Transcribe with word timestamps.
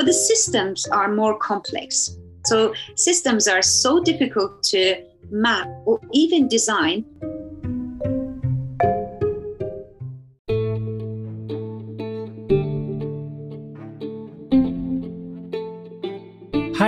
but 0.00 0.06
the 0.06 0.14
systems 0.14 0.86
are 0.86 1.14
more 1.14 1.38
complex. 1.38 2.16
So 2.46 2.72
systems 2.96 3.46
are 3.46 3.60
so 3.60 4.02
difficult 4.02 4.62
to 4.72 5.04
map 5.30 5.68
or 5.84 6.00
even 6.12 6.48
design 6.48 7.04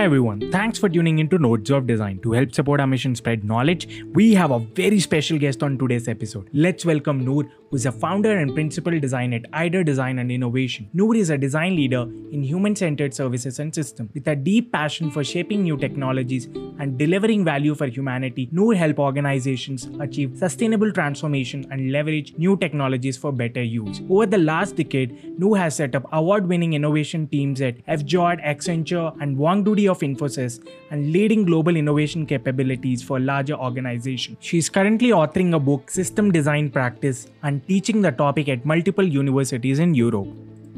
Hi 0.02 0.06
everyone, 0.06 0.50
thanks 0.50 0.80
for 0.80 0.88
tuning 0.88 1.20
into 1.20 1.38
Nodes 1.38 1.70
of 1.70 1.86
Design. 1.86 2.18
To 2.24 2.32
help 2.32 2.52
support 2.52 2.80
our 2.80 2.88
mission 2.88 3.14
spread 3.14 3.44
knowledge, 3.44 4.02
we 4.14 4.34
have 4.34 4.50
a 4.50 4.58
very 4.58 4.98
special 4.98 5.38
guest 5.38 5.62
on 5.62 5.78
today's 5.78 6.08
episode. 6.08 6.50
Let's 6.52 6.84
welcome 6.84 7.24
Noor, 7.24 7.44
who's 7.70 7.86
a 7.86 7.92
founder 7.92 8.36
and 8.36 8.52
principal 8.52 8.98
designer 8.98 9.36
at 9.36 9.44
IDER 9.52 9.84
Design 9.84 10.18
and 10.18 10.32
Innovation. 10.32 10.90
Noor 10.92 11.14
is 11.14 11.30
a 11.30 11.38
design 11.38 11.76
leader 11.76 12.02
in 12.32 12.42
human-centered 12.42 13.14
services 13.14 13.60
and 13.60 13.72
systems. 13.72 14.10
With 14.12 14.26
a 14.26 14.34
deep 14.34 14.72
passion 14.72 15.08
for 15.08 15.22
shaping 15.22 15.62
new 15.62 15.76
technologies 15.76 16.46
and 16.80 16.98
delivering 16.98 17.44
value 17.44 17.76
for 17.76 17.86
humanity, 17.86 18.48
Noor 18.50 18.74
help 18.74 18.98
organizations 18.98 19.88
achieve 20.00 20.36
sustainable 20.36 20.90
transformation 20.90 21.64
and 21.70 21.92
leverage 21.92 22.34
new 22.36 22.56
technologies 22.56 23.16
for 23.16 23.30
better 23.30 23.62
use. 23.62 24.00
Over 24.10 24.26
the 24.26 24.38
last 24.38 24.74
decade, 24.74 25.38
Noor 25.38 25.58
has 25.58 25.76
set 25.76 25.94
up 25.94 26.08
award-winning 26.10 26.72
innovation 26.72 27.28
teams 27.28 27.60
at 27.60 27.76
Fjord, 27.86 28.40
Accenture, 28.40 29.16
and 29.22 29.36
Wongdoody 29.36 29.91
of 29.92 30.04
Infosys 30.08 30.60
and 30.90 31.12
leading 31.16 31.44
global 31.44 31.76
innovation 31.82 32.26
capabilities 32.26 33.02
for 33.10 33.20
larger 33.20 33.54
organizations. 33.54 34.38
She 34.40 34.58
is 34.58 34.68
currently 34.68 35.10
authoring 35.22 35.54
a 35.54 35.60
book, 35.72 35.90
System 35.90 36.32
Design 36.38 36.70
Practice, 36.70 37.26
and 37.42 37.66
teaching 37.66 38.02
the 38.02 38.12
topic 38.22 38.48
at 38.48 38.66
multiple 38.74 39.12
universities 39.18 39.78
in 39.78 39.94
Europe. 39.94 40.28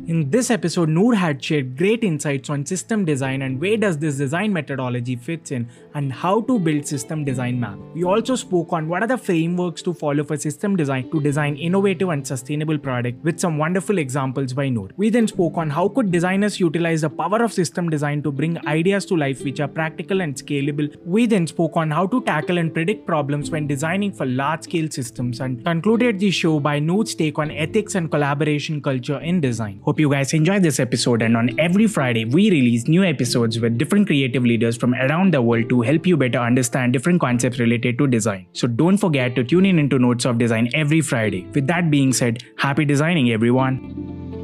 In 0.07 0.29
this 0.29 0.51
episode, 0.51 0.91
Noor 0.91 1.15
had 1.15 1.43
shared 1.43 1.79
great 1.79 2.05
insights 2.05 2.51
on 2.51 2.67
system 2.67 3.07
design 3.07 3.41
and 3.41 3.59
where 3.59 3.79
does 3.79 3.97
this 3.97 4.19
design 4.19 4.53
methodology 4.53 5.17
fits 5.17 5.51
in 5.51 5.67
and 5.95 6.13
how 6.13 6.43
to 6.43 6.59
build 6.59 6.87
system 6.87 7.25
design 7.25 7.59
map. 7.59 7.79
We 7.95 8.05
also 8.05 8.37
spoke 8.37 8.75
on 8.75 8.87
what 8.87 9.03
are 9.03 9.07
the 9.07 9.17
frameworks 9.17 9.81
to 9.81 9.95
follow 9.95 10.23
for 10.23 10.37
system 10.37 10.77
design 10.77 11.11
to 11.11 11.23
design 11.23 11.57
innovative 11.57 12.11
and 12.11 12.27
sustainable 12.27 12.77
product 12.77 13.25
with 13.25 13.41
some 13.41 13.57
wonderful 13.57 13.97
examples 13.97 14.53
by 14.53 14.69
Noor. 14.69 14.91
We 14.99 15.09
then 15.09 15.27
spoke 15.27 15.57
on 15.57 15.71
how 15.71 15.89
could 15.89 16.13
designers 16.13 16.61
utilize 16.61 17.01
the 17.01 17.09
power 17.09 17.43
of 17.43 17.55
system 17.55 17.89
design 17.89 18.23
to 18.25 18.31
bring 18.31 18.59
ideas 18.67 19.07
to 19.07 19.17
life 19.17 19.43
which 19.43 19.61
are 19.61 19.69
practical 19.69 20.21
and 20.21 20.35
scalable. 20.35 20.95
We 21.07 21.25
then 21.25 21.47
spoke 21.47 21.79
on 21.79 21.91
how 21.91 22.09
to 22.09 22.21
tackle 22.25 22.59
and 22.59 22.75
predict 22.75 23.07
problems 23.07 23.51
when 23.51 23.67
designing 23.67 24.13
for 24.13 24.27
large 24.27 24.65
scale 24.65 24.91
systems 24.91 25.41
and 25.41 25.65
concluded 25.65 26.21
the 26.21 26.31
show 26.31 26.61
by 26.61 26.79
Noor's 26.79 27.15
take 27.15 27.39
on 27.39 27.51
ethics 27.51 27.95
and 27.95 28.11
collaboration 28.11 28.83
culture 28.83 29.19
in 29.21 29.41
design. 29.41 29.81
Hope 29.83 29.94
you 29.99 30.11
guys 30.11 30.33
enjoyed 30.33 30.63
this 30.63 30.81
episode 30.81 31.23
and 31.23 31.37
on 31.37 31.59
every 31.59 31.87
Friday 31.87 32.25
we 32.25 32.51
release 32.51 32.87
new 32.89 33.05
episodes 33.05 33.59
with 33.59 33.79
different 33.79 34.07
creative 34.07 34.45
leaders 34.45 34.77
from 34.77 34.95
around 34.95 35.33
the 35.33 35.43
world 35.43 35.69
to 35.69 35.83
help 35.83 36.07
you 36.07 36.17
better 36.17 36.39
understand 36.39 36.93
different 36.93 37.21
concepts 37.21 37.59
related 37.59 37.99
to 37.99 38.07
design. 38.07 38.47
So 38.53 38.67
don't 38.67 38.97
forget 38.97 39.35
to 39.37 39.45
tune 39.45 39.67
in 39.67 39.79
into 39.79 39.99
Notes 39.99 40.25
of 40.25 40.39
Design 40.39 40.71
every 40.75 41.01
Friday. 41.01 41.47
With 41.55 41.67
that 41.67 41.91
being 41.91 42.13
said, 42.13 42.43
happy 42.57 42.85
designing 42.85 43.31
everyone. 43.31 44.44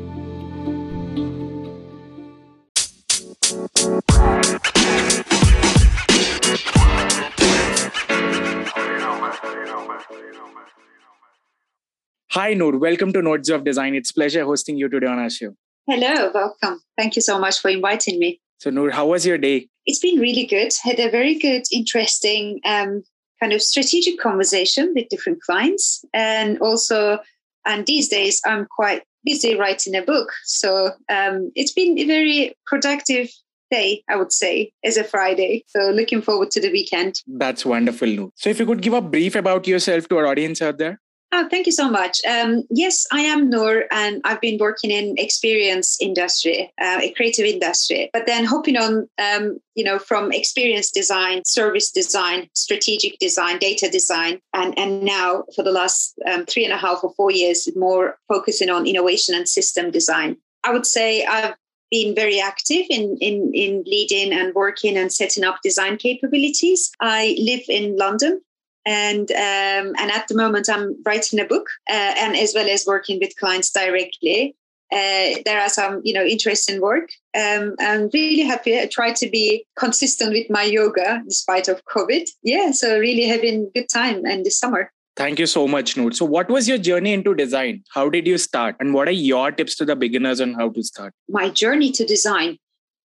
Hi 12.34 12.54
Noor, 12.54 12.78
welcome 12.78 13.12
to 13.14 13.22
Nodes 13.22 13.50
of 13.50 13.64
Design. 13.64 13.96
It's 13.96 14.12
pleasure 14.12 14.44
hosting 14.44 14.76
you 14.76 14.88
today 14.88 15.08
on 15.08 15.18
our 15.18 15.28
show. 15.28 15.52
Hello, 15.88 16.30
welcome. 16.32 16.80
Thank 16.96 17.16
you 17.16 17.22
so 17.22 17.40
much 17.40 17.58
for 17.58 17.70
inviting 17.70 18.20
me. 18.20 18.40
So 18.58 18.70
Noor, 18.70 18.92
how 18.92 19.08
was 19.08 19.26
your 19.26 19.36
day? 19.36 19.66
It's 19.84 19.98
been 19.98 20.20
really 20.20 20.46
good. 20.46 20.72
Had 20.80 21.00
a 21.00 21.10
very 21.10 21.34
good, 21.34 21.64
interesting 21.72 22.60
um, 22.64 23.02
kind 23.40 23.52
of 23.52 23.60
strategic 23.60 24.20
conversation 24.20 24.92
with 24.94 25.08
different 25.08 25.42
clients, 25.42 26.04
and 26.14 26.56
also, 26.60 27.19
and 27.66 27.84
these 27.86 28.08
days 28.08 28.40
I'm 28.46 28.69
quite 28.70 29.02
busy 29.24 29.56
writing 29.56 29.96
a 29.96 30.02
book. 30.02 30.30
So 30.44 30.92
um, 31.08 31.50
it's 31.56 31.72
been 31.72 31.98
a 31.98 32.06
very 32.06 32.54
productive 32.64 33.28
day, 33.72 34.04
I 34.08 34.14
would 34.14 34.32
say, 34.32 34.70
as 34.84 34.96
a 34.96 35.02
Friday. 35.02 35.64
So 35.66 35.90
looking 35.90 36.22
forward 36.22 36.52
to 36.52 36.60
the 36.60 36.70
weekend. 36.70 37.22
That's 37.26 37.66
wonderful, 37.66 38.06
Noor. 38.06 38.30
So 38.36 38.50
if 38.50 38.60
you 38.60 38.66
could 38.66 38.82
give 38.82 38.92
a 38.92 39.00
brief 39.00 39.34
about 39.34 39.66
yourself 39.66 40.08
to 40.10 40.19
our 40.19 40.28
audience 40.28 40.62
out 40.62 40.78
there. 40.78 41.00
Oh, 41.32 41.46
thank 41.48 41.66
you 41.66 41.72
so 41.72 41.88
much. 41.88 42.18
Um, 42.28 42.64
yes, 42.70 43.06
I 43.12 43.20
am 43.20 43.48
Noor, 43.48 43.84
and 43.92 44.20
I've 44.24 44.41
been 44.41 44.58
working 44.58 44.91
in 44.91 45.14
experience 45.16 45.96
industry, 46.00 46.72
uh, 46.80 46.98
a 47.00 47.12
creative 47.12 47.46
industry. 47.46 48.10
But 48.12 48.26
then 48.26 48.44
hopping 48.44 48.76
on, 48.76 49.08
um, 49.16 49.60
you 49.76 49.84
know, 49.84 50.00
from 50.00 50.32
experience 50.32 50.90
design, 50.90 51.42
service 51.44 51.92
design, 51.92 52.48
strategic 52.54 53.16
design, 53.20 53.58
data 53.58 53.88
design, 53.88 54.40
and 54.54 54.76
and 54.76 55.04
now 55.04 55.44
for 55.54 55.62
the 55.62 55.70
last 55.70 56.19
um, 56.28 56.46
three 56.46 56.64
and 56.64 56.72
a 56.72 56.76
half 56.76 57.04
or 57.04 57.14
four 57.14 57.30
years, 57.30 57.69
more 57.76 58.19
focusing 58.26 58.69
on 58.69 58.86
innovation 58.86 59.32
and 59.32 59.48
system 59.48 59.92
design. 59.92 60.36
I 60.64 60.72
would 60.72 60.86
say 60.86 61.24
I've 61.24 61.54
been 61.92 62.14
very 62.14 62.40
active 62.40 62.86
in, 62.88 63.16
in, 63.20 63.50
in 63.52 63.82
leading 63.86 64.32
and 64.32 64.54
working 64.54 64.96
and 64.96 65.12
setting 65.12 65.44
up 65.44 65.58
design 65.62 65.96
capabilities. 65.96 66.90
I 67.00 67.36
live 67.40 67.62
in 67.69 67.96
London 67.96 68.40
and 68.86 69.30
um, 69.32 69.94
and 69.98 70.10
at 70.10 70.28
the 70.28 70.34
moment 70.34 70.68
I'm 70.68 70.96
writing 71.04 71.41
a 71.41 71.44
book 71.44 71.68
uh, 71.88 72.14
and 72.18 72.36
as 72.36 72.52
well 72.54 72.68
as 72.68 72.86
working 72.86 73.18
with 73.20 73.36
clients 73.36 73.70
directly. 73.70 74.56
Uh, 74.92 75.38
there 75.44 75.60
are 75.60 75.68
some 75.68 76.00
you 76.02 76.12
know 76.12 76.24
interesting 76.24 76.80
work. 76.80 77.10
Um, 77.36 77.76
I'm 77.78 78.10
really 78.12 78.42
happy. 78.42 78.78
I 78.78 78.86
try 78.86 79.12
to 79.12 79.30
be 79.30 79.64
consistent 79.78 80.32
with 80.32 80.50
my 80.50 80.64
yoga 80.64 81.22
despite 81.28 81.69
of 81.69 81.80
COVID. 81.84 82.28
Yeah, 82.42 82.72
so 82.72 82.98
really 82.98 83.24
having 83.24 83.70
good 83.74 83.88
time 83.88 84.24
and 84.24 84.44
this 84.44 84.58
summer. 84.58 84.90
Thank 85.16 85.38
you 85.38 85.46
so 85.46 85.69
much, 85.69 85.96
Noor. 85.96 86.12
So, 86.12 86.24
what 86.24 86.48
was 86.48 86.66
your 86.66 86.78
journey 86.78 87.12
into 87.12 87.34
design? 87.34 87.84
How 87.92 88.08
did 88.08 88.26
you 88.26 88.38
start? 88.38 88.76
And 88.80 88.94
what 88.94 89.06
are 89.06 89.12
your 89.12 89.52
tips 89.52 89.76
to 89.76 89.84
the 89.84 89.94
beginners 89.94 90.40
on 90.40 90.54
how 90.54 90.70
to 90.70 90.82
start? 90.82 91.12
My 91.28 91.50
journey 91.50 91.92
to 91.92 92.06
design. 92.06 92.56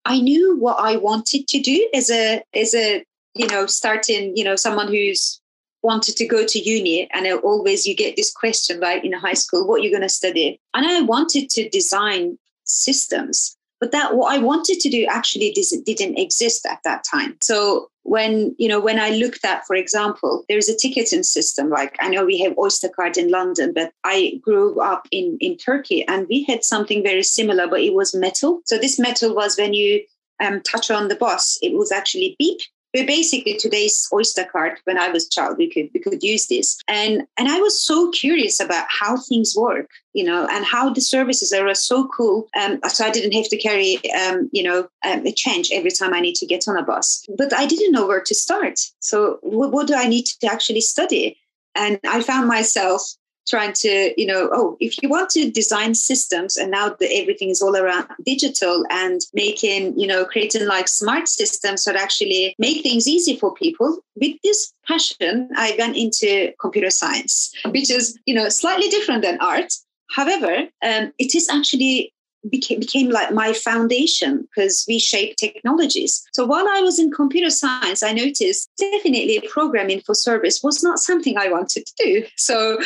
I 0.05 0.21
knew 0.21 0.57
what 0.57 0.77
I 0.79 0.97
wanted 0.97 1.47
to 1.47 1.59
do 1.59 1.89
as 1.93 2.09
a 2.09 2.41
as 2.53 2.73
a 2.73 3.03
you 3.33 3.47
know 3.47 3.65
starting 3.65 4.35
you 4.37 4.43
know 4.43 4.55
someone 4.55 4.87
who's 4.87 5.41
wanted 5.85 6.15
to 6.17 6.27
go 6.27 6.45
to 6.45 6.59
uni 6.59 7.07
and 7.13 7.27
always 7.41 7.85
you 7.85 7.95
get 7.95 8.15
this 8.15 8.31
question 8.31 8.79
right 8.79 9.05
in 9.05 9.13
high 9.13 9.39
school 9.43 9.67
what 9.67 9.81
you're 9.81 9.91
you 9.91 9.97
going 9.97 10.09
to 10.09 10.19
study? 10.21 10.59
And 10.73 10.85
i 10.85 11.01
wanted 11.01 11.49
to 11.51 11.69
design 11.69 12.37
systems 12.63 13.55
but 13.79 13.91
that 13.91 14.15
what 14.15 14.33
i 14.33 14.37
wanted 14.37 14.79
to 14.79 14.89
do 14.89 15.05
actually 15.09 15.51
didn't 15.51 16.17
exist 16.17 16.65
at 16.65 16.79
that 16.83 17.03
time. 17.03 17.37
So 17.41 17.89
when 18.05 18.55
you 18.59 18.67
know 18.67 18.79
when 18.79 18.99
i 18.99 19.09
looked 19.09 19.43
at 19.43 19.65
for 19.65 19.75
example 19.75 20.45
there's 20.47 20.69
a 20.69 20.77
ticketing 20.77 21.23
system 21.23 21.71
like 21.71 21.95
i 21.99 22.07
know 22.07 22.23
we 22.23 22.37
have 22.37 22.55
oyster 22.57 22.87
card 22.87 23.17
in 23.17 23.29
london 23.29 23.73
but 23.73 23.91
i 24.03 24.39
grew 24.43 24.79
up 24.79 25.07
in 25.11 25.37
in 25.41 25.57
turkey 25.57 26.07
and 26.07 26.27
we 26.29 26.43
had 26.43 26.63
something 26.63 27.01
very 27.01 27.23
similar 27.23 27.67
but 27.67 27.81
it 27.81 27.95
was 27.95 28.13
metal. 28.13 28.61
So 28.65 28.77
this 28.77 28.99
metal 28.99 29.33
was 29.35 29.57
when 29.57 29.73
you 29.73 30.03
um, 30.39 30.61
touch 30.61 30.91
on 30.91 31.07
the 31.07 31.15
bus 31.15 31.57
it 31.63 31.73
was 31.73 31.91
actually 31.91 32.35
beep 32.37 32.59
basically 33.03 33.55
today's 33.57 34.07
oyster 34.13 34.45
card 34.45 34.79
when 34.85 34.97
i 34.97 35.09
was 35.09 35.25
a 35.25 35.29
child 35.29 35.57
we 35.57 35.69
could 35.69 35.89
we 35.93 35.99
could 35.99 36.23
use 36.23 36.47
this. 36.47 36.77
And 36.87 37.23
and 37.37 37.47
i 37.49 37.59
was 37.59 37.83
so 37.83 38.11
curious 38.11 38.59
about 38.59 38.85
how 38.89 39.17
things 39.17 39.55
work 39.55 39.89
you 40.13 40.23
know 40.23 40.47
and 40.51 40.65
how 40.65 40.93
the 40.93 41.01
services 41.01 41.51
are 41.51 41.73
so 41.73 42.07
cool. 42.15 42.47
Um, 42.59 42.79
so 42.87 43.05
i 43.05 43.11
didn't 43.11 43.33
have 43.33 43.49
to 43.49 43.57
carry 43.57 43.99
um, 44.11 44.49
you 44.53 44.63
know 44.63 44.87
um, 45.05 45.25
a 45.25 45.31
change 45.31 45.69
every 45.73 45.91
time 45.91 46.13
i 46.13 46.19
need 46.19 46.35
to 46.35 46.45
get 46.45 46.67
on 46.67 46.77
a 46.77 46.83
bus. 46.83 47.25
But 47.37 47.53
i 47.53 47.65
didn't 47.65 47.91
know 47.91 48.07
where 48.07 48.21
to 48.21 48.35
start. 48.35 48.79
So 48.99 49.39
what, 49.41 49.71
what 49.71 49.87
do 49.87 49.95
i 49.95 50.07
need 50.07 50.25
to 50.41 50.47
actually 50.47 50.81
study? 50.81 51.37
And 51.75 51.99
i 52.07 52.21
found 52.21 52.47
myself 52.47 53.01
trying 53.47 53.73
to 53.73 54.13
you 54.17 54.25
know 54.25 54.49
oh 54.53 54.77
if 54.79 55.01
you 55.01 55.09
want 55.09 55.29
to 55.29 55.51
design 55.51 55.93
systems 55.93 56.57
and 56.57 56.71
now 56.71 56.89
the, 56.99 57.07
everything 57.17 57.49
is 57.49 57.61
all 57.61 57.75
around 57.75 58.07
digital 58.25 58.85
and 58.89 59.21
making 59.33 59.97
you 59.99 60.07
know 60.07 60.25
creating 60.25 60.65
like 60.65 60.87
smart 60.87 61.27
systems 61.27 61.83
that 61.83 61.95
actually 61.95 62.55
make 62.57 62.81
things 62.81 63.07
easy 63.07 63.37
for 63.37 63.53
people 63.53 63.99
with 64.15 64.35
this 64.43 64.73
passion 64.87 65.49
i 65.55 65.75
went 65.77 65.95
into 65.95 66.51
computer 66.59 66.89
science 66.89 67.53
which 67.71 67.91
is 67.91 68.17
you 68.25 68.33
know 68.33 68.49
slightly 68.49 68.89
different 68.89 69.21
than 69.21 69.37
art. 69.39 69.73
However 70.11 70.67
um, 70.83 71.11
it 71.17 71.35
is 71.35 71.49
actually 71.49 72.13
became, 72.49 72.79
became 72.79 73.09
like 73.09 73.31
my 73.33 73.53
foundation 73.53 74.41
because 74.41 74.85
we 74.87 74.99
shape 74.99 75.35
technologies. 75.37 76.23
So 76.33 76.45
while 76.45 76.67
I 76.67 76.81
was 76.81 76.99
in 76.99 77.11
computer 77.11 77.49
science, 77.49 78.03
I 78.03 78.13
noticed 78.13 78.69
definitely 78.77 79.41
programming 79.49 80.01
for 80.01 80.15
service 80.15 80.61
was 80.63 80.83
not 80.83 80.99
something 80.99 81.37
I 81.37 81.49
wanted 81.49 81.85
to 81.85 81.93
do. 81.97 82.25
So 82.37 82.79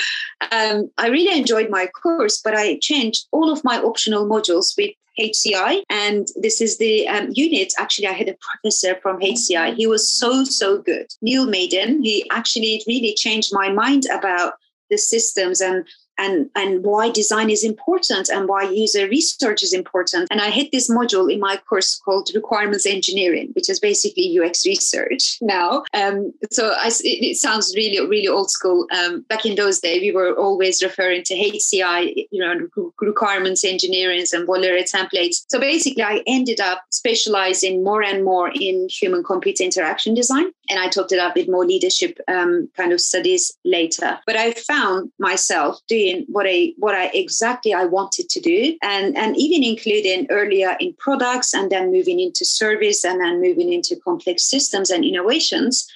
um, 0.51 0.89
I 0.97 1.07
really 1.07 1.37
enjoyed 1.37 1.69
my 1.69 1.87
course, 1.87 2.41
but 2.41 2.55
I 2.55 2.77
changed 2.81 3.27
all 3.31 3.51
of 3.51 3.63
my 3.63 3.79
optional 3.79 4.27
modules 4.27 4.73
with 4.77 4.91
HCI. 5.19 5.83
And 5.89 6.27
this 6.35 6.61
is 6.61 6.77
the 6.77 7.07
um, 7.07 7.29
unit. 7.31 7.73
Actually, 7.77 8.07
I 8.07 8.13
had 8.13 8.29
a 8.29 8.37
professor 8.39 8.99
from 9.01 9.19
HCI. 9.19 9.75
He 9.75 9.87
was 9.87 10.09
so, 10.09 10.43
so 10.43 10.81
good. 10.81 11.07
Neil 11.21 11.45
Maiden, 11.45 12.03
he 12.03 12.29
actually 12.31 12.83
really 12.87 13.13
changed 13.15 13.51
my 13.53 13.69
mind 13.69 14.03
about 14.13 14.53
the 14.89 14.97
systems 14.97 15.61
and 15.61 15.85
and 16.19 16.49
and 16.55 16.83
why 16.83 17.09
design 17.09 17.49
is 17.49 17.63
important 17.63 18.29
and 18.29 18.47
why 18.47 18.63
user 18.63 19.07
research 19.07 19.63
is 19.63 19.73
important. 19.73 20.27
And 20.31 20.41
i 20.41 20.49
hit 20.49 20.71
this 20.71 20.89
module 20.89 21.31
in 21.33 21.39
my 21.39 21.57
course 21.69 21.99
called 22.03 22.29
requirements 22.35 22.85
engineering 22.85 23.51
which 23.53 23.69
is 23.69 23.79
basically 23.79 24.37
ux 24.39 24.65
research 24.65 25.37
now. 25.41 25.83
Um, 25.93 26.33
so 26.51 26.73
I, 26.77 26.87
it, 26.87 27.19
it, 27.31 27.37
sounds 27.37 27.73
really 27.75 27.99
really 28.13 28.27
old 28.27 28.51
school. 28.51 28.87
Um, 28.97 29.25
back 29.29 29.45
in 29.45 29.55
those 29.55 29.79
days 29.79 30.01
we 30.01 30.11
were 30.11 30.33
always 30.35 30.83
referring 30.83 31.23
to 31.23 31.35
hci 31.35 32.27
you 32.31 32.41
know 32.41 32.53
requirements 33.01 33.63
engineering 33.63 34.25
and 34.33 34.47
Volere 34.47 34.83
templates. 34.95 35.45
So 35.47 35.59
basically 35.59 36.03
i 36.03 36.21
ended 36.27 36.59
up 36.59 36.83
specializing 36.89 37.83
more 37.83 38.03
and 38.03 38.23
more 38.23 38.51
in 38.53 38.87
human 38.89 39.23
computer 39.23 39.63
interaction 39.63 40.13
design 40.13 40.51
and 40.69 40.79
i 40.79 40.87
topped 40.87 41.11
it 41.11 41.19
up 41.19 41.35
with 41.35 41.47
more 41.47 41.65
leadership 41.65 42.19
um, 42.27 42.69
kind 42.75 42.91
of 42.91 43.01
studies 43.01 43.57
later 43.63 44.19
but 44.25 44.35
i 44.35 44.51
found 44.53 45.11
myself 45.19 45.79
doing 45.87 45.99
doing 45.99 46.25
what 46.29 46.45
I 46.47 46.73
what 46.77 46.95
I 46.95 47.07
exactly 47.13 47.73
I 47.73 47.85
wanted 47.85 48.29
to 48.29 48.39
do, 48.39 48.77
and 48.81 49.17
and 49.17 49.35
even 49.37 49.63
including 49.63 50.27
earlier 50.29 50.75
in 50.79 50.93
products, 50.93 51.53
and 51.53 51.71
then 51.71 51.91
moving 51.91 52.19
into 52.19 52.45
service, 52.45 53.03
and 53.03 53.19
then 53.21 53.41
moving 53.41 53.73
into 53.73 53.95
complex 54.03 54.43
systems 54.43 54.89
and 54.89 55.03
innovations. 55.03 55.87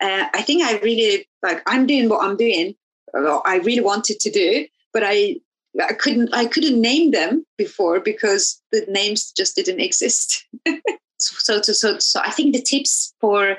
Uh, 0.00 0.26
I 0.34 0.42
think 0.42 0.62
I 0.62 0.78
really 0.78 1.28
like 1.42 1.62
I'm 1.66 1.86
doing 1.86 2.08
what 2.08 2.24
I'm 2.24 2.36
doing. 2.36 2.74
I 3.14 3.60
really 3.64 3.82
wanted 3.82 4.20
to 4.20 4.30
do, 4.30 4.66
but 4.92 5.02
I 5.04 5.36
I 5.80 5.92
couldn't 5.92 6.30
I 6.32 6.46
couldn't 6.46 6.80
name 6.80 7.10
them 7.10 7.44
before 7.56 8.00
because 8.00 8.60
the 8.72 8.84
names 8.88 9.32
just 9.32 9.56
didn't 9.56 9.80
exist. 9.88 10.46
so, 11.18 11.60
so 11.62 11.72
so 11.72 11.98
so 11.98 12.20
I 12.20 12.30
think 12.30 12.54
the 12.54 12.62
tips 12.62 13.14
for 13.20 13.56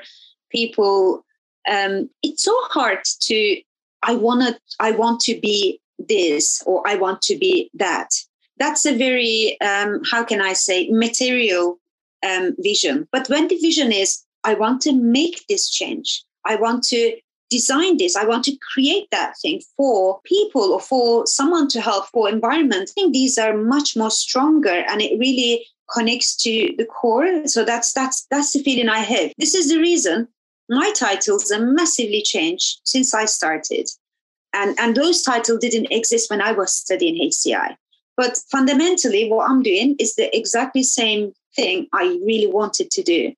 people 0.50 1.24
um, 1.70 2.08
it's 2.22 2.44
so 2.44 2.56
hard 2.70 3.00
to 3.20 3.60
I 4.02 4.14
want 4.14 4.42
to 4.42 4.60
I 4.78 4.92
want 4.92 5.20
to 5.22 5.38
be 5.40 5.80
this 6.08 6.62
or 6.66 6.86
I 6.86 6.96
want 6.96 7.22
to 7.22 7.36
be 7.36 7.70
that. 7.74 8.10
That's 8.58 8.84
a 8.86 8.96
very, 8.96 9.58
um, 9.60 10.02
how 10.10 10.24
can 10.24 10.40
I 10.40 10.52
say, 10.52 10.88
material 10.90 11.78
um, 12.26 12.54
vision. 12.58 13.08
But 13.12 13.28
when 13.28 13.48
the 13.48 13.58
vision 13.58 13.92
is, 13.92 14.22
I 14.44 14.54
want 14.54 14.82
to 14.82 14.92
make 14.92 15.46
this 15.48 15.68
change, 15.70 16.24
I 16.44 16.56
want 16.56 16.82
to 16.84 17.16
design 17.48 17.96
this, 17.96 18.16
I 18.16 18.24
want 18.24 18.44
to 18.44 18.56
create 18.72 19.08
that 19.10 19.34
thing 19.42 19.60
for 19.76 20.20
people 20.24 20.72
or 20.72 20.80
for 20.80 21.26
someone 21.26 21.68
to 21.68 21.80
help, 21.80 22.06
for 22.08 22.28
environment, 22.28 22.90
I 22.90 22.92
think 22.92 23.12
these 23.12 23.38
are 23.38 23.56
much 23.56 23.96
more 23.96 24.10
stronger 24.10 24.84
and 24.88 25.02
it 25.02 25.18
really 25.18 25.66
connects 25.92 26.36
to 26.36 26.72
the 26.78 26.84
core. 26.84 27.46
So 27.46 27.64
that's 27.64 27.92
that's 27.92 28.26
that's 28.30 28.52
the 28.52 28.62
feeling 28.62 28.88
I 28.88 28.98
have. 28.98 29.32
This 29.38 29.54
is 29.54 29.70
the 29.70 29.80
reason 29.80 30.28
my 30.70 30.92
titles 30.92 31.50
are 31.50 31.60
massively 31.60 32.22
changed 32.22 32.80
since 32.84 33.12
I 33.12 33.24
started. 33.24 33.90
And, 34.52 34.78
and 34.78 34.96
those 34.96 35.22
titles 35.22 35.58
didn't 35.60 35.92
exist 35.92 36.30
when 36.30 36.40
I 36.40 36.52
was 36.52 36.72
studying 36.74 37.28
HCI. 37.28 37.76
But 38.16 38.38
fundamentally, 38.50 39.28
what 39.28 39.50
I'm 39.50 39.62
doing 39.62 39.96
is 39.98 40.14
the 40.14 40.34
exactly 40.36 40.82
same 40.82 41.32
thing 41.56 41.88
I 41.92 42.18
really 42.24 42.46
wanted 42.46 42.90
to 42.92 43.02
do. 43.02 43.32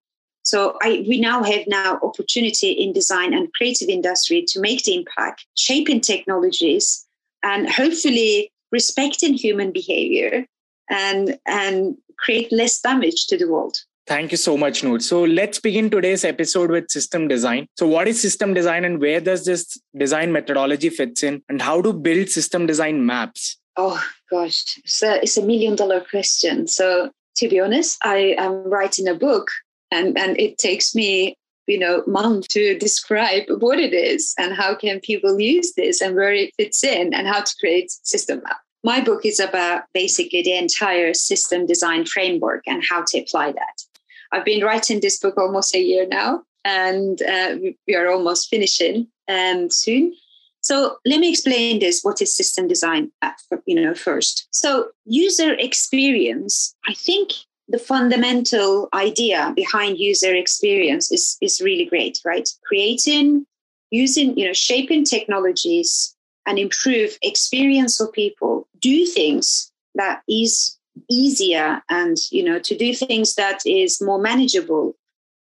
So 0.44 0.76
I, 0.82 1.04
we 1.08 1.20
now 1.20 1.42
have 1.42 1.66
now 1.66 2.00
opportunity 2.02 2.72
in 2.72 2.92
design 2.92 3.32
and 3.32 3.52
creative 3.54 3.88
industry 3.88 4.44
to 4.48 4.60
make 4.60 4.82
the 4.84 4.96
impact, 4.96 5.46
shaping 5.56 6.00
technologies, 6.00 7.06
and 7.42 7.70
hopefully 7.70 8.52
respecting 8.72 9.34
human 9.34 9.72
behavior 9.72 10.46
and 10.90 11.38
and 11.46 11.96
create 12.18 12.52
less 12.52 12.80
damage 12.80 13.26
to 13.26 13.36
the 13.36 13.48
world. 13.48 13.78
Thank 14.06 14.32
you 14.32 14.36
so 14.36 14.56
much, 14.56 14.82
Noor. 14.82 14.98
So 14.98 15.22
let's 15.22 15.60
begin 15.60 15.88
today's 15.88 16.24
episode 16.24 16.70
with 16.70 16.90
system 16.90 17.28
design. 17.28 17.66
So, 17.78 17.86
what 17.86 18.08
is 18.08 18.20
system 18.20 18.52
design 18.52 18.84
and 18.84 19.00
where 19.00 19.20
does 19.20 19.44
this 19.44 19.78
design 19.96 20.32
methodology 20.32 20.90
fits 20.90 21.22
in, 21.22 21.42
and 21.48 21.62
how 21.62 21.80
to 21.82 21.92
build 21.92 22.28
system 22.28 22.66
design 22.66 23.06
maps? 23.06 23.58
Oh 23.76 24.02
gosh, 24.30 24.78
it's 24.84 25.36
a 25.36 25.42
million 25.42 25.76
dollar 25.76 26.00
question. 26.00 26.66
So, 26.66 27.10
to 27.36 27.48
be 27.48 27.60
honest, 27.60 27.96
I 28.02 28.34
am 28.38 28.68
writing 28.68 29.06
a 29.06 29.14
book, 29.14 29.48
and 29.92 30.18
and 30.18 30.38
it 30.38 30.58
takes 30.58 30.96
me 30.96 31.36
you 31.68 31.78
know 31.78 32.02
month 32.06 32.48
to 32.48 32.76
describe 32.78 33.44
what 33.60 33.78
it 33.78 33.94
is 33.94 34.34
and 34.36 34.52
how 34.52 34.74
can 34.74 34.98
people 34.98 35.38
use 35.38 35.72
this 35.74 36.00
and 36.00 36.16
where 36.16 36.32
it 36.32 36.52
fits 36.56 36.82
in 36.82 37.14
and 37.14 37.28
how 37.28 37.40
to 37.40 37.54
create 37.60 37.88
system 38.02 38.42
map 38.42 38.58
my 38.82 39.00
book 39.00 39.24
is 39.24 39.38
about 39.38 39.84
basically 39.94 40.42
the 40.42 40.56
entire 40.56 41.14
system 41.14 41.66
design 41.66 42.04
framework 42.04 42.64
and 42.66 42.82
how 42.90 43.04
to 43.06 43.20
apply 43.20 43.52
that 43.52 43.84
I've 44.32 44.44
been 44.44 44.64
writing 44.64 45.00
this 45.00 45.18
book 45.18 45.36
almost 45.36 45.74
a 45.74 45.80
year 45.80 46.06
now, 46.06 46.42
and 46.64 47.20
uh, 47.22 47.56
we 47.86 47.94
are 47.94 48.10
almost 48.10 48.48
finishing 48.48 49.08
um, 49.28 49.70
soon. 49.70 50.14
So 50.62 50.96
let 51.04 51.18
me 51.18 51.28
explain 51.28 51.80
this. 51.80 52.02
What 52.02 52.22
is 52.22 52.34
system 52.34 52.68
design? 52.68 53.10
At, 53.20 53.40
you 53.66 53.74
know, 53.74 53.94
first. 53.94 54.46
So 54.50 54.88
user 55.04 55.54
experience. 55.54 56.74
I 56.88 56.94
think 56.94 57.32
the 57.68 57.78
fundamental 57.78 58.88
idea 58.94 59.52
behind 59.56 59.98
user 59.98 60.34
experience 60.34 61.10
is 61.10 61.36
is 61.40 61.60
really 61.60 61.84
great, 61.84 62.20
right? 62.24 62.48
Creating, 62.64 63.44
using, 63.90 64.38
you 64.38 64.46
know, 64.46 64.52
shaping 64.52 65.04
technologies 65.04 66.14
and 66.46 66.58
improve 66.58 67.18
experience 67.22 68.00
of 68.00 68.12
people. 68.12 68.68
Do 68.80 69.06
things 69.06 69.72
that 69.94 70.22
is 70.28 70.78
easier 71.10 71.82
and 71.88 72.16
you 72.30 72.42
know 72.42 72.58
to 72.58 72.76
do 72.76 72.94
things 72.94 73.34
that 73.34 73.60
is 73.66 74.00
more 74.00 74.18
manageable. 74.18 74.96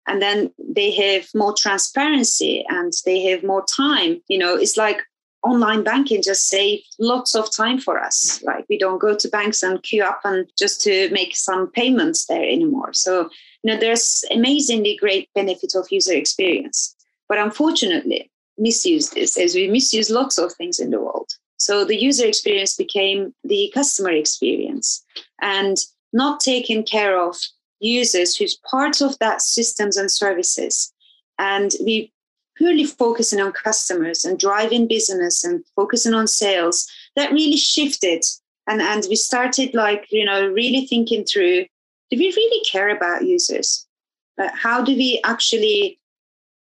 And 0.08 0.20
then 0.20 0.52
they 0.58 0.90
have 0.90 1.28
more 1.32 1.54
transparency 1.56 2.64
and 2.68 2.92
they 3.06 3.22
have 3.24 3.44
more 3.44 3.64
time. 3.64 4.20
You 4.28 4.38
know 4.38 4.56
it's 4.56 4.76
like 4.76 5.02
online 5.44 5.82
banking 5.82 6.22
just 6.22 6.48
save 6.48 6.80
lots 7.00 7.34
of 7.34 7.54
time 7.54 7.78
for 7.78 7.98
us. 7.98 8.40
Like 8.44 8.64
we 8.68 8.78
don't 8.78 9.00
go 9.00 9.16
to 9.16 9.28
banks 9.28 9.62
and 9.62 9.82
queue 9.82 10.04
up 10.04 10.20
and 10.24 10.48
just 10.56 10.80
to 10.82 11.10
make 11.10 11.36
some 11.36 11.70
payments 11.70 12.26
there 12.26 12.44
anymore. 12.44 12.92
So 12.92 13.30
you 13.62 13.72
know 13.72 13.78
there's 13.78 14.24
amazingly 14.30 14.96
great 14.96 15.28
benefit 15.34 15.74
of 15.74 15.90
user 15.90 16.14
experience. 16.14 16.96
But 17.28 17.38
unfortunately 17.38 18.30
misuse 18.58 19.10
this 19.10 19.38
as 19.38 19.54
we 19.54 19.68
misuse 19.68 20.10
lots 20.10 20.38
of 20.38 20.52
things 20.52 20.78
in 20.78 20.90
the 20.90 21.00
so 21.62 21.84
the 21.84 21.96
user 21.96 22.26
experience 22.26 22.74
became 22.74 23.32
the 23.44 23.70
customer 23.72 24.10
experience 24.10 25.04
and 25.40 25.76
not 26.12 26.40
taking 26.40 26.82
care 26.82 27.20
of 27.20 27.36
users 27.78 28.34
who's 28.34 28.58
part 28.68 29.00
of 29.00 29.16
that 29.20 29.40
systems 29.40 29.96
and 29.96 30.10
services. 30.10 30.92
And 31.38 31.72
we 31.84 32.12
purely 32.56 32.84
focusing 32.84 33.40
on 33.40 33.52
customers 33.52 34.24
and 34.24 34.40
driving 34.40 34.88
business 34.88 35.44
and 35.44 35.64
focusing 35.76 36.14
on 36.14 36.26
sales, 36.26 36.90
that 37.14 37.30
really 37.30 37.56
shifted. 37.56 38.24
And, 38.66 38.82
and 38.82 39.06
we 39.08 39.14
started 39.14 39.72
like, 39.72 40.06
you 40.10 40.24
know, 40.24 40.48
really 40.48 40.84
thinking 40.86 41.24
through, 41.24 41.66
do 42.10 42.18
we 42.18 42.32
really 42.36 42.64
care 42.64 42.88
about 42.88 43.24
users? 43.24 43.86
How 44.54 44.82
do 44.82 44.96
we 44.96 45.20
actually 45.24 46.00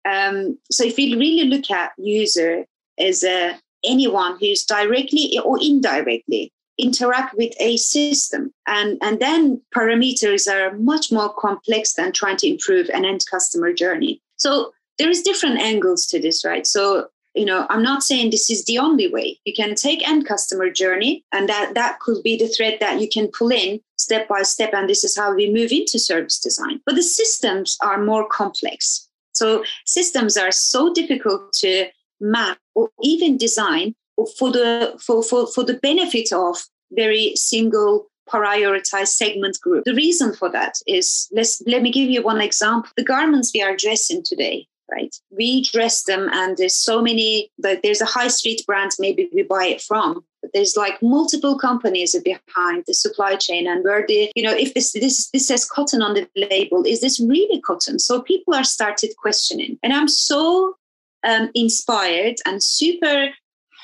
um, 0.05 0.57
so 0.71 0.85
if 0.85 0.95
we 0.97 1.15
really 1.15 1.49
look 1.49 1.69
at 1.71 1.91
user 1.97 2.65
as 2.97 3.23
a 3.23 3.59
anyone 3.85 4.37
who's 4.39 4.65
directly 4.65 5.39
or 5.43 5.57
indirectly 5.61 6.51
interact 6.77 7.35
with 7.37 7.53
a 7.59 7.77
system. 7.77 8.53
And, 8.67 8.97
and 9.01 9.19
then 9.19 9.61
parameters 9.73 10.51
are 10.51 10.75
much 10.77 11.11
more 11.11 11.33
complex 11.33 11.93
than 11.93 12.11
trying 12.11 12.37
to 12.37 12.49
improve 12.49 12.89
an 12.89 13.05
end 13.05 13.25
customer 13.29 13.71
journey. 13.71 14.21
So 14.35 14.73
there 14.97 15.09
is 15.09 15.21
different 15.21 15.59
angles 15.59 16.05
to 16.07 16.19
this, 16.19 16.43
right? 16.43 16.67
So 16.67 17.07
you 17.35 17.45
know 17.45 17.67
i'm 17.69 17.83
not 17.83 18.01
saying 18.01 18.29
this 18.29 18.49
is 18.49 18.63
the 18.63 18.79
only 18.79 19.07
way 19.11 19.37
you 19.45 19.53
can 19.53 19.75
take 19.75 20.07
end 20.07 20.25
customer 20.25 20.69
journey 20.69 21.23
and 21.31 21.47
that 21.49 21.73
that 21.73 21.99
could 21.99 22.23
be 22.23 22.37
the 22.37 22.47
thread 22.47 22.77
that 22.79 22.99
you 23.01 23.07
can 23.09 23.27
pull 23.27 23.51
in 23.51 23.79
step 23.97 24.27
by 24.27 24.41
step 24.41 24.73
and 24.73 24.89
this 24.89 25.03
is 25.03 25.17
how 25.17 25.33
we 25.35 25.51
move 25.51 25.71
into 25.71 25.99
service 25.99 26.39
design 26.39 26.79
but 26.85 26.95
the 26.95 27.03
systems 27.03 27.77
are 27.81 28.01
more 28.01 28.27
complex 28.29 29.09
so 29.33 29.63
systems 29.85 30.37
are 30.37 30.51
so 30.51 30.93
difficult 30.93 31.51
to 31.51 31.85
map 32.21 32.57
or 32.75 32.89
even 33.01 33.37
design 33.37 33.95
for 34.37 34.51
the 34.51 34.95
for, 35.01 35.23
for, 35.23 35.47
for 35.47 35.63
the 35.63 35.75
benefit 35.75 36.31
of 36.31 36.57
very 36.91 37.35
single 37.35 38.07
prioritized 38.29 39.09
segment 39.09 39.59
group. 39.61 39.85
The 39.85 39.93
reason 39.93 40.33
for 40.33 40.49
that 40.49 40.75
is 40.87 41.27
let's 41.31 41.61
let 41.67 41.81
me 41.81 41.91
give 41.91 42.09
you 42.09 42.23
one 42.23 42.41
example. 42.41 42.91
The 42.95 43.03
garments 43.03 43.51
we 43.53 43.61
are 43.61 43.75
dressing 43.75 44.23
today, 44.23 44.67
right? 44.91 45.15
We 45.29 45.63
dress 45.63 46.03
them 46.03 46.29
and 46.33 46.57
there's 46.57 46.75
so 46.75 47.01
many 47.01 47.51
like 47.61 47.83
there's 47.83 48.01
a 48.01 48.05
high 48.05 48.29
street 48.29 48.63
brand 48.65 48.91
maybe 48.99 49.29
we 49.33 49.43
buy 49.43 49.65
it 49.65 49.81
from. 49.81 50.25
But 50.41 50.51
there's 50.53 50.75
like 50.75 51.01
multiple 51.01 51.57
companies 51.57 52.15
behind 52.23 52.83
the 52.87 52.93
supply 52.93 53.35
chain 53.35 53.67
and 53.67 53.83
where 53.83 54.05
the 54.07 54.31
you 54.35 54.43
know 54.43 54.53
if 54.53 54.73
this 54.73 54.93
this 54.93 55.29
this 55.29 55.47
says 55.47 55.65
cotton 55.65 56.01
on 56.01 56.15
the 56.15 56.27
label 56.35 56.83
is 56.83 57.01
this 57.01 57.19
really 57.19 57.61
cotton 57.61 57.99
so 57.99 58.21
people 58.21 58.53
are 58.53 58.63
started 58.63 59.11
questioning 59.17 59.79
and 59.81 59.91
i'm 59.91 60.07
so 60.07 60.77
um, 61.25 61.49
inspired 61.53 62.35
and 62.45 62.63
super 62.63 63.29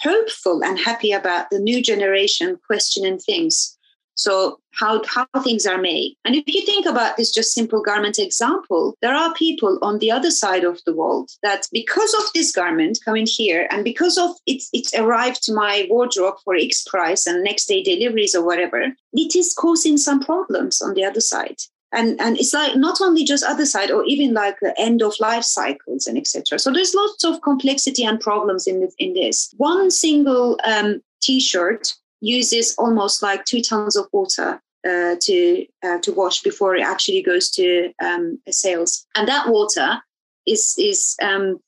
hopeful 0.03 0.63
and 0.63 0.79
happy 0.79 1.12
about 1.12 1.50
the 1.51 1.60
new 1.60 1.81
generation 1.81 2.57
questioning 2.67 3.19
things 3.19 3.77
So 4.15 4.60
how, 4.74 5.01
how 5.07 5.25
things 5.41 5.65
are 5.65 5.81
made. 5.81 6.15
And 6.25 6.36
if 6.36 6.43
you 6.48 6.65
think 6.65 6.86
about 6.86 7.17
this 7.17 7.31
just 7.31 7.53
simple 7.53 7.81
garment 7.81 8.19
example, 8.19 8.95
there 9.01 9.15
are 9.15 9.33
people 9.33 9.79
on 9.81 10.00
the 10.00 10.12
other 10.12 10.31
side 10.31 10.63
of 10.63 10.79
the 10.86 10.93
world 10.93 11.31
that 11.43 11.67
because 11.71 12.13
of 12.13 12.31
this 12.33 12.51
garment 12.51 13.00
coming 13.03 13.25
here 13.25 13.67
and 13.71 13.83
because 13.83 14.17
of 14.17 14.31
it's 14.45 14.69
it's 14.74 14.93
arrived 14.93 15.43
to 15.43 15.53
my 15.53 15.88
wardrobe 15.89 16.36
for 16.43 16.55
X 16.55 16.83
price 16.83 17.25
and 17.25 17.43
next 17.43 17.65
day 17.65 17.81
deliveries 17.81 18.36
or 18.36 18.45
whatever, 18.45 18.93
it 19.13 19.36
is 19.36 19.53
causing 19.53 19.98
some 19.98 20.19
problems 20.19 20.81
on 20.81 20.93
the 20.93 21.03
other 21.03 21.21
side 21.21 21.57
and 21.93 22.19
and 22.21 22.38
it's 22.38 22.53
like 22.53 22.75
not 22.75 23.01
only 23.01 23.24
just 23.24 23.43
other 23.43 23.65
side 23.65 23.91
or 23.91 24.03
even 24.05 24.33
like 24.33 24.60
the 24.62 24.74
end 24.79 25.01
of 25.01 25.13
life 25.19 25.43
cycles 25.43 26.07
and 26.07 26.17
etc 26.17 26.57
so 26.57 26.71
there's 26.71 26.95
lots 26.95 27.24
of 27.24 27.41
complexity 27.41 28.03
and 28.03 28.19
problems 28.19 28.67
in 28.67 28.81
this 28.81 28.95
in 29.00 29.13
this. 29.13 29.53
One 29.57 29.91
single 29.91 30.60
um, 30.63 31.01
t-shirt 31.21 31.93
uses 32.21 32.75
almost 32.77 33.21
like 33.21 33.45
two 33.45 33.62
tons 33.62 33.95
of 33.95 34.07
water 34.12 34.62
uh, 34.88 35.15
to 35.21 35.65
uh, 35.83 36.00
to 36.00 36.12
wash 36.13 36.41
before 36.41 36.75
it 36.75 36.83
actually 36.83 37.21
goes 37.21 37.50
to 37.51 37.91
um, 38.03 38.39
sales. 38.50 39.05
And 39.15 39.27
that 39.27 39.48
water 39.50 40.01
is 40.45 40.75
is 40.77 41.15
um, 41.21 41.60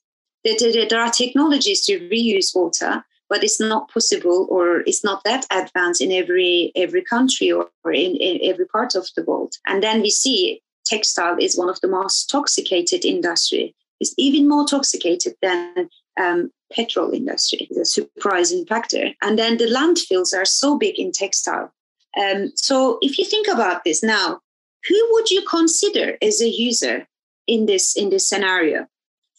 there, 0.44 0.56
there 0.88 1.00
are 1.00 1.10
technologies 1.10 1.84
to 1.86 1.98
reuse 2.08 2.54
water 2.54 3.04
but 3.28 3.42
it's 3.42 3.60
not 3.60 3.90
possible 3.90 4.46
or 4.50 4.80
it's 4.80 5.04
not 5.04 5.22
that 5.24 5.46
advanced 5.50 6.00
in 6.00 6.12
every 6.12 6.72
every 6.76 7.02
country 7.02 7.50
or, 7.50 7.70
or 7.84 7.92
in, 7.92 8.16
in 8.16 8.38
every 8.42 8.66
part 8.66 8.94
of 8.94 9.08
the 9.16 9.24
world. 9.24 9.54
And 9.66 9.82
then 9.82 10.02
we 10.02 10.10
see 10.10 10.60
textile 10.84 11.36
is 11.38 11.56
one 11.56 11.68
of 11.68 11.80
the 11.80 11.88
most 11.88 12.30
toxicated 12.30 13.04
industry. 13.04 13.74
It's 14.00 14.14
even 14.18 14.48
more 14.48 14.66
toxicated 14.66 15.34
than 15.40 15.88
um, 16.20 16.50
petrol 16.72 17.12
industry. 17.12 17.68
A 17.80 17.84
surprising 17.84 18.66
factor. 18.66 19.10
And 19.22 19.38
then 19.38 19.56
the 19.56 19.66
landfills 19.66 20.36
are 20.36 20.44
so 20.44 20.76
big 20.76 20.98
in 20.98 21.12
textile. 21.12 21.72
Um, 22.20 22.52
so 22.54 22.98
if 23.00 23.18
you 23.18 23.24
think 23.24 23.48
about 23.48 23.84
this 23.84 24.02
now, 24.02 24.40
who 24.88 25.08
would 25.12 25.30
you 25.30 25.42
consider 25.48 26.16
as 26.20 26.40
a 26.40 26.48
user 26.48 27.06
in 27.46 27.66
this 27.66 27.96
in 27.96 28.10
this 28.10 28.28
scenario? 28.28 28.86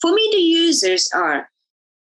For 0.02 0.14
me, 0.14 0.30
the 0.32 0.42
users 0.42 1.10
are 1.14 1.50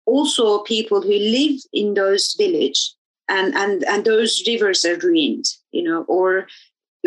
also 0.07 0.63
people 0.63 1.01
who 1.01 1.13
live 1.13 1.59
in 1.73 1.93
those 1.93 2.33
village 2.37 2.93
and 3.29 3.53
and 3.55 3.83
and 3.83 4.05
those 4.05 4.41
rivers 4.47 4.83
are 4.85 4.97
ruined 4.97 5.45
you 5.71 5.83
know 5.83 6.03
or 6.03 6.47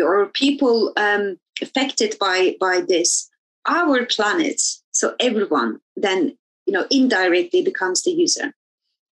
or 0.01 0.27
people 0.27 0.93
um, 0.97 1.37
affected 1.61 2.15
by 2.19 2.55
by 2.59 2.81
this. 2.81 3.29
Our 3.67 4.05
planet 4.05 4.61
so 4.91 5.15
everyone 5.19 5.79
then 5.95 6.37
you 6.65 6.73
know 6.73 6.87
indirectly 6.89 7.61
becomes 7.61 8.03
the 8.03 8.11
user. 8.11 8.53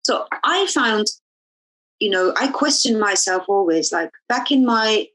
So 0.03 0.27
i 0.45 0.67
found 0.67 1.07
you 1.99 2.11
know 2.11 2.35
i 2.37 2.49
question 2.49 2.99
myself 2.99 3.45
always 3.49 3.93
like 3.93 4.11
back 4.29 4.51
in 4.51 4.65
my 4.67 5.07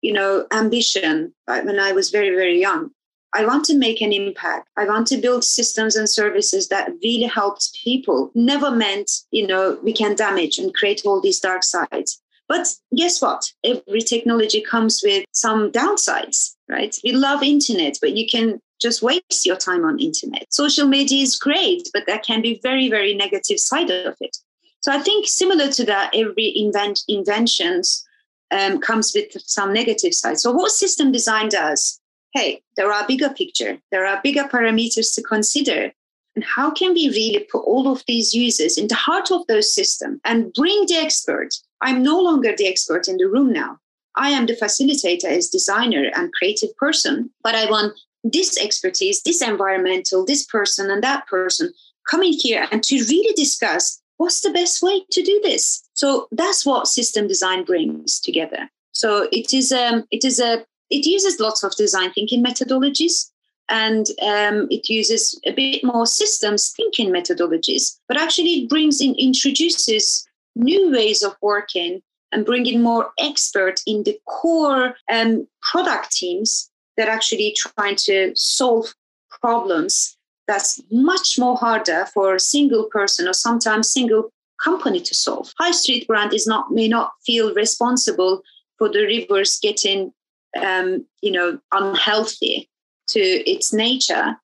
you 0.00 0.12
know 0.12 0.46
ambition 0.50 1.32
like 1.46 1.64
when 1.64 1.78
i 1.78 1.92
was 1.92 2.10
very 2.10 2.30
very 2.30 2.60
young 2.60 2.90
I 3.34 3.46
want 3.46 3.64
to 3.66 3.78
make 3.78 4.00
an 4.02 4.12
impact. 4.12 4.68
I 4.76 4.84
want 4.84 5.06
to 5.08 5.16
build 5.16 5.44
systems 5.44 5.96
and 5.96 6.08
services 6.08 6.68
that 6.68 6.90
really 7.02 7.26
helps 7.26 7.72
people. 7.82 8.30
Never 8.34 8.70
meant, 8.70 9.10
you 9.30 9.46
know, 9.46 9.78
we 9.82 9.92
can 9.92 10.14
damage 10.14 10.58
and 10.58 10.74
create 10.74 11.02
all 11.04 11.20
these 11.20 11.40
dark 11.40 11.62
sides. 11.64 12.20
But 12.48 12.68
guess 12.94 13.22
what? 13.22 13.50
Every 13.64 14.00
technology 14.00 14.60
comes 14.60 15.00
with 15.02 15.24
some 15.32 15.70
downsides, 15.72 16.54
right? 16.68 16.94
We 17.02 17.12
love 17.12 17.42
internet, 17.42 17.96
but 18.02 18.16
you 18.16 18.26
can 18.28 18.60
just 18.80 19.00
waste 19.00 19.46
your 19.46 19.56
time 19.56 19.84
on 19.84 19.98
internet. 19.98 20.52
Social 20.52 20.86
media 20.86 21.22
is 21.22 21.36
great, 21.36 21.88
but 21.94 22.04
there 22.06 22.18
can 22.18 22.42
be 22.42 22.60
very, 22.62 22.90
very 22.90 23.14
negative 23.14 23.58
side 23.58 23.90
of 23.90 24.16
it. 24.20 24.36
So 24.80 24.92
I 24.92 24.98
think 24.98 25.28
similar 25.28 25.68
to 25.68 25.84
that, 25.86 26.10
every 26.14 26.52
invent 26.54 27.00
inventions 27.08 28.04
um, 28.50 28.80
comes 28.80 29.12
with 29.14 29.30
some 29.40 29.72
negative 29.72 30.12
side. 30.12 30.38
So 30.38 30.52
what 30.52 30.72
system 30.72 31.12
design 31.12 31.48
does 31.48 32.00
hey, 32.32 32.62
there 32.76 32.92
are 32.92 33.06
bigger 33.06 33.30
picture, 33.30 33.78
there 33.90 34.06
are 34.06 34.20
bigger 34.22 34.44
parameters 34.44 35.14
to 35.14 35.22
consider. 35.22 35.92
And 36.34 36.44
how 36.44 36.70
can 36.70 36.94
we 36.94 37.10
really 37.10 37.46
put 37.50 37.60
all 37.64 37.92
of 37.92 38.02
these 38.08 38.32
users 38.32 38.78
in 38.78 38.88
the 38.88 38.94
heart 38.94 39.30
of 39.30 39.46
those 39.48 39.74
systems 39.74 40.18
and 40.24 40.52
bring 40.54 40.86
the 40.86 40.96
expert? 40.96 41.48
I'm 41.82 42.02
no 42.02 42.18
longer 42.18 42.54
the 42.56 42.66
expert 42.66 43.06
in 43.06 43.18
the 43.18 43.28
room 43.28 43.52
now. 43.52 43.78
I 44.16 44.30
am 44.30 44.46
the 44.46 44.56
facilitator 44.56 45.24
as 45.24 45.48
designer 45.48 46.10
and 46.14 46.32
creative 46.32 46.74
person, 46.76 47.30
but 47.42 47.54
I 47.54 47.66
want 47.66 47.98
this 48.24 48.58
expertise, 48.62 49.22
this 49.22 49.42
environmental, 49.42 50.24
this 50.24 50.44
person 50.46 50.90
and 50.90 51.02
that 51.02 51.26
person 51.26 51.72
coming 52.08 52.32
here 52.32 52.66
and 52.70 52.82
to 52.84 52.96
really 53.08 53.34
discuss 53.34 54.00
what's 54.16 54.40
the 54.40 54.50
best 54.50 54.82
way 54.82 55.02
to 55.10 55.22
do 55.22 55.40
this. 55.42 55.82
So 55.94 56.28
that's 56.30 56.64
what 56.64 56.86
system 56.86 57.26
design 57.26 57.64
brings 57.64 58.20
together. 58.20 58.70
So 58.92 59.28
it 59.32 59.52
is 59.52 59.72
um, 59.72 60.04
it 60.10 60.24
is 60.24 60.38
a 60.38 60.64
it 60.92 61.06
uses 61.06 61.40
lots 61.40 61.62
of 61.62 61.74
design 61.76 62.12
thinking 62.12 62.44
methodologies 62.44 63.30
and 63.68 64.06
um, 64.20 64.68
it 64.70 64.88
uses 64.88 65.40
a 65.46 65.52
bit 65.52 65.82
more 65.82 66.06
systems 66.06 66.72
thinking 66.76 67.10
methodologies, 67.10 67.98
but 68.08 68.18
actually 68.18 68.62
it 68.62 68.68
brings 68.68 69.00
in, 69.00 69.14
introduces 69.14 70.26
new 70.54 70.92
ways 70.92 71.22
of 71.22 71.34
working 71.40 72.02
and 72.32 72.44
bringing 72.44 72.82
more 72.82 73.10
expert 73.18 73.80
in 73.86 74.02
the 74.02 74.18
core 74.26 74.94
um, 75.10 75.46
product 75.70 76.12
teams 76.12 76.70
that 76.96 77.08
actually 77.08 77.54
trying 77.56 77.96
to 77.96 78.32
solve 78.34 78.94
problems 79.40 80.16
that's 80.48 80.82
much 80.90 81.38
more 81.38 81.56
harder 81.56 82.06
for 82.12 82.34
a 82.34 82.40
single 82.40 82.84
person 82.84 83.28
or 83.28 83.32
sometimes 83.32 83.92
single 83.92 84.30
company 84.62 85.00
to 85.00 85.14
solve. 85.14 85.52
High 85.58 85.70
street 85.70 86.06
brand 86.06 86.34
is 86.34 86.46
not 86.46 86.70
may 86.70 86.88
not 86.88 87.12
feel 87.24 87.54
responsible 87.54 88.42
for 88.78 88.88
the 88.88 89.04
rivers 89.06 89.58
getting 89.62 90.12
um, 90.60 91.06
you 91.20 91.30
know, 91.30 91.58
unhealthy 91.72 92.68
to 93.08 93.20
its 93.20 93.72
nature. 93.72 94.36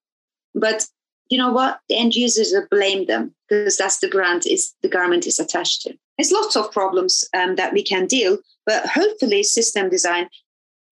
But 0.55 0.87
you 1.29 1.39
know 1.39 1.53
what? 1.53 1.81
The 1.89 1.99
end 1.99 2.15
users 2.15 2.53
will 2.53 2.67
blame 2.71 3.07
them 3.07 3.35
because 3.49 3.77
that's 3.77 3.99
the 3.99 4.09
brand 4.09 4.47
is 4.47 4.75
the 4.83 4.89
garment 4.89 5.27
is 5.27 5.39
attached 5.39 5.83
to. 5.83 5.95
There's 6.17 6.33
lots 6.33 6.57
of 6.57 6.73
problems 6.73 7.25
um, 7.35 7.57
that 7.57 7.73
we 7.73 7.83
can 7.83 8.07
deal, 8.07 8.39
but 8.67 8.87
hopefully, 8.87 9.43
system 9.43 9.89
design 9.89 10.29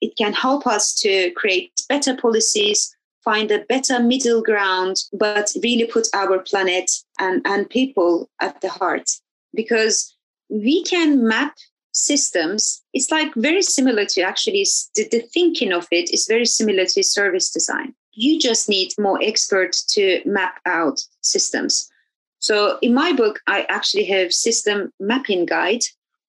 it 0.01 0.17
can 0.17 0.33
help 0.33 0.67
us 0.67 0.95
to 1.01 1.31
create 1.33 1.73
better 1.89 2.17
policies, 2.17 2.95
find 3.25 3.51
a 3.51 3.65
better 3.65 4.01
middle 4.01 4.43
ground, 4.43 4.97
but 5.13 5.51
really 5.63 5.87
put 5.87 6.07
our 6.15 6.39
planet 6.41 6.91
and, 7.19 7.43
and 7.47 7.69
people 7.71 8.29
at 8.41 8.61
the 8.61 8.69
heart. 8.69 9.11
Because 9.55 10.15
we 10.49 10.83
can 10.85 11.27
map 11.27 11.55
systems 11.97 12.83
it's 12.93 13.11
like 13.11 13.33
very 13.37 13.63
similar 13.63 14.05
to 14.05 14.21
actually 14.21 14.67
the, 14.95 15.09
the 15.11 15.21
thinking 15.33 15.73
of 15.73 15.89
it 15.91 16.13
is 16.13 16.27
very 16.29 16.45
similar 16.45 16.85
to 16.85 17.03
service 17.03 17.51
design. 17.51 17.95
You 18.13 18.39
just 18.39 18.69
need 18.69 18.93
more 18.99 19.19
experts 19.23 19.83
to 19.95 20.21
map 20.27 20.61
out 20.67 21.01
systems. 21.23 21.91
So 22.39 22.79
in 22.83 22.93
my 22.93 23.13
book 23.13 23.41
i 23.47 23.67
actually 23.71 24.05
have 24.05 24.33
system 24.33 24.93
mapping 25.01 25.47
guide 25.47 25.85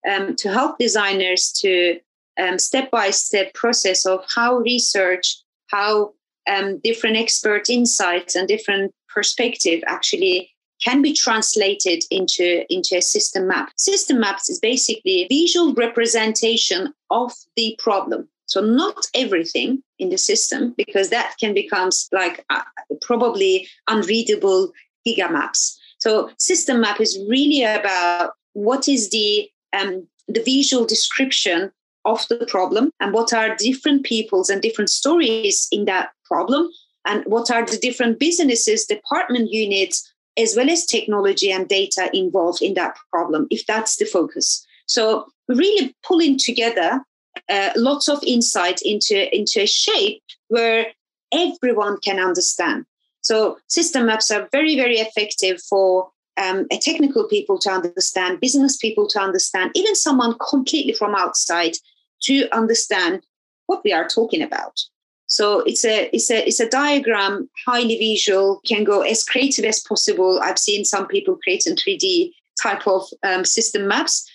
um, 0.10 0.38
to 0.38 0.50
help 0.50 0.80
designers 0.80 1.52
to 1.62 2.00
um, 2.42 2.58
step-by-step 2.60 3.54
process 3.54 4.06
of 4.06 4.26
how 4.34 4.58
research 4.58 5.36
how 5.68 6.14
um, 6.50 6.80
different 6.82 7.18
expert 7.18 7.70
insights 7.70 8.36
and 8.36 8.48
different 8.48 8.94
perspective 9.14 9.84
actually 9.86 10.50
can 10.84 11.02
be 11.02 11.14
translated 11.14 12.04
into, 12.12 12.66
into 12.72 12.98
a 12.98 13.02
system 13.02 13.48
map. 13.48 13.72
System 13.78 14.20
maps 14.20 14.50
is 14.50 14.60
basically 14.60 15.24
a 15.24 15.28
visual 15.28 15.74
representation 15.74 16.94
of 17.10 17.34
the 17.56 17.76
problem. 17.80 18.28
So 18.46 18.62
not 18.62 19.08
everything 19.14 19.84
in 20.00 20.10
the 20.10 20.18
system, 20.18 20.74
because 20.78 21.10
that 21.10 21.36
can 21.40 21.54
become 21.54 21.90
like 22.12 22.46
uh, 22.50 22.62
probably 23.02 23.68
unreadable 23.90 24.72
gigamaps. 25.06 25.78
So 26.00 26.30
system 26.38 26.82
map 26.82 27.02
is 27.02 27.20
really 27.30 27.64
about 27.64 28.34
what 28.54 28.88
is 28.88 29.10
the 29.10 29.50
um, 29.78 30.08
the 30.28 30.44
visual 30.44 30.86
description 30.86 31.72
of 32.06 32.26
the 32.30 32.46
problem 32.48 32.92
and 33.00 33.14
what 33.14 33.34
are 33.34 33.56
different 33.56 34.06
peoples 34.06 34.50
and 34.50 34.62
different 34.62 34.90
stories 34.90 35.68
in 35.72 35.86
that 35.86 36.10
problem 36.26 36.70
and 37.06 37.24
what 37.26 37.52
are 37.52 37.66
the 37.66 37.78
different 37.78 38.20
businesses 38.20 38.86
department 38.86 39.52
units 39.52 40.14
as 40.38 40.56
well 40.56 40.70
as 40.70 40.86
technology 40.86 41.52
and 41.52 41.68
data 41.68 42.10
involved 42.14 42.62
in 42.62 42.74
that 42.76 42.96
problem, 43.12 43.48
if 43.50 43.66
that's 43.66 43.98
the 43.98 44.06
focus. 44.06 44.66
So 44.86 45.28
really 45.48 45.96
pulling 46.04 46.38
together 46.38 47.02
uh, 47.50 47.70
lots 47.76 48.08
of 48.10 48.24
insight 48.24 48.82
into, 48.84 49.36
into 49.36 49.62
a 49.62 49.68
shape 49.68 50.24
where 50.48 50.88
everyone 51.34 51.98
can 52.04 52.20
understand. 52.20 52.86
So 53.22 53.58
system 53.68 54.06
maps 54.06 54.32
are 54.32 54.48
very, 54.52 54.76
very 54.76 54.98
effective 54.98 55.62
for 55.70 56.10
um, 56.38 56.68
technical 56.70 57.28
people 57.28 57.58
to 57.60 57.70
understand, 57.72 58.40
business 58.40 58.78
people 58.78 59.08
to 59.10 59.20
understand, 59.20 59.72
even 59.76 59.96
someone 59.96 60.36
completely 60.50 60.94
from 60.94 61.16
outside 61.16 61.74
to 62.24 62.48
understand 62.56 63.26
what 63.66 63.82
we 63.84 63.92
are 63.92 64.08
talking 64.08 64.42
about. 64.42 64.80
So 65.28 65.60
it's 65.62 65.84
a 65.86 66.10
it's 66.14 66.32
a 66.32 66.48
it's 66.48 66.60
a 66.60 66.70
diagram, 66.70 67.50
highly 67.66 67.98
visual, 67.98 68.62
can 68.66 68.84
go 68.84 69.02
as 69.02 69.24
creative 69.24 69.66
as 69.66 69.82
possible. 69.82 70.40
I've 70.42 70.60
seen 70.60 70.86
some 70.86 71.08
people 71.08 71.38
create 71.44 71.66
in 71.68 71.76
3D 71.76 72.32
type 72.62 72.88
of 72.88 73.04
um, 73.24 73.46
system 73.46 73.88
maps. 73.88 74.30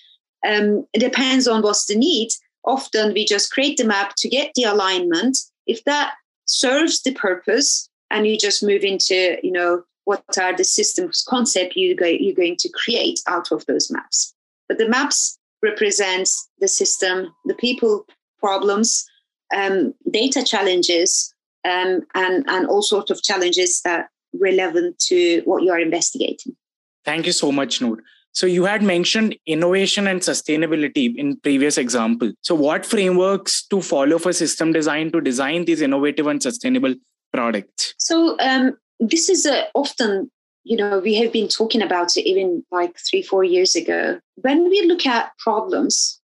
Um, 0.46 0.86
it 0.92 0.98
depends 0.98 1.48
on 1.48 1.62
what's 1.62 1.86
the 1.86 1.96
need, 1.96 2.30
often 2.64 3.12
we 3.12 3.24
just 3.24 3.52
create 3.52 3.76
the 3.76 3.84
map 3.84 4.14
to 4.18 4.28
get 4.28 4.52
the 4.54 4.64
alignment. 4.64 5.38
If 5.66 5.84
that 5.84 6.14
serves 6.46 7.02
the 7.02 7.14
purpose, 7.14 7.88
and 8.10 8.26
you 8.26 8.36
just 8.36 8.62
move 8.62 8.84
into, 8.84 9.38
you 9.42 9.50
know, 9.50 9.82
what 10.04 10.24
are 10.38 10.54
the 10.54 10.64
systems 10.64 11.24
concept 11.26 11.76
you 11.76 11.96
go, 11.96 12.06
you're 12.06 12.34
going 12.34 12.56
to 12.56 12.68
create 12.68 13.20
out 13.26 13.50
of 13.50 13.64
those 13.66 13.90
maps. 13.90 14.34
But 14.68 14.78
the 14.78 14.88
maps 14.88 15.38
represents 15.62 16.48
the 16.60 16.68
system, 16.68 17.34
the 17.46 17.54
people 17.54 18.06
problems, 18.38 19.08
um, 19.54 19.94
data 20.10 20.42
challenges, 20.42 21.34
um, 21.64 22.02
and, 22.14 22.44
and 22.48 22.66
all 22.66 22.82
sorts 22.82 23.10
of 23.10 23.22
challenges 23.22 23.80
that 23.82 24.08
relevant 24.34 24.98
to 24.98 25.42
what 25.44 25.62
you 25.62 25.70
are 25.70 25.80
investigating. 25.80 26.56
Thank 27.04 27.26
you 27.26 27.32
so 27.32 27.52
much, 27.52 27.80
Noor. 27.80 27.98
So 28.32 28.46
you 28.46 28.64
had 28.64 28.82
mentioned 28.82 29.36
innovation 29.46 30.06
and 30.06 30.20
sustainability 30.20 31.14
in 31.16 31.36
previous 31.40 31.76
example. 31.76 32.32
So 32.40 32.54
what 32.54 32.86
frameworks 32.86 33.66
to 33.66 33.82
follow 33.82 34.18
for 34.18 34.32
system 34.32 34.72
design 34.72 35.12
to 35.12 35.20
design 35.20 35.66
these 35.66 35.82
innovative 35.82 36.26
and 36.26 36.42
sustainable 36.42 36.94
products? 37.32 37.94
So 37.98 38.38
um, 38.40 38.76
this 39.00 39.28
is 39.28 39.44
a, 39.44 39.66
often 39.74 40.30
you 40.64 40.76
know 40.76 41.00
we 41.00 41.14
have 41.16 41.32
been 41.32 41.48
talking 41.48 41.82
about 41.82 42.16
it 42.16 42.22
even 42.22 42.64
like 42.70 42.96
three 43.10 43.22
four 43.22 43.42
years 43.42 43.74
ago 43.74 44.20
when 44.36 44.68
we 44.70 44.82
look 44.86 45.04
at 45.06 45.32
problems 45.38 46.20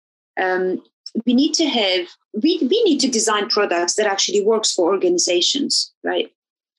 um, 0.42 0.82
we 1.26 1.34
need 1.34 1.54
to 1.54 1.66
have 1.66 2.08
we, 2.42 2.60
we 2.62 2.84
need 2.84 3.00
to 3.00 3.10
design 3.10 3.48
products 3.50 3.96
that 3.96 4.08
actually 4.08 4.44
works 4.44 4.72
for 4.74 4.92
organizations 4.92 5.92
right? 6.04 6.32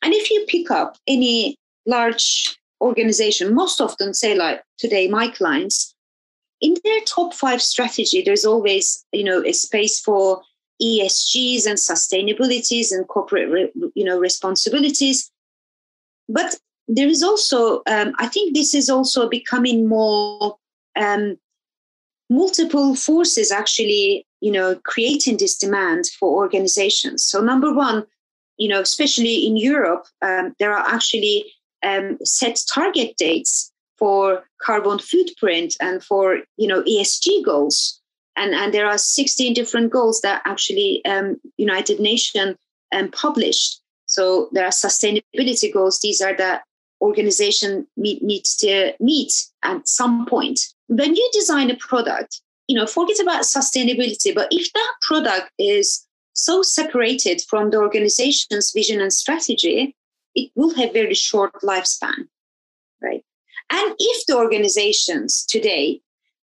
And 0.02 0.12
if 0.12 0.30
you 0.30 0.44
pick 0.48 0.70
up 0.70 0.96
any 1.06 1.56
large 1.86 2.58
organization 2.80 3.54
most 3.54 3.80
often 3.80 4.14
say 4.14 4.34
like 4.34 4.62
today 4.78 5.08
my 5.08 5.28
clients 5.28 5.94
in 6.60 6.74
their 6.84 7.00
top 7.06 7.34
five 7.34 7.62
strategy 7.62 8.22
there's 8.22 8.44
always 8.44 9.04
you 9.12 9.24
know 9.24 9.42
a 9.44 9.52
space 9.52 10.00
for 10.00 10.42
esgs 10.82 11.66
and 11.66 11.78
sustainabilities 11.78 12.90
and 12.90 13.06
corporate 13.08 13.48
re, 13.50 13.70
you 13.94 14.04
know 14.04 14.18
responsibilities. 14.18 15.30
But 16.28 16.56
there 16.88 17.08
is 17.08 17.22
also, 17.22 17.82
um, 17.86 18.14
I 18.18 18.26
think 18.26 18.54
this 18.54 18.74
is 18.74 18.90
also 18.90 19.28
becoming 19.28 19.88
more 19.88 20.56
um, 20.96 21.38
multiple 22.34 22.94
forces 22.94 23.50
actually, 23.52 24.26
you 24.40 24.50
know, 24.50 24.74
creating 24.84 25.36
this 25.36 25.56
demand 25.56 26.06
for 26.18 26.42
organizations. 26.42 27.24
So 27.24 27.40
number 27.40 27.72
one, 27.72 28.04
you 28.56 28.68
know, 28.68 28.80
especially 28.80 29.46
in 29.46 29.56
Europe, 29.56 30.06
um, 30.22 30.54
there 30.58 30.72
are 30.72 30.86
actually 30.86 31.52
um, 31.84 32.18
set 32.24 32.60
target 32.68 33.16
dates 33.16 33.72
for 33.98 34.44
carbon 34.60 34.98
footprint 34.98 35.76
and 35.80 36.02
for 36.02 36.40
you 36.56 36.66
know 36.66 36.82
ESG 36.82 37.44
goals, 37.44 38.00
and 38.36 38.54
and 38.54 38.72
there 38.72 38.86
are 38.86 38.98
16 38.98 39.54
different 39.54 39.92
goals 39.92 40.20
that 40.22 40.42
actually 40.44 41.04
um, 41.04 41.40
United 41.56 42.00
Nations 42.00 42.56
um, 42.94 43.10
published. 43.10 43.80
So 44.06 44.48
there 44.52 44.64
are 44.64 44.70
sustainability 44.70 45.72
goals. 45.72 46.00
These 46.00 46.20
are 46.20 46.36
the 46.36 46.60
organization 47.00 47.86
meet, 47.96 48.22
needs 48.22 48.56
to 48.56 48.94
meet 49.00 49.32
at 49.62 49.88
some 49.88 50.26
point. 50.26 50.73
When 50.88 51.14
you 51.14 51.30
design 51.32 51.70
a 51.70 51.76
product, 51.76 52.40
you 52.66 52.76
know, 52.76 52.86
forget 52.86 53.20
about 53.20 53.42
sustainability, 53.42 54.34
but 54.34 54.48
if 54.50 54.72
that 54.72 54.92
product 55.02 55.50
is 55.58 56.06
so 56.32 56.62
separated 56.62 57.42
from 57.48 57.70
the 57.70 57.78
organization's 57.78 58.72
vision 58.72 59.00
and 59.00 59.12
strategy, 59.12 59.94
it 60.34 60.50
will 60.54 60.74
have 60.74 60.92
very 60.92 61.14
short 61.14 61.52
lifespan, 61.62 62.26
right? 63.02 63.24
And 63.70 63.94
if 63.98 64.26
the 64.26 64.36
organizations 64.36 65.44
today 65.46 66.00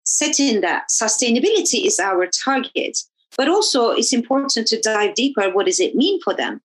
setting 0.04 0.60
that 0.62 0.84
sustainability 0.90 1.86
is 1.86 1.98
our 2.00 2.26
target, 2.26 2.98
but 3.36 3.48
also 3.48 3.90
it's 3.90 4.12
important 4.12 4.66
to 4.66 4.80
dive 4.80 5.14
deeper. 5.14 5.50
What 5.50 5.66
does 5.66 5.80
it 5.80 5.94
mean 5.94 6.20
for 6.22 6.34
them? 6.34 6.60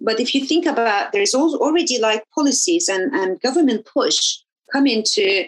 But 0.00 0.20
if 0.20 0.34
you 0.34 0.44
think 0.44 0.66
about, 0.66 1.12
there's 1.12 1.34
already 1.34 1.98
like 1.98 2.24
policies 2.34 2.88
and, 2.88 3.14
and 3.14 3.40
government 3.40 3.86
push 3.86 4.38
coming 4.72 4.98
into, 4.98 5.44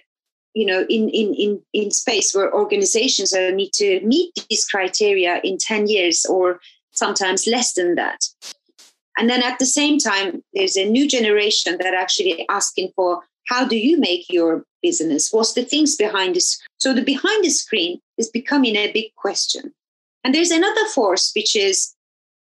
you 0.55 0.67
know, 0.67 0.87
in, 0.89 1.09
in, 1.09 1.35
in, 1.35 1.61
in 1.73 1.91
space 1.91 2.35
where 2.35 2.55
organizations 2.55 3.33
need 3.33 3.73
to 3.75 4.01
meet 4.01 4.33
these 4.49 4.67
criteria 4.67 5.41
in 5.43 5.59
10 5.59 5.89
years 5.89 6.25
or 6.27 6.61
sometimes 6.93 7.47
less 7.47 7.75
than 7.75 7.97
that. 7.97 8.25
And 9.19 9.31
then 9.31 9.43
at 9.43 9.59
the 9.59 9.67
same 9.67 9.99
time, 9.99 10.43
there's 10.55 10.77
a 10.77 10.89
new 10.89 11.09
generation 11.09 11.77
that 11.79 11.95
actually 11.95 12.47
asking 12.49 12.93
for 12.97 13.23
how 13.47 13.67
do 13.67 13.77
you 13.77 13.99
make 13.99 14.27
your 14.29 14.65
business? 14.83 15.33
What's 15.33 15.53
the 15.53 15.65
things 15.65 15.97
behind 15.97 16.35
this? 16.35 16.61
So 16.79 16.95
the 16.95 17.03
behind 17.03 17.45
the 17.45 17.51
screen 17.51 18.01
is 18.17 18.31
becoming 18.31 18.77
a 18.77 18.93
big 18.93 19.15
question. 19.17 19.73
And 20.25 20.35
there's 20.35 20.51
another 20.51 20.87
force, 20.95 21.33
which 21.37 21.55
is 21.55 21.95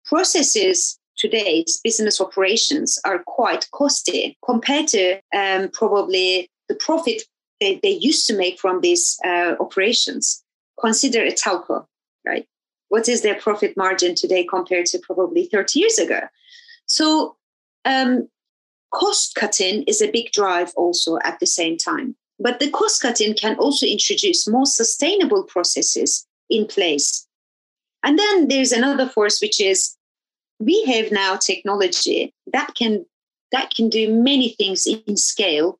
processes 0.05 0.99
today's 1.17 1.81
business 1.83 2.21
operations 2.21 2.99
are 3.05 3.23
quite 3.27 3.69
costly 3.73 4.37
compared 4.45 4.89
to 4.89 5.21
um, 5.37 5.69
probably 5.73 6.49
the 6.69 6.75
profit 6.75 7.23
they, 7.61 7.81
they 7.83 7.91
used 7.91 8.27
to 8.27 8.37
make 8.37 8.59
from 8.59 8.81
these 8.81 9.19
uh, 9.25 9.55
operations. 9.61 10.43
Consider 10.81 11.23
a 11.23 11.33
telco, 11.33 11.87
right? 12.27 12.47
What 12.89 13.09
is 13.09 13.23
their 13.23 13.35
profit 13.35 13.77
margin 13.77 14.15
today 14.15 14.45
compared 14.45 14.87
to 14.87 14.99
probably 14.99 15.47
30 15.47 15.79
years 15.79 15.99
ago? 15.99 16.21
So, 16.87 17.37
um, 17.85 18.29
cost 18.93 19.35
cutting 19.35 19.83
is 19.85 20.01
a 20.01 20.11
big 20.11 20.33
drive 20.33 20.73
also 20.77 21.19
at 21.25 21.39
the 21.41 21.47
same 21.47 21.77
time. 21.77 22.17
But 22.39 22.61
the 22.61 22.71
cost 22.71 23.03
cutting 23.03 23.35
can 23.35 23.57
also 23.57 23.85
introduce 23.85 24.49
more 24.49 24.67
sustainable 24.67 25.43
processes 25.43 26.27
in 26.49 26.67
place. 26.67 27.27
And 28.05 28.19
then 28.19 28.49
there's 28.49 28.73
another 28.73 29.09
force, 29.09 29.41
which 29.41 29.61
is 29.61 29.97
we 30.61 30.85
have 30.85 31.13
now 31.13 31.37
technology 31.37 32.33
that 32.53 32.75
can 32.75 33.05
that 33.51 33.75
can 33.75 33.89
do 33.89 34.13
many 34.13 34.51
things 34.51 34.87
in 34.87 35.17
scale 35.17 35.79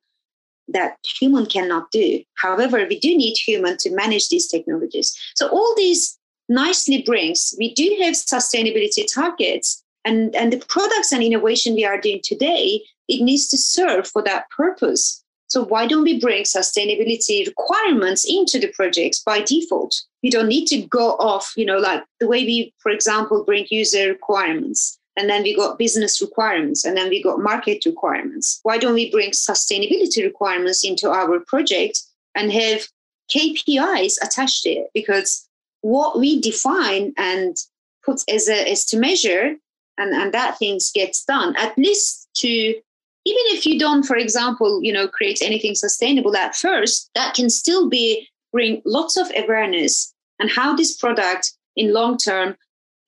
that 0.73 0.97
human 1.19 1.45
cannot 1.45 1.91
do. 1.91 2.21
However 2.35 2.85
we 2.87 2.99
do 2.99 3.15
need 3.15 3.35
human 3.35 3.77
to 3.77 3.95
manage 3.95 4.29
these 4.29 4.47
technologies. 4.47 5.15
So 5.35 5.47
all 5.49 5.73
these 5.75 6.17
nicely 6.47 7.03
brings 7.03 7.53
we 7.59 7.73
do 7.73 7.97
have 8.01 8.15
sustainability 8.15 9.05
targets 9.13 9.83
and 10.03 10.35
and 10.35 10.51
the 10.51 10.57
products 10.57 11.11
and 11.11 11.21
innovation 11.23 11.75
we 11.75 11.85
are 11.85 12.01
doing 12.01 12.21
today 12.23 12.81
it 13.09 13.23
needs 13.23 13.47
to 13.47 13.57
serve 13.57 14.07
for 14.07 14.21
that 14.23 14.49
purpose. 14.51 15.23
So 15.47 15.65
why 15.65 15.87
don't 15.87 16.03
we 16.03 16.19
bring 16.19 16.43
sustainability 16.43 17.47
requirements 17.47 18.23
into 18.23 18.59
the 18.59 18.71
projects 18.73 19.23
by 19.23 19.41
default? 19.41 19.99
We 20.21 20.29
don't 20.29 20.47
need 20.47 20.67
to 20.67 20.83
go 20.83 21.13
off, 21.13 21.53
you 21.57 21.65
know, 21.65 21.79
like 21.79 22.03
the 22.19 22.27
way 22.27 22.43
we, 22.43 22.71
for 22.77 22.91
example, 22.91 23.43
bring 23.43 23.65
user 23.71 24.09
requirements 24.09 24.98
and 25.17 25.29
then 25.29 25.43
we 25.43 25.55
got 25.55 25.77
business 25.77 26.21
requirements 26.21 26.85
and 26.85 26.95
then 26.95 27.09
we 27.09 27.21
got 27.21 27.39
market 27.39 27.85
requirements. 27.85 28.59
Why 28.63 28.77
don't 28.77 28.93
we 28.93 29.11
bring 29.11 29.31
sustainability 29.31 30.23
requirements 30.23 30.83
into 30.83 31.09
our 31.09 31.39
project 31.41 32.01
and 32.35 32.51
have 32.51 32.87
KPIs 33.29 34.13
attached 34.23 34.63
to 34.63 34.69
it? 34.69 34.87
Because 34.93 35.47
what 35.81 36.19
we 36.19 36.39
define 36.39 37.13
and 37.17 37.57
put 38.03 38.21
as 38.29 38.47
a 38.47 38.69
as 38.71 38.85
to 38.85 38.97
measure 38.97 39.55
and, 39.97 40.13
and 40.13 40.33
that 40.33 40.57
things 40.57 40.91
gets 40.93 41.25
done, 41.25 41.55
at 41.57 41.77
least 41.77 42.29
to 42.35 42.47
even 43.25 43.43
if 43.47 43.65
you 43.65 43.77
don't 43.77 44.03
for 44.03 44.15
example 44.15 44.81
you 44.81 44.93
know 44.93 45.07
create 45.07 45.41
anything 45.41 45.75
sustainable 45.75 46.35
at 46.35 46.55
first 46.55 47.09
that 47.15 47.35
can 47.35 47.49
still 47.49 47.89
be 47.89 48.27
bring 48.53 48.81
lots 48.85 49.17
of 49.17 49.29
awareness 49.35 50.13
and 50.39 50.49
how 50.49 50.75
this 50.75 50.95
product 50.95 51.53
in 51.75 51.93
long 51.93 52.17
term 52.17 52.55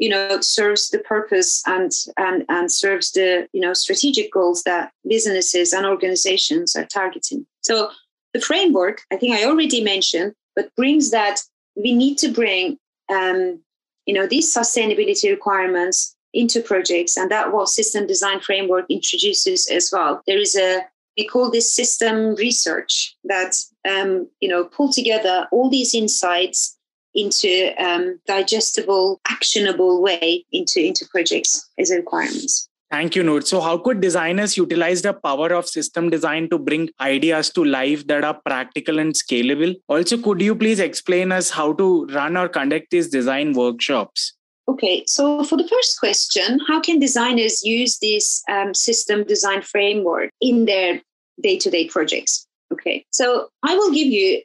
you 0.01 0.09
know 0.09 0.41
serves 0.41 0.89
the 0.89 0.99
purpose 0.99 1.63
and 1.65 1.91
and 2.17 2.43
and 2.49 2.71
serves 2.71 3.11
the 3.11 3.47
you 3.53 3.61
know 3.61 3.73
strategic 3.73 4.33
goals 4.33 4.63
that 4.63 4.91
businesses 5.07 5.71
and 5.73 5.85
organizations 5.85 6.75
are 6.75 6.85
targeting. 6.85 7.45
So 7.61 7.91
the 8.33 8.41
framework 8.41 9.01
i 9.11 9.17
think 9.17 9.33
i 9.37 9.43
already 9.43 9.83
mentioned 9.83 10.33
but 10.55 10.73
brings 10.75 11.11
that 11.11 11.41
we 11.75 11.93
need 11.93 12.17
to 12.17 12.29
bring 12.29 12.77
um, 13.09 13.59
you 14.05 14.13
know 14.13 14.27
these 14.27 14.53
sustainability 14.53 15.29
requirements 15.29 16.15
into 16.33 16.61
projects 16.61 17.17
and 17.17 17.29
that 17.29 17.51
what 17.51 17.67
system 17.67 18.07
design 18.07 18.39
framework 18.39 18.85
introduces 18.89 19.67
as 19.67 19.89
well. 19.91 20.21
There 20.27 20.39
is 20.39 20.55
a 20.55 20.81
we 21.17 21.27
call 21.27 21.51
this 21.51 21.75
system 21.75 22.35
research 22.35 23.15
that 23.25 23.55
um, 23.89 24.29
you 24.39 24.49
know 24.49 24.65
pull 24.65 24.91
together 24.91 25.47
all 25.51 25.69
these 25.69 25.93
insights 25.93 26.77
into 27.13 27.71
um, 27.77 28.19
digestible 28.25 29.19
actionable 29.27 30.01
way 30.01 30.45
into 30.51 30.79
into 30.79 31.05
projects 31.11 31.69
as 31.77 31.91
requirements 31.91 32.69
Thank 32.91 33.15
you, 33.15 33.23
Noor. 33.23 33.39
So, 33.39 33.61
how 33.61 33.77
could 33.77 34.01
designers 34.01 34.57
utilize 34.57 35.01
the 35.01 35.13
power 35.13 35.53
of 35.53 35.65
system 35.65 36.09
design 36.09 36.49
to 36.49 36.59
bring 36.59 36.89
ideas 36.99 37.49
to 37.51 37.63
life 37.63 38.05
that 38.07 38.25
are 38.25 38.37
practical 38.45 38.99
and 38.99 39.13
scalable? 39.13 39.77
Also, 39.87 40.17
could 40.17 40.41
you 40.41 40.55
please 40.55 40.81
explain 40.81 41.31
us 41.31 41.49
how 41.49 41.71
to 41.71 42.05
run 42.07 42.35
or 42.35 42.49
conduct 42.49 42.87
these 42.91 43.07
design 43.07 43.53
workshops? 43.53 44.33
Okay, 44.67 45.05
so 45.07 45.41
for 45.45 45.57
the 45.57 45.67
first 45.69 46.01
question, 46.01 46.59
how 46.67 46.81
can 46.81 46.99
designers 46.99 47.63
use 47.63 47.97
this 47.99 48.43
um, 48.49 48.73
system 48.73 49.23
design 49.23 49.61
framework 49.61 50.29
in 50.41 50.65
their 50.65 51.01
day 51.41 51.57
to 51.59 51.69
day 51.69 51.87
projects? 51.87 52.45
Okay, 52.73 53.05
so 53.11 53.47
I 53.63 53.73
will 53.73 53.93
give 53.93 54.07
you 54.07 54.41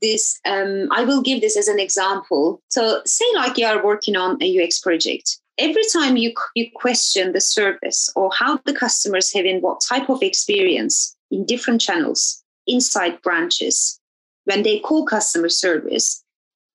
this 0.00 0.40
um, 0.46 0.88
i 0.92 1.04
will 1.04 1.22
give 1.22 1.40
this 1.40 1.56
as 1.56 1.68
an 1.68 1.78
example. 1.78 2.60
So 2.68 3.02
say 3.04 3.24
like 3.34 3.58
you 3.58 3.66
are 3.66 3.84
working 3.84 4.16
on 4.16 4.42
a 4.42 4.64
ux 4.64 4.80
project. 4.80 5.38
Every 5.56 5.82
time 5.92 6.16
you, 6.16 6.32
you 6.56 6.66
question 6.74 7.32
the 7.32 7.40
service 7.40 8.10
or 8.16 8.30
how 8.36 8.58
the 8.64 8.74
customers 8.74 9.32
having 9.32 9.60
what 9.60 9.80
type 9.88 10.10
of 10.10 10.20
experience 10.20 11.16
in 11.30 11.46
different 11.46 11.80
channels 11.80 12.42
inside 12.66 13.22
branches 13.22 14.00
when 14.46 14.64
they 14.64 14.80
call 14.80 15.06
customer 15.06 15.48
service 15.48 16.24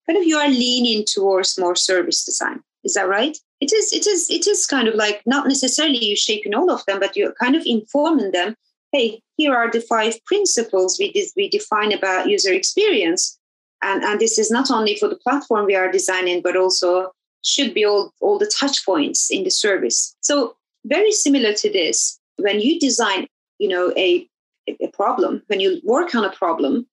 kind 0.08 0.17
of 0.17 0.26
you 0.26 0.38
are 0.38 0.50
leaning 0.50 1.06
towards 1.06 1.60
more 1.60 1.76
service 1.76 2.24
design. 2.24 2.62
Is 2.84 2.93
that 2.93 3.08
right? 3.08 3.38
It 3.60 3.74
is 3.74 3.93
it 3.93 4.08
is 4.08 4.30
it 4.30 4.48
is 4.48 4.65
kind 4.65 4.88
of 4.88 4.95
like 4.95 5.22
not 5.26 5.48
necessarily 5.48 6.04
you 6.04 6.15
shaping 6.15 6.56
all 6.56 6.72
of 6.72 6.84
them 6.86 7.00
but 7.00 7.15
you're 7.15 7.34
kind 7.34 7.56
of 7.56 7.63
informing 7.65 8.32
them 8.32 8.56
hey 8.91 9.21
here 9.38 9.54
are 9.54 9.71
the 9.71 9.82
five 9.82 10.23
principles 10.25 10.97
we, 10.99 11.13
we 11.36 11.49
define 11.49 11.93
about 11.93 12.28
user 12.28 12.52
experience. 12.52 13.38
And, 13.82 14.04
and 14.04 14.19
this 14.19 14.38
is 14.38 14.52
not 14.52 14.69
only 14.69 14.97
for 14.97 15.08
the 15.08 15.15
platform 15.15 15.65
we 15.65 15.75
are 15.75 15.91
designing 15.91 16.41
but 16.41 16.58
also 16.58 17.12
should 17.43 17.73
be 17.73 17.86
all, 17.86 18.13
all 18.19 18.38
the 18.38 18.52
touch 18.54 18.86
points 18.86 19.32
in 19.32 19.45
the 19.45 19.52
service. 19.52 20.15
So 20.19 20.58
very 20.86 21.12
similar 21.12 21.54
to 21.54 21.71
this 21.71 22.19
when 22.38 22.60
you 22.60 22.80
design 22.80 23.28
you 23.60 23.67
know 23.67 23.93
a, 23.95 24.28
a 24.67 24.88
problem 24.93 25.43
when 25.47 25.60
you 25.60 25.82
work 25.84 26.15
on 26.15 26.23
a 26.23 26.32
problem 26.32 26.88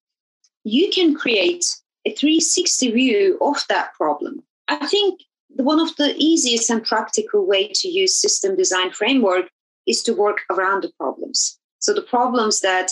you 0.64 0.90
can 0.90 1.14
create 1.14 1.64
a 2.04 2.12
360 2.14 2.90
view 2.90 3.38
of 3.40 3.64
that 3.68 3.94
problem. 3.94 4.42
I 4.68 4.86
think 4.86 5.20
one 5.48 5.80
of 5.80 5.94
the 5.96 6.14
easiest 6.16 6.70
and 6.70 6.84
practical 6.84 7.46
way 7.46 7.70
to 7.74 7.88
use 7.88 8.16
system 8.16 8.56
design 8.56 8.90
framework 8.90 9.46
is 9.86 10.02
to 10.02 10.12
work 10.12 10.40
around 10.50 10.82
the 10.82 10.92
problems. 10.98 11.58
So 11.86 11.94
the 11.94 12.02
problems 12.02 12.60
that 12.60 12.90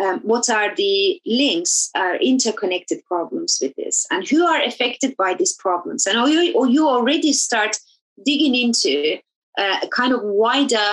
um, 0.00 0.20
what 0.20 0.48
are 0.48 0.72
the 0.76 1.20
links 1.26 1.90
are 1.96 2.14
interconnected 2.16 3.04
problems 3.04 3.58
with 3.60 3.74
this? 3.74 4.06
And 4.12 4.28
who 4.28 4.46
are 4.46 4.62
affected 4.62 5.16
by 5.16 5.34
these 5.34 5.54
problems? 5.54 6.06
And 6.06 6.16
or 6.16 6.28
you, 6.28 6.54
or 6.54 6.68
you 6.68 6.88
already 6.88 7.32
start 7.32 7.76
digging 8.24 8.54
into 8.54 9.18
uh, 9.58 9.78
a 9.82 9.88
kind 9.88 10.12
of 10.12 10.20
wider 10.22 10.88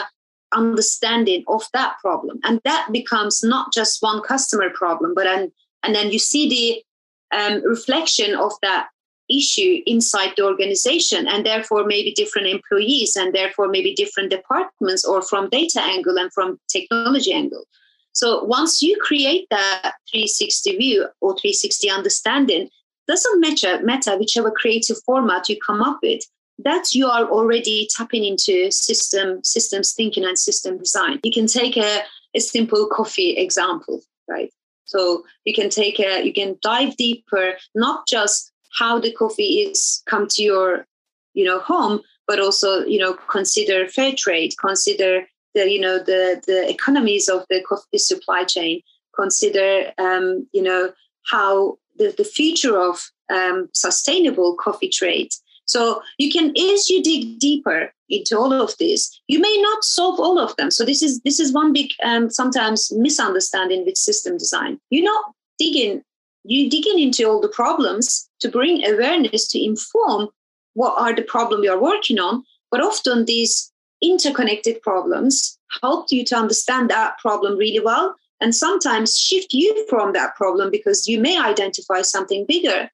understanding 0.55 1.43
of 1.47 1.67
that 1.73 1.97
problem. 2.01 2.39
And 2.43 2.60
that 2.63 2.88
becomes 2.91 3.43
not 3.43 3.71
just 3.71 4.01
one 4.01 4.23
customer 4.23 4.71
problem 4.71 5.13
but 5.13 5.27
and 5.27 5.51
and 5.84 5.93
then 5.93 6.12
you 6.12 6.17
see 6.17 6.49
the 6.49 7.38
um, 7.38 7.63
reflection 7.63 8.34
of 8.34 8.53
that 8.63 8.88
issue 9.29 9.81
inside 9.85 10.33
the 10.35 10.43
organization 10.43 11.27
and 11.27 11.45
therefore 11.45 11.85
maybe 11.85 12.13
different 12.13 12.47
employees 12.47 13.15
and 13.15 13.33
therefore 13.33 13.67
maybe 13.67 13.93
different 13.93 14.29
departments 14.29 15.03
or 15.03 15.21
from 15.21 15.49
data 15.49 15.81
angle 15.81 16.17
and 16.17 16.31
from 16.33 16.59
technology 16.67 17.33
angle. 17.33 17.65
So 18.13 18.43
once 18.43 18.81
you 18.81 18.97
create 19.01 19.47
that 19.49 19.93
360 20.11 20.77
view 20.77 21.07
or 21.21 21.33
360 21.33 21.89
understanding 21.89 22.69
doesn't 23.07 23.39
matter 23.39 23.83
matter 23.83 24.17
whichever 24.17 24.51
creative 24.51 24.97
format 25.05 25.49
you 25.49 25.57
come 25.65 25.81
up 25.81 25.99
with 26.01 26.21
that 26.59 26.95
you 26.95 27.07
are 27.07 27.25
already 27.25 27.88
tapping 27.95 28.23
into 28.23 28.71
system 28.71 29.43
systems 29.43 29.93
thinking 29.93 30.23
and 30.23 30.39
system 30.39 30.77
design. 30.77 31.19
You 31.23 31.31
can 31.31 31.47
take 31.47 31.77
a, 31.77 32.01
a 32.35 32.39
simple 32.39 32.88
coffee 32.88 33.31
example 33.31 34.01
right? 34.27 34.51
So 34.85 35.23
you 35.45 35.53
can 35.53 35.69
take 35.69 35.99
a 35.99 36.23
you 36.25 36.33
can 36.33 36.57
dive 36.61 36.95
deeper 36.97 37.53
not 37.73 38.07
just 38.07 38.51
how 38.77 38.99
the 38.99 39.11
coffee 39.11 39.59
is 39.59 40.03
come 40.05 40.27
to 40.27 40.43
your 40.43 40.85
you 41.33 41.43
know 41.43 41.59
home 41.59 42.01
but 42.27 42.39
also 42.39 42.85
you 42.85 42.99
know 42.99 43.13
consider 43.29 43.88
fair 43.88 44.13
trade 44.17 44.53
consider 44.59 45.25
the 45.53 45.69
you 45.69 45.79
know 45.79 45.97
the 45.97 46.41
the 46.45 46.69
economies 46.69 47.27
of 47.27 47.45
the 47.49 47.61
coffee 47.67 47.97
supply 47.97 48.43
chain 48.43 48.81
consider 49.15 49.91
um, 49.97 50.47
you 50.51 50.61
know 50.61 50.91
how 51.31 51.77
the, 51.97 52.13
the 52.17 52.23
future 52.23 52.79
of 52.79 53.09
um, 53.33 53.69
sustainable 53.73 54.55
coffee 54.55 54.89
trade. 54.89 55.31
So 55.65 56.01
you 56.19 56.31
can 56.31 56.53
as 56.55 56.89
you 56.89 57.01
dig 57.01 57.39
deeper 57.39 57.91
into 58.07 58.38
all 58.38 58.53
of 58.53 58.77
this 58.77 59.19
you 59.27 59.39
may 59.39 59.57
not 59.61 59.83
solve 59.83 60.19
all 60.19 60.38
of 60.38 60.55
them. 60.57 60.69
So 60.69 60.85
this 60.85 61.01
is 61.01 61.21
this 61.21 61.39
is 61.39 61.53
one 61.53 61.73
big 61.73 61.89
um, 62.03 62.29
sometimes 62.29 62.91
misunderstanding 62.91 63.85
with 63.85 63.97
system 63.97 64.38
design. 64.38 64.79
You're 64.91 65.05
not 65.05 65.33
digging 65.57 66.03
you 66.45 66.69
digging 66.69 66.99
into 66.99 67.25
all 67.25 67.41
the 67.41 67.49
problems 67.49 68.29
to 68.39 68.49
bring 68.49 68.86
awareness 68.86 69.47
to 69.49 69.63
inform 69.63 70.29
what 70.73 70.95
are 70.97 71.15
the 71.15 71.23
problem 71.23 71.63
you 71.63 71.71
are 71.71 71.81
working 71.81 72.19
on. 72.19 72.43
But 72.71 72.81
often 72.81 73.25
these 73.25 73.71
interconnected 74.01 74.81
problems 74.81 75.58
help 75.81 76.12
you 76.12 76.23
to 76.25 76.36
understand 76.36 76.89
that 76.89 77.17
problem 77.17 77.58
really 77.58 77.79
well 77.79 78.15
and 78.41 78.53
sometimes 78.53 79.17
shift 79.17 79.53
you 79.53 79.86
from 79.89 80.13
that 80.13 80.36
problem 80.36 80.69
because 80.69 81.08
you 81.08 81.19
may 81.19 81.39
identify 81.39 82.01
something 82.01 82.45
bigger. 82.47 82.89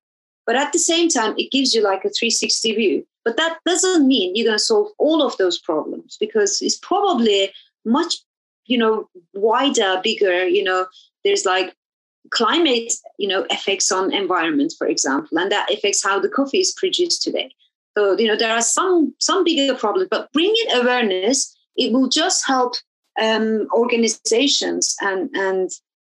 But 0.46 0.56
at 0.56 0.72
the 0.72 0.80
same 0.80 1.10
time 1.10 1.34
it 1.38 1.52
gives 1.52 1.74
you 1.74 1.84
like 1.84 2.06
a 2.06 2.10
360 2.10 2.76
view. 2.76 3.08
But 3.26 3.38
that 3.38 3.60
doesn't 3.66 4.08
mean 4.08 4.36
you're 4.36 4.48
going 4.48 4.58
to 4.58 4.64
solve 4.64 4.92
all 4.98 5.24
of 5.24 5.38
those 5.38 5.60
problems 5.60 6.18
because 6.20 6.62
it's 6.62 6.78
probably 6.78 7.52
much 7.86 8.16
you 8.66 8.78
know 8.78 9.10
wider 9.34 10.00
bigger 10.04 10.48
you 10.48 10.64
know 10.64 10.86
there's 11.24 11.46
like 11.46 11.76
climate 12.32 12.94
you 13.17 13.28
know 13.28 13.46
effects 13.50 13.91
on 13.91 14.13
environment 14.13 14.74
for 14.78 14.88
example 14.88 15.38
and 15.38 15.52
that 15.52 15.72
affects 15.72 16.04
how 16.04 16.20
the 16.20 16.30
coffee 16.30 16.60
is 16.60 16.74
produced 16.74 17.22
today. 17.22 17.52
So 17.98 18.17
you 18.17 18.28
know 18.28 18.38
there 18.38 18.54
are 18.54 18.62
some 18.62 19.13
some 19.20 19.44
bigger 19.44 19.76
problems 19.76 20.08
but 20.10 20.32
bringing 20.32 20.72
awareness 20.74 21.56
it 21.76 21.91
will 21.94 22.08
just 22.08 22.46
help 22.48 22.76
um, 23.22 23.67
organizations 23.74 24.96
and 25.02 25.30
and 25.34 25.70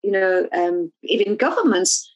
you 0.02 0.12
know 0.12 0.48
um, 0.52 0.92
even 1.02 1.36
governments 1.36 2.08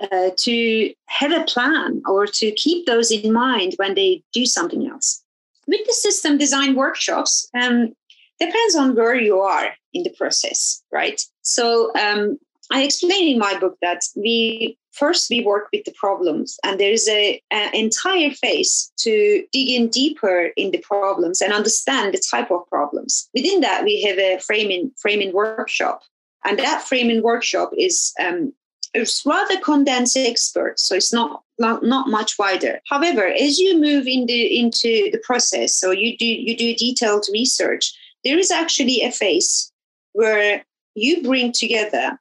uh, 0.00 0.30
to 0.36 0.92
have 1.06 1.32
a 1.32 1.44
plan 1.44 2.02
or 2.06 2.26
to 2.26 2.50
keep 2.52 2.86
those 2.86 3.10
in 3.10 3.32
mind 3.32 3.74
when 3.76 3.94
they 3.94 4.22
do 4.32 4.44
something 4.44 4.88
else. 4.88 5.22
With 5.66 5.86
the 5.86 5.92
system 5.92 6.36
design 6.36 6.74
workshops 6.74 7.48
um, 7.54 7.94
depends 8.40 8.76
on 8.76 8.94
where 8.94 9.14
you 9.14 9.40
are 9.40 9.74
in 9.92 10.02
the 10.02 10.10
process 10.10 10.82
right? 10.92 11.20
So 11.42 11.92
um, 11.96 12.38
I 12.70 12.82
explain 12.82 13.28
in 13.28 13.38
my 13.38 13.58
book 13.58 13.76
that 13.82 14.02
we 14.16 14.78
first 14.92 15.28
we 15.28 15.40
work 15.40 15.68
with 15.72 15.84
the 15.84 15.92
problems 15.92 16.56
and 16.64 16.78
there 16.78 16.92
is 16.92 17.08
a, 17.08 17.40
an 17.50 17.74
entire 17.74 18.30
phase 18.30 18.92
to 18.98 19.44
dig 19.52 19.70
in 19.70 19.88
deeper 19.88 20.50
in 20.56 20.70
the 20.70 20.78
problems 20.78 21.40
and 21.40 21.52
understand 21.52 22.14
the 22.14 22.22
type 22.30 22.50
of 22.50 22.66
problems. 22.68 23.28
Within 23.34 23.60
that 23.60 23.84
we 23.84 24.02
have 24.02 24.18
a 24.18 24.38
framing 24.38 24.92
framing 24.96 25.32
workshop 25.32 26.02
and 26.44 26.58
that 26.58 26.82
framing 26.82 27.22
workshop 27.22 27.70
is 27.76 28.12
um, 28.24 28.52
it's 28.94 29.26
rather 29.26 29.58
condensed 29.60 30.16
experts 30.16 30.84
so 30.84 30.94
it's 30.94 31.12
not, 31.12 31.42
not 31.58 31.82
not 31.82 32.08
much 32.08 32.38
wider. 32.38 32.80
However 32.88 33.26
as 33.26 33.58
you 33.58 33.78
move 33.78 34.06
into 34.06 35.10
the 35.10 35.20
process 35.24 35.74
so 35.74 35.90
you 35.90 36.16
do 36.16 36.26
you 36.26 36.56
do 36.56 36.74
detailed 36.76 37.26
research 37.32 37.92
there 38.24 38.38
is 38.38 38.50
actually 38.50 39.02
a 39.02 39.10
phase 39.10 39.70
where 40.12 40.64
you 40.94 41.22
bring 41.22 41.52
together 41.52 42.18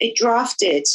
a 0.00 0.12
drafted 0.14 0.86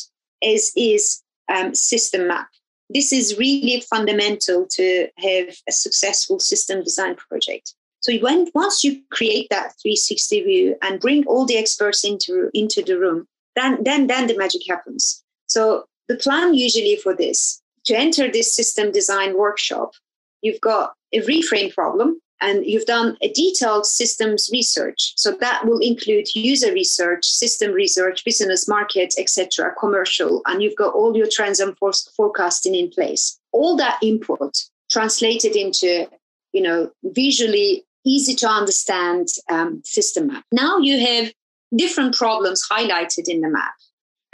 as 0.44 0.72
is 0.76 1.22
um, 1.54 1.74
system 1.74 2.28
map. 2.28 2.48
This 2.90 3.12
is 3.12 3.38
really 3.38 3.82
fundamental 3.82 4.68
to 4.72 5.08
have 5.18 5.56
a 5.68 5.72
successful 5.72 6.40
system 6.40 6.84
design 6.84 7.16
project. 7.16 7.74
So 8.02 8.14
when 8.18 8.48
once 8.54 8.84
you 8.84 9.02
create 9.12 9.48
that 9.50 9.74
360 9.82 10.44
view 10.44 10.76
and 10.82 11.00
bring 11.00 11.26
all 11.26 11.46
the 11.46 11.58
experts 11.58 12.04
into 12.04 12.50
into 12.54 12.84
the 12.84 13.00
room, 13.00 13.28
then 13.56 13.84
then 13.84 14.08
then 14.08 14.28
the 14.28 14.38
magic 14.38 14.62
happens. 14.68 15.24
So 15.48 15.86
the 16.10 16.18
plan 16.18 16.54
usually 16.54 16.98
for 16.98 17.16
this 17.16 17.62
to 17.86 17.98
enter 17.98 18.32
this 18.32 18.54
system 18.54 18.92
design 18.92 19.38
workshop, 19.38 19.94
you've 20.42 20.62
got 20.62 20.94
a 21.14 21.22
reframe 21.22 21.74
problem, 21.74 22.20
and 22.42 22.66
you've 22.66 22.86
done 22.86 23.18
a 23.22 23.32
detailed 23.32 23.86
systems 23.86 24.50
research. 24.52 25.14
So 25.16 25.32
that 25.40 25.66
will 25.66 25.80
include 25.80 26.36
user 26.36 26.72
research 26.74 27.26
system 27.26 27.72
research 27.72 28.24
business 28.26 28.68
market 28.68 29.14
etc 29.18 29.74
commercial. 29.80 30.42
And 30.46 30.62
you've 30.62 30.76
got 30.76 30.94
all 30.94 31.16
your 31.16 31.28
trends 31.32 31.60
and 31.60 31.76
forecasting 32.16 32.76
in 32.76 32.90
place. 32.90 33.40
All 33.52 33.78
that 33.78 34.00
input 34.02 34.58
translated 34.92 35.56
into 35.56 36.08
you 36.52 36.62
know 36.62 36.92
visually 37.04 37.86
easy 38.06 38.36
to 38.36 38.48
understand 38.48 39.28
um, 39.50 39.82
system 39.86 40.28
map. 40.28 40.44
Now 40.52 40.78
you 40.78 41.00
have 41.00 41.32
different 41.76 42.16
problems 42.16 42.68
highlighted 42.70 43.28
in 43.28 43.42
the 43.42 43.50
map. 43.50 43.74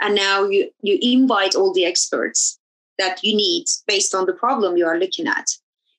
And 0.00 0.14
now 0.14 0.44
you 0.44 0.70
you 0.82 0.98
invite 1.00 1.54
all 1.54 1.72
the 1.72 1.84
experts 1.84 2.58
that 2.98 3.20
you 3.22 3.36
need 3.36 3.66
based 3.86 4.14
on 4.14 4.26
the 4.26 4.32
problem 4.32 4.76
you 4.76 4.86
are 4.86 4.98
looking 4.98 5.26
at 5.26 5.50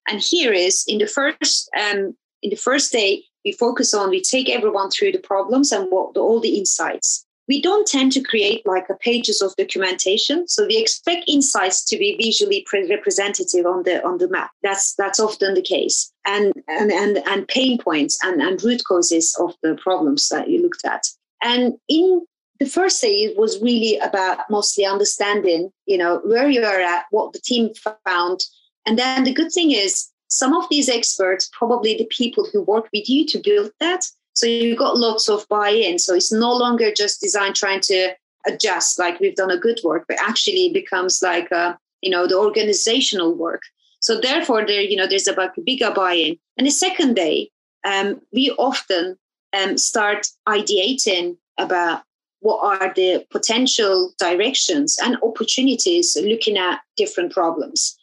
and 0.08 0.22
here 0.22 0.54
is 0.54 0.84
in 0.88 0.98
the 0.98 1.08
first 1.08 1.70
um, 1.80 2.16
in 2.42 2.50
the 2.50 2.56
first 2.56 2.92
day, 2.92 3.24
we 3.46 3.52
focus 3.54 3.94
on 3.94 4.10
we 4.10 4.22
take 4.22 4.50
everyone 4.50 4.90
through 4.92 5.12
the 5.12 5.20
problems 5.20 5.72
and 5.72 5.90
what 5.92 6.18
all 6.18 6.40
the 6.40 6.58
insights. 6.58 7.26
We 7.48 7.62
don't 7.62 7.88
tend 7.88 8.14
to 8.14 8.22
create 8.22 8.66
like 8.66 8.88
a 8.90 8.96
pages 8.96 9.42
of 9.42 9.56
documentation, 9.58 10.48
so 10.48 10.66
we 10.68 10.78
expect 10.78 11.26
insights 11.28 11.84
to 11.86 11.98
be 11.98 12.16
visually 12.16 12.66
representative 12.90 13.66
on 13.66 13.84
the 13.84 14.06
on 14.06 14.20
the 14.20 14.30
map. 14.30 14.52
That's 14.64 14.96
that's 14.96 15.20
often 15.20 15.56
the 15.56 15.62
case, 15.62 16.12
and 16.26 16.54
and 16.68 16.92
and, 16.92 17.18
and 17.28 17.48
pain 17.48 17.78
points 17.78 18.18
and, 18.24 18.42
and 18.42 18.64
root 18.64 18.84
causes 18.88 19.36
of 19.40 19.56
the 19.64 19.78
problems 19.84 20.30
that 20.30 20.50
you 20.50 20.62
looked 20.62 20.86
at. 20.86 21.08
And 21.44 21.74
in 21.90 22.26
the 22.60 22.68
first 22.68 23.02
day 23.02 23.24
it 23.24 23.38
was 23.38 23.60
really 23.62 23.98
about 23.98 24.50
mostly 24.50 24.86
understanding, 24.86 25.72
you 25.88 25.98
know, 25.98 26.22
where 26.24 26.48
you 26.48 26.64
are 26.64 26.80
at, 26.80 27.06
what 27.10 27.34
the 27.34 27.40
team 27.40 27.72
found. 28.06 28.42
And 28.86 28.98
then 28.98 29.24
the 29.24 29.34
good 29.34 29.52
thing 29.52 29.72
is 29.72 30.10
some 30.28 30.54
of 30.54 30.68
these 30.70 30.90
experts, 30.90 31.50
probably 31.52 31.98
the 31.98 32.06
people 32.06 32.48
who 32.52 32.64
work 32.64 32.88
with 32.94 33.10
you 33.10 33.26
to 33.28 33.40
build 33.40 33.72
that. 33.80 34.06
So 34.34 34.48
you've 34.48 34.80
got 34.80 34.98
lots 34.98 35.30
of 35.30 35.48
buy-in. 35.50 36.00
So 36.00 36.16
it's 36.16 36.32
no 36.32 36.54
longer 36.54 36.92
just 36.94 37.22
design 37.22 37.54
trying 37.54 37.82
to 37.82 38.14
adjust 38.48 38.98
like 38.98 39.20
we've 39.20 39.36
done 39.36 39.52
a 39.52 39.58
good 39.58 39.80
work, 39.84 40.06
but 40.08 40.18
actually 40.20 40.72
becomes 40.74 41.22
like 41.22 41.52
a, 41.52 41.78
you 42.02 42.10
know, 42.10 42.28
the 42.28 42.38
organizational 42.38 43.36
work. 43.36 43.62
So 44.00 44.20
therefore 44.20 44.66
there, 44.66 44.82
you 44.82 44.96
know, 44.96 45.06
there's 45.06 45.28
a 45.28 45.52
bigger 45.64 45.92
buy-in. 45.92 46.38
And 46.58 46.66
the 46.66 46.72
second 46.72 47.16
day, 47.16 47.52
um, 47.84 48.22
we 48.32 48.52
often 48.58 49.18
um, 49.54 49.78
start 49.78 50.28
ideating 50.48 51.38
about 51.58 52.04
what 52.40 52.64
are 52.64 52.92
the 52.96 53.24
potential 53.30 54.14
directions 54.18 54.98
and 55.04 55.18
opportunities 55.22 56.18
looking 56.20 56.58
at 56.58 56.80
different 56.96 57.32
problems 57.32 57.98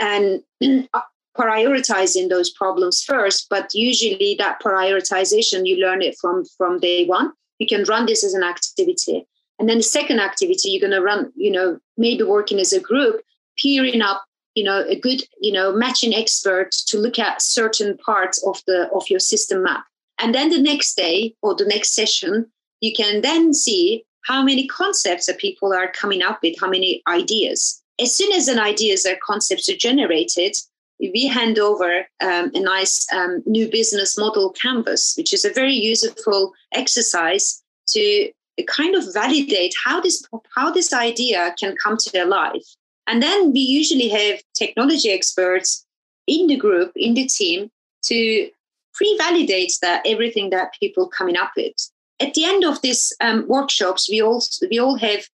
and 0.00 0.42
uh, 0.94 1.00
prioritizing 1.36 2.28
those 2.28 2.50
problems 2.50 3.02
first 3.02 3.46
but 3.48 3.70
usually 3.72 4.34
that 4.38 4.60
prioritization 4.60 5.66
you 5.66 5.76
learn 5.76 6.02
it 6.02 6.16
from 6.20 6.44
from 6.56 6.80
day 6.80 7.06
one. 7.06 7.32
You 7.58 7.66
can 7.66 7.84
run 7.84 8.06
this 8.06 8.24
as 8.24 8.34
an 8.34 8.42
activity. 8.42 9.26
And 9.58 9.68
then 9.68 9.76
the 9.78 9.82
second 9.82 10.18
activity 10.18 10.70
you're 10.70 10.80
going 10.80 10.98
to 10.98 11.04
run 11.04 11.32
you 11.36 11.50
know 11.50 11.78
maybe 11.96 12.24
working 12.24 12.58
as 12.58 12.72
a 12.72 12.80
group 12.80 13.22
peering 13.58 14.02
up 14.02 14.24
you 14.54 14.64
know 14.64 14.84
a 14.88 14.98
good 14.98 15.22
you 15.40 15.52
know 15.52 15.72
matching 15.72 16.14
expert 16.14 16.72
to 16.88 16.98
look 16.98 17.18
at 17.18 17.42
certain 17.42 17.96
parts 17.98 18.42
of 18.44 18.60
the 18.66 18.88
of 18.92 19.08
your 19.08 19.20
system 19.20 19.62
map. 19.62 19.84
And 20.18 20.34
then 20.34 20.50
the 20.50 20.60
next 20.60 20.96
day 20.96 21.34
or 21.42 21.54
the 21.54 21.64
next 21.64 21.94
session 21.94 22.50
you 22.80 22.92
can 22.94 23.20
then 23.20 23.54
see 23.54 24.04
how 24.26 24.42
many 24.42 24.66
concepts 24.66 25.26
that 25.26 25.38
people 25.38 25.72
are 25.72 25.90
coming 25.92 26.22
up 26.22 26.40
with, 26.42 26.58
how 26.60 26.68
many 26.68 27.02
ideas. 27.08 27.79
As 28.00 28.14
soon 28.14 28.32
as 28.32 28.48
an 28.48 28.58
ideas 28.58 29.04
or 29.06 29.16
concepts 29.24 29.68
are 29.68 29.76
generated, 29.76 30.54
we 30.98 31.26
hand 31.26 31.58
over 31.58 32.06
um, 32.22 32.50
a 32.54 32.60
nice 32.60 33.06
um, 33.12 33.42
new 33.46 33.70
business 33.70 34.18
model 34.18 34.50
canvas, 34.50 35.14
which 35.16 35.32
is 35.32 35.44
a 35.44 35.52
very 35.52 35.74
useful 35.74 36.52
exercise 36.72 37.62
to 37.88 38.30
kind 38.68 38.94
of 38.94 39.04
validate 39.14 39.74
how 39.84 40.00
this 40.00 40.22
how 40.54 40.70
this 40.70 40.92
idea 40.92 41.54
can 41.58 41.74
come 41.82 41.96
to 41.96 42.10
their 42.12 42.26
life. 42.26 42.66
And 43.06 43.22
then 43.22 43.52
we 43.52 43.60
usually 43.60 44.08
have 44.08 44.40
technology 44.54 45.10
experts 45.10 45.86
in 46.26 46.46
the 46.46 46.56
group, 46.56 46.92
in 46.94 47.14
the 47.14 47.26
team, 47.26 47.70
to 48.04 48.50
pre-validate 48.94 49.72
that 49.80 50.02
everything 50.04 50.50
that 50.50 50.74
people 50.78 51.08
coming 51.08 51.36
up 51.36 51.52
with 51.56 51.74
at 52.20 52.34
the 52.34 52.44
end 52.44 52.64
of 52.64 52.80
these 52.82 53.12
um, 53.20 53.46
workshops, 53.48 54.08
we 54.08 54.20
all 54.20 54.42
we 54.70 54.78
all 54.78 54.96
have, 54.96 55.26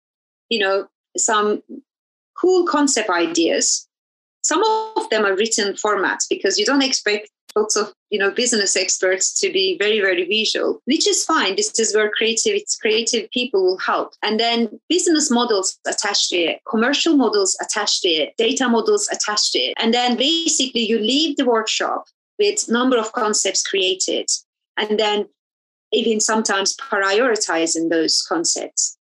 you 0.49 0.59
know, 0.59 0.87
some 1.17 1.61
cool 2.39 2.65
concept 2.65 3.09
ideas. 3.09 3.87
Some 4.41 4.63
of 4.95 5.09
them 5.09 5.25
are 5.25 5.35
written 5.35 5.73
formats 5.73 6.25
because 6.29 6.59
you 6.59 6.65
don't 6.65 6.83
expect 6.83 7.29
lots 7.55 7.75
of 7.77 7.93
you 8.09 8.19
know 8.19 8.31
business 8.31 8.75
experts 8.75 9.39
to 9.39 9.49
be 9.51 9.77
very 9.79 10.01
very 10.01 10.25
visual 10.25 10.81
which 10.85 11.07
is 11.07 11.23
fine 11.23 11.55
this 11.55 11.79
is 11.79 11.95
where 11.95 12.09
creative 12.09 12.61
creative 12.81 13.31
people 13.31 13.63
will 13.63 13.77
help 13.77 14.13
and 14.21 14.37
then 14.41 14.67
business 14.89 15.31
models 15.31 15.79
attached 15.87 16.27
to 16.29 16.35
it 16.35 16.59
commercial 16.69 17.15
models 17.15 17.55
attached 17.61 18.01
to 18.01 18.09
it 18.09 18.33
data 18.37 18.67
models 18.67 19.07
attached 19.07 19.53
to 19.53 19.59
it 19.59 19.73
and 19.77 19.93
then 19.93 20.17
basically 20.17 20.81
you 20.81 20.99
leave 20.99 21.37
the 21.37 21.45
workshop 21.45 22.03
with 22.39 22.67
number 22.67 22.97
of 22.97 23.13
concepts 23.13 23.63
created 23.65 24.27
and 24.77 24.99
then 24.99 25.25
even 25.91 26.19
sometimes 26.19 26.75
prioritizing 26.75 27.89
those 27.89 28.21
concepts. 28.21 28.97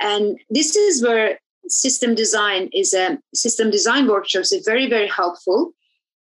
And 0.00 0.38
this 0.48 0.76
is 0.76 1.02
where 1.02 1.38
system 1.68 2.14
design 2.14 2.68
is 2.72 2.92
a 2.94 3.18
system 3.34 3.70
design 3.70 4.06
workshops 4.06 4.52
are 4.52 4.62
very, 4.64 4.88
very 4.88 5.08
helpful. 5.08 5.72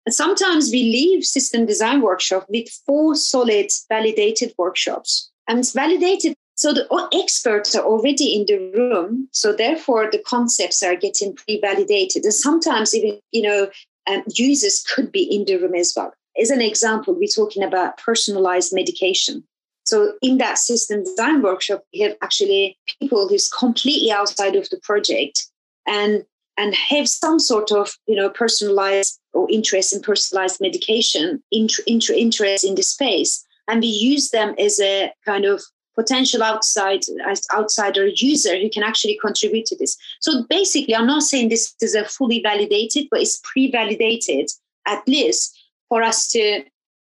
And 0.07 0.15
sometimes 0.15 0.71
we 0.71 0.83
leave 0.83 1.25
system 1.25 1.67
design 1.67 2.01
workshop 2.01 2.47
with 2.49 2.69
four 2.87 3.15
solid 3.15 3.71
validated 3.89 4.55
workshops. 4.57 5.31
And 5.49 5.59
it's 5.59 5.73
validated 5.73 6.35
so 6.61 6.75
the 6.75 6.87
experts 7.15 7.75
are 7.75 7.83
already 7.83 8.37
in 8.37 8.45
the 8.45 8.59
room. 8.79 9.29
So 9.33 9.55
therefore 9.55 10.11
the 10.13 10.23
concepts 10.27 10.83
are 10.83 10.95
getting 10.95 11.35
pre-validated. 11.35 12.23
And 12.23 12.35
sometimes 12.35 12.95
even, 12.95 13.19
you 13.33 13.41
know, 13.41 13.71
um, 14.07 14.23
users 14.35 14.85
could 14.95 15.11
be 15.11 15.23
in 15.23 15.47
the 15.47 15.57
room 15.57 15.75
as 15.75 15.95
well. 15.97 16.13
As 16.39 16.51
an 16.51 16.61
example, 16.61 17.15
we're 17.15 17.29
talking 17.35 17.63
about 17.63 17.97
personalized 17.97 18.75
medication. 18.75 19.43
So 19.91 20.13
in 20.23 20.39
that 20.39 20.57
system 20.57 21.03
design 21.03 21.43
workshop, 21.43 21.83
we 21.93 21.99
have 22.01 22.17
actually 22.23 22.79
people 23.01 23.29
who's 23.29 23.49
completely 23.51 24.13
outside 24.13 24.55
of 24.55 24.71
the 24.71 24.79
project 24.83 25.47
and 25.87 26.25
and 26.57 26.75
have 26.75 27.09
some 27.09 27.41
sort 27.41 27.73
of 27.73 27.97
you 28.07 28.15
know 28.15 28.31
personalized 28.31 29.19
or 29.33 29.51
interest 29.51 29.93
in 29.93 30.01
personalized 30.01 30.61
medication, 30.61 31.43
int- 31.51 31.81
int- 31.89 32.11
interest 32.11 32.65
in 32.65 32.77
the 32.77 32.85
space, 32.85 33.45
and 33.67 33.81
we 33.81 33.89
use 33.89 34.31
them 34.31 34.55
as 34.59 34.79
a 34.79 35.13
kind 35.27 35.45
of 35.45 35.61
potential 35.97 36.43
outside 36.43 37.01
as 37.27 37.45
outsider 37.53 38.07
user 38.07 38.57
who 38.61 38.71
can 38.71 38.85
actually 38.85 39.19
contribute 39.21 39.67
to 39.67 39.77
this. 39.77 39.97
So 40.21 40.45
basically, 40.49 40.95
I'm 40.95 41.09
not 41.09 41.25
saying 41.25 41.49
this 41.49 41.75
is 41.81 41.97
a 41.97 42.05
fully 42.05 42.41
validated, 42.41 43.09
but 43.11 43.23
it's 43.23 43.41
pre-validated 43.43 44.51
at 44.87 45.03
least 45.09 45.59
for 45.89 46.01
us 46.03 46.29
to 46.29 46.63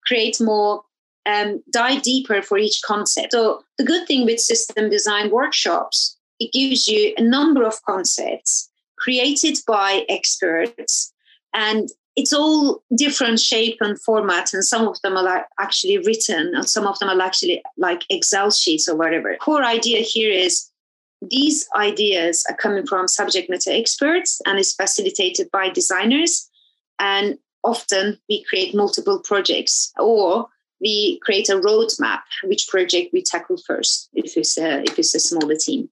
create 0.07 0.41
more 0.41 0.83
um, 1.27 1.63
dive 1.71 2.03
deeper 2.03 2.43
for 2.43 2.59
each 2.59 2.83
concept. 2.85 3.33
So 3.33 3.63
the 3.79 3.85
good 3.85 4.07
thing 4.07 4.25
with 4.27 4.41
system 4.41 4.91
design 4.91 5.31
workshops, 5.31 6.17
it 6.41 6.53
gives 6.53 6.87
you 6.89 7.15
a 7.17 7.23
number 7.23 7.65
of 7.65 7.83
concepts 7.85 8.71
created 8.99 9.59
by 9.67 10.05
experts 10.09 11.13
and 11.53 11.91
it's 12.17 12.33
all 12.33 12.83
different 12.95 13.41
shape 13.41 13.79
and 13.81 14.01
format 14.01 14.55
and 14.55 14.65
some 14.65 14.87
of 14.87 15.01
them 15.03 15.17
are 15.17 15.23
like 15.23 15.45
actually 15.59 15.99
written 15.99 16.53
and 16.55 16.69
some 16.69 16.87
of 16.87 16.99
them 16.99 17.09
are 17.09 17.21
actually 17.21 17.63
like 17.77 18.05
excel 18.09 18.51
sheets 18.51 18.89
or 18.89 18.97
whatever 18.97 19.37
core 19.37 19.65
idea 19.65 20.01
here 20.01 20.31
is 20.31 20.71
these 21.31 21.67
ideas 21.77 22.45
are 22.49 22.57
coming 22.57 22.87
from 22.87 23.09
subject 23.09 23.51
matter 23.51 23.71
experts 23.71 24.41
and 24.47 24.59
is 24.59 24.73
facilitated 24.73 25.51
by 25.51 25.69
designers 25.69 26.49
and 26.99 27.39
often 27.65 28.19
we 28.29 28.45
create 28.45 28.75
multiple 28.75 29.19
projects 29.21 29.93
or 29.99 30.47
we 30.85 31.19
create 31.21 31.49
a 31.49 31.57
roadmap 31.57 32.21
which 32.45 32.69
project 32.69 33.13
we 33.13 33.23
tackle 33.23 33.57
first 33.67 34.09
if 34.15 34.37
it's 34.37 34.57
a 34.59 34.83
if 34.85 34.99
it's 34.99 35.15
a 35.15 35.21
smaller 35.21 35.57
team 35.57 35.89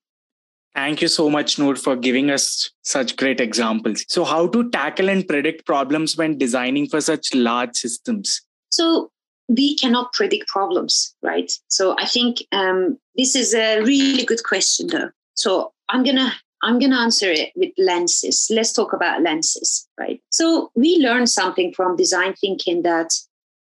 Thank 0.75 1.03
you 1.03 1.09
so 1.09 1.29
much, 1.29 1.59
Noor, 1.59 1.77
for 1.77 1.97
giving 1.97 2.31
us 2.31 2.71
such 2.83 3.17
great 3.17 3.41
examples. 3.41 4.05
So, 4.09 4.25
how 4.25 4.47
to 4.49 4.71
tackle 4.71 5.11
and 5.11 5.27
predict 5.27 5.67
problems 5.67 6.17
when 6.17 6.39
designing 6.39 6.89
for 6.89 7.01
such 7.01 7.35
large 7.35 7.77
systems? 7.77 8.41
So, 8.71 9.11
we 9.49 9.77
cannot 9.77 10.15
predict 10.15 10.49
problems, 10.49 11.15
right? 11.23 11.53
So, 11.69 11.95
I 11.99 12.07
think 12.07 12.39
um, 12.53 12.99
this 13.17 13.37
is 13.37 13.53
a 13.53 13.83
really 13.83 14.25
good 14.25 14.45
question, 14.45 14.87
though. 14.87 15.11
So, 15.35 15.73
I'm 15.91 16.05
gonna 16.05 16.33
I'm 16.63 16.79
gonna 16.79 17.01
answer 17.01 17.31
it 17.31 17.51
with 17.55 17.73
lenses. 17.77 18.49
Let's 18.51 18.73
talk 18.73 18.95
about 18.95 19.21
lenses, 19.21 19.87
right? 20.01 20.23
So, 20.31 20.71
we 20.75 20.97
learned 20.97 21.29
something 21.29 21.75
from 21.75 21.97
design 21.97 22.33
thinking 22.41 22.81
that 22.81 23.13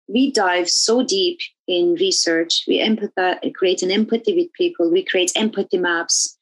we 0.07 0.31
dive 0.31 0.69
so 0.69 1.03
deep 1.03 1.39
in 1.67 1.95
research. 1.95 2.63
We 2.67 2.79
empathize, 2.79 3.53
create 3.53 3.83
an 3.83 3.91
empathy 3.91 4.35
with 4.35 4.53
people. 4.53 4.89
We 4.89 5.03
create 5.03 5.31
empathy 5.35 5.77
maps. 5.77 6.37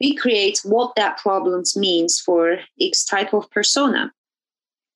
We 0.00 0.14
create 0.14 0.60
what 0.64 0.94
that 0.96 1.18
problem 1.18 1.62
means 1.76 2.20
for 2.20 2.58
X 2.80 3.04
type 3.04 3.32
of 3.32 3.50
persona. 3.50 4.12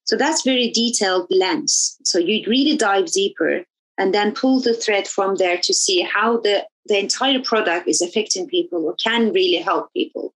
So 0.04 0.16
that's 0.16 0.42
very 0.42 0.70
detailed 0.70 1.28
lens. 1.30 1.96
So 2.04 2.18
you 2.18 2.44
really 2.48 2.76
dive 2.76 3.06
deeper 3.06 3.64
and 3.96 4.12
then 4.12 4.34
pull 4.34 4.60
the 4.60 4.74
thread 4.74 5.06
from 5.06 5.36
there 5.36 5.58
to 5.58 5.72
see 5.72 6.02
how 6.02 6.38
the, 6.38 6.66
the 6.86 6.98
entire 6.98 7.40
product 7.40 7.86
is 7.86 8.02
affecting 8.02 8.48
people 8.48 8.84
or 8.84 8.94
can 8.94 9.32
really 9.32 9.62
help 9.62 9.92
people. 9.92 10.34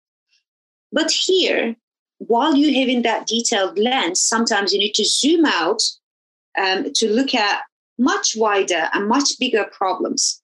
But 0.91 1.09
here, 1.11 1.75
while 2.19 2.55
you're 2.55 2.79
having 2.79 3.01
that 3.01 3.25
detailed 3.25 3.79
lens, 3.79 4.21
sometimes 4.21 4.71
you 4.71 4.79
need 4.79 4.93
to 4.93 5.05
zoom 5.05 5.45
out 5.45 5.81
um, 6.59 6.91
to 6.93 7.09
look 7.09 7.33
at 7.33 7.61
much 7.97 8.35
wider 8.35 8.89
and 8.93 9.07
much 9.07 9.37
bigger 9.39 9.65
problems. 9.71 10.41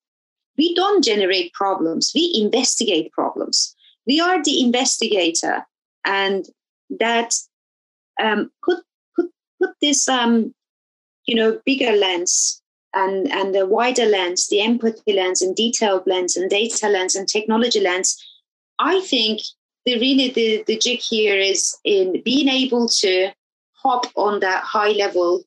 We 0.58 0.76
don't 0.76 1.04
generate 1.04 1.54
problems, 1.54 2.12
we 2.14 2.34
investigate 2.36 3.12
problems. 3.12 3.76
We 4.08 4.20
are 4.20 4.44
the 4.44 4.62
investigator, 4.62 5.66
and 6.06 6.46
that 7.00 7.34
um, 8.22 8.52
put, 8.64 8.84
put, 9.16 9.30
put 9.60 9.72
this 9.82 10.08
um, 10.08 10.54
you 11.30 11.36
know, 11.36 11.60
bigger 11.64 11.92
lens 11.92 12.60
and, 12.96 13.32
and 13.32 13.54
the 13.54 13.68
wider 13.68 14.06
lens, 14.06 14.48
the 14.48 14.62
empathy 14.62 15.14
lens 15.14 15.44
and 15.44 15.56
detailed 15.56 16.08
lens 16.08 16.36
and 16.36 16.50
data 16.50 16.90
lens 16.90 17.16
and 17.16 17.28
technology 17.28 17.80
lens. 17.80 18.18
I 18.80 19.00
think 19.02 19.42
the 19.86 20.00
really 20.00 20.30
the, 20.32 20.64
the 20.66 20.78
jig 20.78 21.00
here 21.00 21.38
is 21.38 21.78
in 21.84 22.22
being 22.24 22.50
able 22.50 22.90
to 22.90 23.30
hop 23.74 24.08
on 24.16 24.40
that 24.40 24.64
high 24.64 24.92
level 24.92 25.44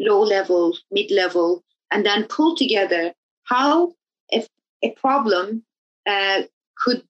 low 0.00 0.20
level, 0.20 0.76
mid 0.90 1.10
level, 1.10 1.62
and 1.90 2.04
then 2.04 2.24
pull 2.24 2.56
together 2.56 3.12
how 3.44 3.92
if 4.30 4.48
a 4.82 4.90
problem 4.92 5.62
uh, 6.06 6.42
could 6.76 7.02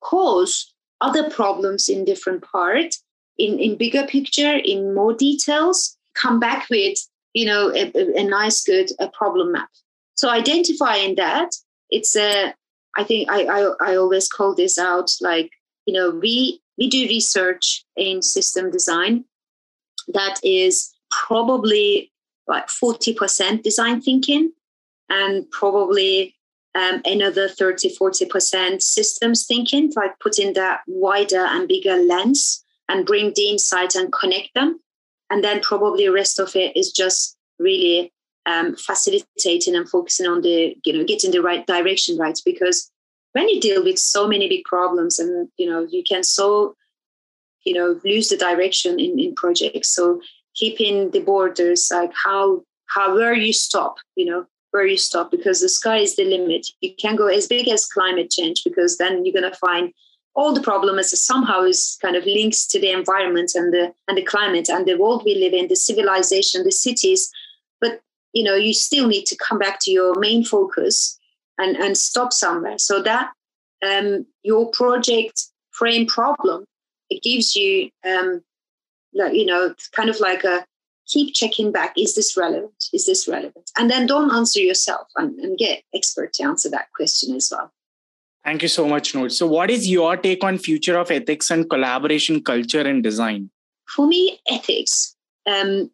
cause 0.00 0.72
other 1.00 1.30
problems 1.30 1.88
in 1.88 2.04
different 2.04 2.42
parts 2.42 3.02
in, 3.38 3.58
in 3.58 3.76
bigger 3.76 4.04
picture 4.06 4.56
in 4.56 4.94
more 4.94 5.14
details 5.14 5.96
come 6.14 6.40
back 6.40 6.68
with 6.70 6.98
you 7.34 7.46
know 7.46 7.72
a, 7.74 7.92
a 8.16 8.24
nice 8.24 8.64
good 8.64 8.90
a 8.98 9.08
problem 9.08 9.52
map. 9.52 9.68
So 10.14 10.28
identifying 10.30 11.14
that 11.16 11.50
it's 11.90 12.16
a 12.16 12.54
i 12.96 13.04
think 13.04 13.30
I, 13.30 13.44
I 13.44 13.72
i 13.80 13.96
always 13.96 14.28
call 14.28 14.54
this 14.54 14.78
out 14.78 15.10
like 15.20 15.50
you 15.86 15.94
know 15.94 16.10
we 16.10 16.60
we 16.76 16.88
do 16.88 17.06
research 17.06 17.84
in 17.96 18.22
system 18.22 18.70
design 18.70 19.24
that 20.08 20.40
is 20.42 20.94
probably 21.10 22.10
like 22.48 22.68
40% 22.68 23.62
design 23.62 24.00
thinking 24.00 24.52
and 25.08 25.50
probably 25.50 26.34
um, 26.74 27.02
another 27.04 27.48
30 27.48 27.96
40% 27.96 28.82
systems 28.82 29.46
thinking 29.46 29.92
like 29.96 30.18
putting 30.20 30.54
that 30.54 30.80
wider 30.86 31.44
and 31.44 31.68
bigger 31.68 31.96
lens 31.96 32.64
and 32.88 33.06
bring 33.06 33.32
the 33.34 33.50
insight 33.50 33.94
and 33.94 34.12
connect 34.12 34.54
them. 34.54 34.80
And 35.30 35.44
then 35.44 35.60
probably 35.60 36.06
the 36.06 36.12
rest 36.12 36.38
of 36.38 36.56
it 36.56 36.76
is 36.76 36.90
just 36.90 37.36
really 37.58 38.12
um, 38.46 38.76
facilitating 38.76 39.76
and 39.76 39.88
focusing 39.88 40.26
on 40.26 40.40
the 40.40 40.74
you 40.84 40.92
know 40.94 41.04
getting 41.04 41.32
the 41.32 41.42
right 41.42 41.66
direction 41.66 42.16
right 42.16 42.38
because 42.46 42.90
when 43.32 43.46
you 43.46 43.60
deal 43.60 43.84
with 43.84 43.98
so 43.98 44.26
many 44.26 44.48
big 44.48 44.64
problems 44.64 45.18
and 45.18 45.48
you 45.58 45.68
know 45.68 45.86
you 45.90 46.02
can 46.02 46.22
so 46.22 46.74
you 47.68 47.74
know 47.74 48.00
lose 48.04 48.28
the 48.28 48.36
direction 48.36 48.98
in, 48.98 49.18
in 49.18 49.34
projects. 49.34 49.90
So 49.94 50.20
keeping 50.58 51.10
the 51.10 51.20
borders 51.20 51.88
like 51.92 52.12
how 52.24 52.62
how 52.86 53.14
where 53.14 53.34
you 53.34 53.52
stop 53.52 53.96
you 54.16 54.24
know 54.24 54.46
where 54.70 54.86
you 54.86 54.96
stop 54.96 55.30
because 55.30 55.60
the 55.60 55.68
sky 55.68 55.98
is 55.98 56.16
the 56.16 56.24
limit. 56.24 56.66
You 56.80 56.94
can 56.94 57.16
go 57.16 57.26
as 57.26 57.46
big 57.46 57.68
as 57.68 57.86
climate 57.86 58.30
change 58.30 58.62
because 58.64 58.98
then 58.98 59.24
you're 59.24 59.38
going 59.38 59.50
to 59.50 59.58
find 59.58 59.92
all 60.34 60.52
the 60.52 60.60
problems 60.60 61.20
somehow 61.20 61.62
is 61.62 61.98
kind 62.00 62.14
of 62.14 62.24
links 62.24 62.66
to 62.68 62.78
the 62.80 62.90
environment 62.90 63.52
and 63.54 63.72
the 63.72 63.92
and 64.06 64.16
the 64.16 64.22
climate 64.22 64.68
and 64.68 64.86
the 64.86 64.96
world 64.96 65.22
we 65.24 65.34
live 65.34 65.52
in 65.52 65.68
the 65.68 65.76
civilization 65.76 66.64
the 66.64 66.72
cities. 66.72 67.30
But 67.80 68.00
you 68.32 68.44
know 68.44 68.54
you 68.54 68.74
still 68.74 69.08
need 69.08 69.24
to 69.26 69.36
come 69.36 69.58
back 69.58 69.78
to 69.82 69.90
your 69.90 70.18
main 70.18 70.44
focus 70.44 71.18
and 71.58 71.76
and 71.76 71.96
stop 71.96 72.32
somewhere. 72.32 72.78
So 72.78 73.02
that 73.02 73.32
um, 73.82 74.26
your 74.42 74.70
project 74.70 75.44
frame 75.70 76.06
problem 76.06 76.64
it 77.10 77.22
gives 77.22 77.56
you 77.56 77.90
um, 78.06 78.42
like 79.18 79.34
you 79.34 79.44
know 79.44 79.74
kind 79.92 80.08
of 80.08 80.20
like 80.20 80.44
a 80.44 80.64
keep 81.08 81.34
checking 81.34 81.72
back 81.72 81.94
is 81.96 82.14
this 82.14 82.36
relevant? 82.36 82.84
Is 82.92 83.06
this 83.06 83.26
relevant? 83.26 83.70
And 83.76 83.90
then 83.90 84.06
don't 84.06 84.32
answer 84.32 84.60
yourself 84.60 85.08
and, 85.16 85.38
and 85.40 85.58
get 85.58 85.82
expert 85.94 86.34
to 86.34 86.44
answer 86.44 86.68
that 86.70 86.92
question 86.94 87.34
as 87.34 87.50
well. 87.50 87.72
Thank 88.44 88.62
you 88.62 88.68
so 88.68 88.86
much 88.86 89.14
Noor. 89.14 89.28
so 89.28 89.46
what 89.46 89.70
is 89.70 89.88
your 89.88 90.16
take 90.16 90.44
on 90.44 90.58
future 90.58 90.96
of 90.96 91.10
ethics 91.10 91.50
and 91.50 91.68
collaboration 91.68 92.42
culture 92.42 92.80
in 92.80 93.02
design? 93.02 93.50
For 93.94 94.06
me 94.06 94.40
ethics 94.48 95.16
um, 95.46 95.90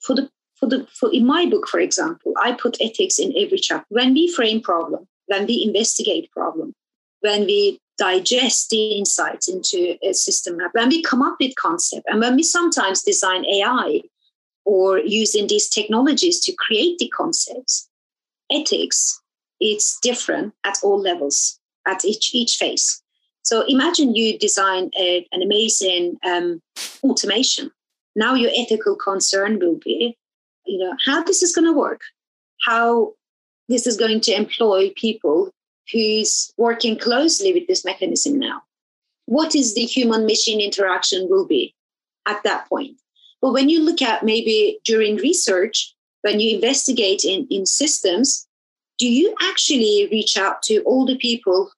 for 0.00 0.14
the 0.14 0.30
for 0.56 0.68
the 0.68 0.86
for 0.92 1.12
in 1.12 1.26
my 1.26 1.46
book 1.46 1.68
for 1.68 1.80
example 1.80 2.32
i 2.42 2.52
put 2.52 2.76
ethics 2.80 3.18
in 3.18 3.32
every 3.36 3.58
chapter. 3.58 3.86
When 3.88 4.14
we 4.14 4.32
frame 4.32 4.60
problem 4.60 5.06
when 5.26 5.46
we 5.46 5.64
investigate 5.66 6.30
problem 6.32 6.74
when 7.20 7.46
we 7.46 7.80
digest 7.98 8.70
the 8.70 8.98
insights 8.98 9.48
into 9.48 9.96
a 10.02 10.12
system. 10.12 10.56
Map 10.58 10.70
when 10.72 10.88
we 10.88 11.02
come 11.02 11.22
up 11.22 11.36
with 11.40 11.54
concept 11.56 12.06
and 12.08 12.20
when 12.20 12.36
we 12.36 12.42
sometimes 12.42 13.02
design 13.02 13.44
ai 13.46 14.02
or 14.64 14.98
using 14.98 15.46
these 15.46 15.68
technologies 15.68 16.40
to 16.40 16.52
create 16.52 16.98
the 16.98 17.08
concepts 17.08 17.88
ethics 18.52 19.20
it's 19.60 19.98
different 20.00 20.52
at 20.64 20.76
all 20.82 21.00
levels 21.00 21.58
at 21.86 22.04
each 22.04 22.34
each 22.34 22.56
phase. 22.56 23.02
So 23.42 23.64
imagine 23.68 24.14
you 24.14 24.38
design 24.38 24.90
a, 24.98 25.26
an 25.30 25.40
amazing 25.40 26.16
um, 26.24 26.60
automation. 27.02 27.70
Now 28.16 28.34
your 28.34 28.50
ethical 28.56 28.96
concern 28.96 29.58
will 29.58 29.78
be 29.82 30.16
you 30.66 30.78
know 30.78 30.94
how 31.04 31.22
this 31.22 31.42
is 31.42 31.54
going 31.54 31.66
to 31.66 31.72
work 31.72 32.00
how 32.66 33.12
this 33.68 33.86
is 33.86 33.96
going 33.96 34.20
to 34.20 34.32
employ 34.32 34.92
people 34.96 35.50
who's 35.92 36.52
working 36.56 36.98
closely 36.98 37.52
with 37.52 37.66
this 37.66 37.84
mechanism 37.84 38.38
now. 38.38 38.62
What 39.26 39.54
is 39.54 39.74
the 39.74 39.84
human 39.84 40.26
machine 40.26 40.60
interaction 40.60 41.28
will 41.28 41.46
be 41.46 41.74
at 42.26 42.42
that 42.44 42.68
point? 42.68 43.00
But 43.40 43.52
when 43.52 43.68
you 43.68 43.82
look 43.82 44.02
at 44.02 44.24
maybe 44.24 44.78
during 44.84 45.16
research 45.16 45.94
when 46.22 46.40
you 46.40 46.56
investigate 46.56 47.24
in, 47.24 47.46
in 47.50 47.66
systems 47.66 48.46
do 48.98 49.06
you 49.06 49.34
actually 49.42 50.08
reach 50.10 50.38
out 50.38 50.62
to 50.62 50.80
all 50.80 51.04
the 51.04 51.18
people 51.18 51.70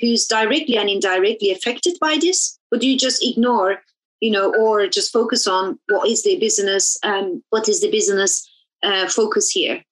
who's 0.00 0.26
directly 0.26 0.78
and 0.78 0.88
indirectly 0.88 1.50
affected 1.50 1.98
by 2.00 2.16
this? 2.18 2.58
Or 2.72 2.78
do 2.78 2.88
you 2.88 2.96
just 2.96 3.22
ignore 3.22 3.82
you 4.20 4.30
know, 4.30 4.52
or 4.54 4.86
just 4.86 5.12
focus 5.12 5.46
on 5.46 5.78
what 5.88 6.08
is 6.08 6.22
the 6.22 6.38
business, 6.38 6.98
um, 7.02 7.42
what 7.50 7.68
is 7.68 7.80
the 7.80 7.90
business 7.90 8.48
uh, 8.82 9.08
focus 9.08 9.50
here, 9.50 9.82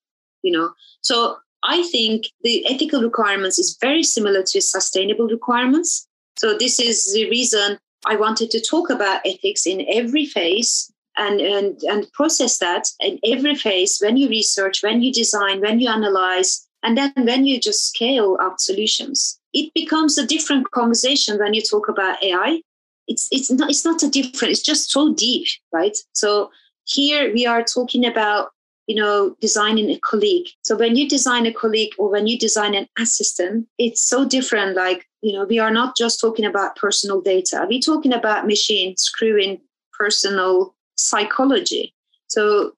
you 0.42 0.52
know. 0.52 0.72
So 1.02 1.36
I 1.64 1.82
think 1.84 2.26
the 2.42 2.64
ethical 2.66 3.02
requirements 3.02 3.58
is 3.58 3.76
very 3.80 4.02
similar 4.02 4.42
to 4.42 4.60
sustainable 4.60 5.26
requirements. 5.26 6.06
So 6.36 6.56
this 6.56 6.78
is 6.78 7.12
the 7.14 7.28
reason 7.30 7.78
I 8.06 8.16
wanted 8.16 8.50
to 8.50 8.60
talk 8.60 8.90
about 8.90 9.22
ethics 9.24 9.66
in 9.66 9.86
every 9.88 10.26
phase 10.26 10.92
and, 11.16 11.40
and, 11.40 11.82
and 11.84 12.10
process 12.12 12.58
that 12.58 12.88
in 13.00 13.18
every 13.24 13.54
phase 13.54 13.98
when 14.00 14.16
you 14.16 14.28
research, 14.28 14.82
when 14.82 15.02
you 15.02 15.12
design, 15.12 15.60
when 15.60 15.80
you 15.80 15.88
analyze, 15.88 16.66
and 16.82 16.98
then 16.98 17.12
when 17.16 17.46
you 17.46 17.58
just 17.58 17.88
scale 17.88 18.36
up 18.42 18.56
solutions. 18.58 19.38
It 19.54 19.72
becomes 19.74 20.18
a 20.18 20.26
different 20.26 20.70
conversation 20.72 21.38
when 21.38 21.54
you 21.54 21.62
talk 21.62 21.88
about 21.88 22.22
AI 22.22 22.60
it's 23.06 23.28
it's 23.30 23.50
not 23.50 23.70
it's 23.70 23.84
not 23.84 24.02
a 24.02 24.08
different 24.08 24.52
it's 24.52 24.62
just 24.62 24.90
so 24.90 25.12
deep 25.14 25.46
right 25.72 25.96
so 26.12 26.50
here 26.84 27.32
we 27.32 27.46
are 27.46 27.62
talking 27.62 28.04
about 28.06 28.50
you 28.86 28.96
know 28.96 29.36
designing 29.40 29.90
a 29.90 29.98
colleague. 29.98 30.48
So 30.62 30.76
when 30.76 30.96
you 30.96 31.08
design 31.08 31.46
a 31.46 31.52
colleague 31.52 31.92
or 31.98 32.10
when 32.10 32.26
you 32.26 32.38
design 32.38 32.74
an 32.74 32.88
assistant 32.98 33.66
it's 33.78 34.02
so 34.02 34.24
different 34.24 34.76
like 34.76 35.06
you 35.22 35.32
know 35.32 35.44
we 35.44 35.58
are 35.58 35.70
not 35.70 35.96
just 35.96 36.20
talking 36.20 36.44
about 36.44 36.76
personal 36.76 37.20
data. 37.20 37.66
We're 37.68 37.80
talking 37.80 38.12
about 38.12 38.46
machine 38.46 38.96
screwing 38.96 39.60
personal 39.98 40.74
psychology. 40.96 41.94
So 42.28 42.72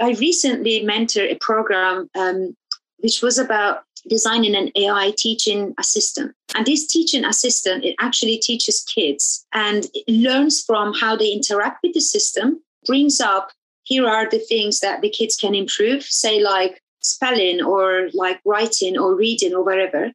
i 0.00 0.12
recently 0.12 0.80
mentored 0.82 1.30
a 1.30 1.36
program 1.36 2.08
um, 2.14 2.56
which 3.00 3.22
was 3.22 3.38
about 3.38 3.84
designing 4.08 4.54
an 4.54 4.70
AI 4.76 5.12
teaching 5.16 5.74
assistant. 5.78 6.34
And 6.54 6.66
this 6.66 6.86
teaching 6.86 7.24
assistant, 7.24 7.84
it 7.84 7.94
actually 8.00 8.38
teaches 8.38 8.80
kids 8.82 9.46
and 9.52 9.86
learns 10.08 10.62
from 10.62 10.94
how 10.94 11.16
they 11.16 11.28
interact 11.28 11.80
with 11.82 11.94
the 11.94 12.00
system, 12.00 12.62
brings 12.86 13.20
up 13.20 13.50
here 13.90 14.08
are 14.08 14.30
the 14.30 14.38
things 14.38 14.80
that 14.80 15.02
the 15.02 15.10
kids 15.10 15.36
can 15.36 15.54
improve, 15.54 16.02
say 16.04 16.40
like 16.40 16.80
spelling 17.00 17.60
or 17.60 18.08
like 18.14 18.40
writing 18.44 18.96
or 18.96 19.16
reading 19.16 19.52
or 19.54 19.64
whatever, 19.64 20.12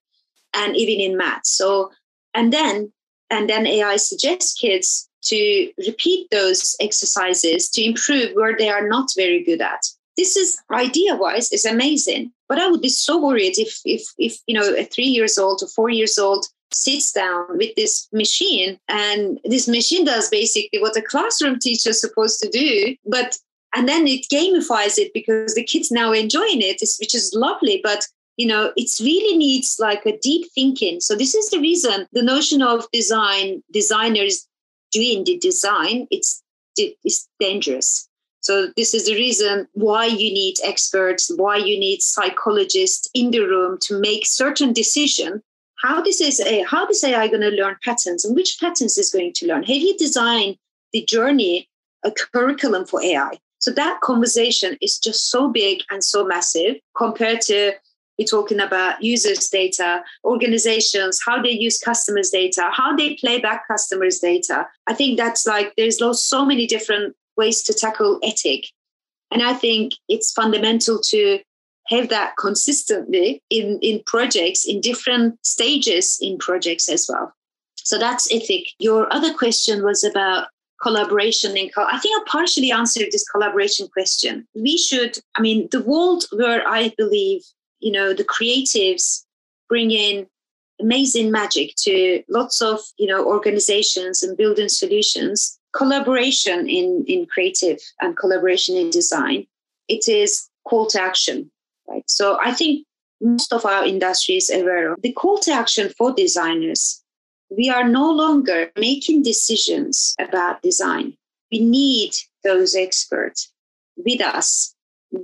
and 0.53 0.75
even 0.75 0.99
in 0.99 1.17
math. 1.17 1.45
So, 1.45 1.91
and 2.33 2.51
then 2.51 2.91
and 3.29 3.49
then 3.49 3.67
AI 3.67 3.97
suggests 3.97 4.53
kids 4.53 5.09
to 5.23 5.71
repeat 5.85 6.27
those 6.31 6.75
exercises 6.79 7.69
to 7.71 7.83
improve 7.83 8.31
where 8.33 8.55
they 8.57 8.69
are 8.69 8.87
not 8.87 9.09
very 9.15 9.43
good 9.43 9.61
at 9.61 9.83
this 10.17 10.37
is 10.37 10.57
idea 10.71 11.15
wise 11.15 11.51
is 11.51 11.65
amazing 11.65 12.31
but 12.47 12.59
i 12.59 12.67
would 12.69 12.81
be 12.81 12.89
so 12.89 13.21
worried 13.21 13.57
if 13.57 13.81
if 13.85 14.03
if 14.17 14.37
you 14.47 14.53
know 14.57 14.73
a 14.75 14.85
three 14.85 15.05
years 15.17 15.37
old 15.37 15.61
or 15.61 15.67
four 15.67 15.89
years 15.89 16.17
old 16.17 16.45
sits 16.73 17.11
down 17.11 17.45
with 17.57 17.73
this 17.75 18.07
machine 18.11 18.77
and 18.89 19.39
this 19.45 19.67
machine 19.67 20.05
does 20.05 20.29
basically 20.29 20.79
what 20.79 20.97
a 20.97 21.01
classroom 21.01 21.57
teacher 21.59 21.89
is 21.89 22.01
supposed 22.01 22.39
to 22.39 22.49
do 22.49 22.95
but 23.05 23.37
and 23.75 23.87
then 23.87 24.07
it 24.07 24.25
gamifies 24.31 24.97
it 24.97 25.11
because 25.13 25.53
the 25.53 25.63
kids 25.63 25.91
now 25.91 26.11
enjoying 26.11 26.61
it 26.61 26.81
which 26.99 27.13
is 27.13 27.33
lovely 27.35 27.79
but 27.83 28.07
you 28.37 28.47
know 28.47 28.71
it 28.75 28.89
really 28.99 29.37
needs 29.37 29.77
like 29.79 30.05
a 30.05 30.17
deep 30.19 30.47
thinking 30.53 30.99
so 30.99 31.15
this 31.15 31.35
is 31.35 31.49
the 31.49 31.59
reason 31.59 32.07
the 32.13 32.23
notion 32.23 32.61
of 32.61 32.89
design 32.91 33.61
designers 33.71 34.47
doing 34.91 35.23
the 35.23 35.37
design 35.37 36.07
it's 36.09 36.41
it's 36.77 37.27
dangerous 37.39 38.09
so 38.45 38.67
this 38.77 38.93
is 38.93 39.07
the 39.07 39.15
reason 39.15 39.67
why 39.73 40.05
you 40.05 40.31
need 40.31 40.57
experts, 40.63 41.31
why 41.35 41.57
you 41.57 41.79
need 41.79 42.03
psychologists 42.03 43.09
in 43.15 43.31
the 43.31 43.39
room 43.39 43.79
to 43.81 43.99
make 43.99 44.27
certain 44.27 44.71
decision. 44.71 45.41
How 45.81 45.99
this 46.03 46.21
is 46.21 46.39
a 46.41 46.61
how 46.61 46.85
this 46.85 47.03
AI 47.03 47.27
going 47.27 47.41
to 47.41 47.49
learn 47.49 47.77
patterns 47.83 48.23
and 48.23 48.35
which 48.35 48.59
patterns 48.59 48.99
is 48.99 49.09
going 49.09 49.33
to 49.37 49.47
learn? 49.47 49.63
Have 49.63 49.77
you 49.77 49.97
designed 49.97 50.57
the 50.93 51.03
journey, 51.05 51.67
a 52.03 52.11
curriculum 52.11 52.85
for 52.85 53.01
AI? 53.01 53.39
So 53.65 53.71
that 53.71 53.99
conversation 54.01 54.77
is 54.79 54.99
just 54.99 55.31
so 55.31 55.49
big 55.49 55.79
and 55.89 56.03
so 56.03 56.23
massive 56.23 56.75
compared 56.95 57.41
to 57.49 57.71
we're 58.19 58.25
talking 58.25 58.59
about 58.59 59.03
users' 59.03 59.49
data, 59.49 60.03
organizations, 60.23 61.19
how 61.25 61.41
they 61.41 61.49
use 61.49 61.79
customers' 61.79 62.29
data, 62.29 62.69
how 62.71 62.95
they 62.95 63.15
play 63.15 63.39
back 63.39 63.67
customers' 63.67 64.19
data. 64.19 64.67
I 64.85 64.93
think 64.93 65.17
that's 65.17 65.47
like 65.47 65.73
there's 65.77 65.97
so 66.13 66.45
many 66.45 66.67
different 66.67 67.15
ways 67.37 67.63
to 67.63 67.73
tackle 67.73 68.19
ethic. 68.21 68.65
And 69.31 69.41
I 69.41 69.55
think 69.55 69.93
it's 70.09 70.31
fundamental 70.31 70.99
to 71.09 71.39
have 71.87 72.09
that 72.09 72.37
consistently 72.37 73.41
in, 73.49 73.79
in 73.81 74.03
projects, 74.05 74.63
in 74.63 74.79
different 74.79 75.43
stages 75.43 76.19
in 76.21 76.37
projects 76.37 76.87
as 76.87 77.07
well. 77.09 77.33
So 77.77 77.97
that's 77.97 78.31
ethic. 78.31 78.67
Your 78.77 79.11
other 79.11 79.33
question 79.33 79.83
was 79.83 80.03
about 80.03 80.49
collaboration 80.81 81.55
co- 81.73 81.87
I 81.89 81.99
think 81.99 82.21
I 82.21 82.29
partially 82.29 82.71
answered 82.71 83.07
this 83.11 83.27
collaboration 83.27 83.87
question. 83.87 84.47
We 84.55 84.77
should, 84.77 85.17
I 85.35 85.41
mean, 85.41 85.67
the 85.71 85.81
world 85.81 86.25
where 86.31 86.67
I 86.67 86.93
believe, 86.97 87.41
you 87.79 87.91
know, 87.91 88.13
the 88.13 88.23
creatives 88.23 89.23
bring 89.69 89.91
in 89.91 90.27
amazing 90.79 91.31
magic 91.31 91.75
to 91.77 92.23
lots 92.29 92.61
of, 92.61 92.79
you 92.97 93.07
know, 93.07 93.25
organizations 93.25 94.21
and 94.23 94.37
building 94.37 94.69
solutions. 94.69 95.57
Collaboration 95.75 96.69
in 96.69 97.03
in 97.07 97.25
creative 97.25 97.79
and 97.99 98.15
collaboration 98.15 98.77
in 98.77 98.89
design, 98.89 99.45
it 99.89 100.07
is 100.07 100.49
call 100.65 100.87
to 100.87 101.01
action, 101.01 101.51
right? 101.87 102.09
So 102.09 102.37
I 102.39 102.53
think 102.53 102.85
most 103.21 103.51
of 103.51 103.65
our 103.65 103.85
industry 103.85 104.35
is 104.37 104.49
aware 104.49 104.93
of 104.93 105.01
the 105.01 105.11
call 105.11 105.37
to 105.39 105.51
action 105.51 105.91
for 105.97 106.13
designers 106.13 107.03
we 107.57 107.69
are 107.69 107.87
no 107.87 108.11
longer 108.11 108.71
making 108.77 109.23
decisions 109.23 110.15
about 110.19 110.61
design. 110.61 111.15
We 111.51 111.59
need 111.59 112.11
those 112.43 112.75
experts 112.75 113.51
with 113.97 114.21
us, 114.21 114.75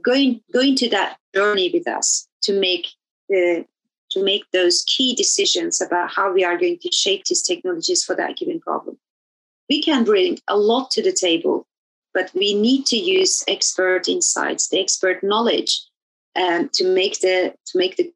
going 0.03 0.41
going 0.53 0.75
to 0.77 0.89
that 0.89 1.17
journey 1.35 1.69
with 1.73 1.87
us 1.87 2.27
to 2.43 2.59
make 2.59 2.87
the 3.29 3.65
to 4.11 4.23
make 4.23 4.43
those 4.51 4.83
key 4.87 5.15
decisions 5.15 5.81
about 5.81 6.11
how 6.11 6.33
we 6.33 6.43
are 6.43 6.57
going 6.57 6.77
to 6.79 6.91
shape 6.91 7.25
these 7.25 7.41
technologies 7.41 8.03
for 8.03 8.15
that 8.15 8.37
given 8.37 8.59
problem. 8.59 8.97
We 9.69 9.81
can 9.81 10.03
bring 10.03 10.37
a 10.49 10.57
lot 10.57 10.91
to 10.91 11.01
the 11.01 11.13
table, 11.13 11.65
but 12.13 12.29
we 12.33 12.53
need 12.53 12.85
to 12.87 12.97
use 12.97 13.43
expert 13.47 14.09
insights, 14.09 14.67
the 14.67 14.81
expert 14.81 15.23
knowledge, 15.23 15.81
um, 16.35 16.69
to 16.73 16.93
make 16.93 17.19
the 17.19 17.53
to 17.67 17.77
make 17.77 17.97
the. 17.97 18.11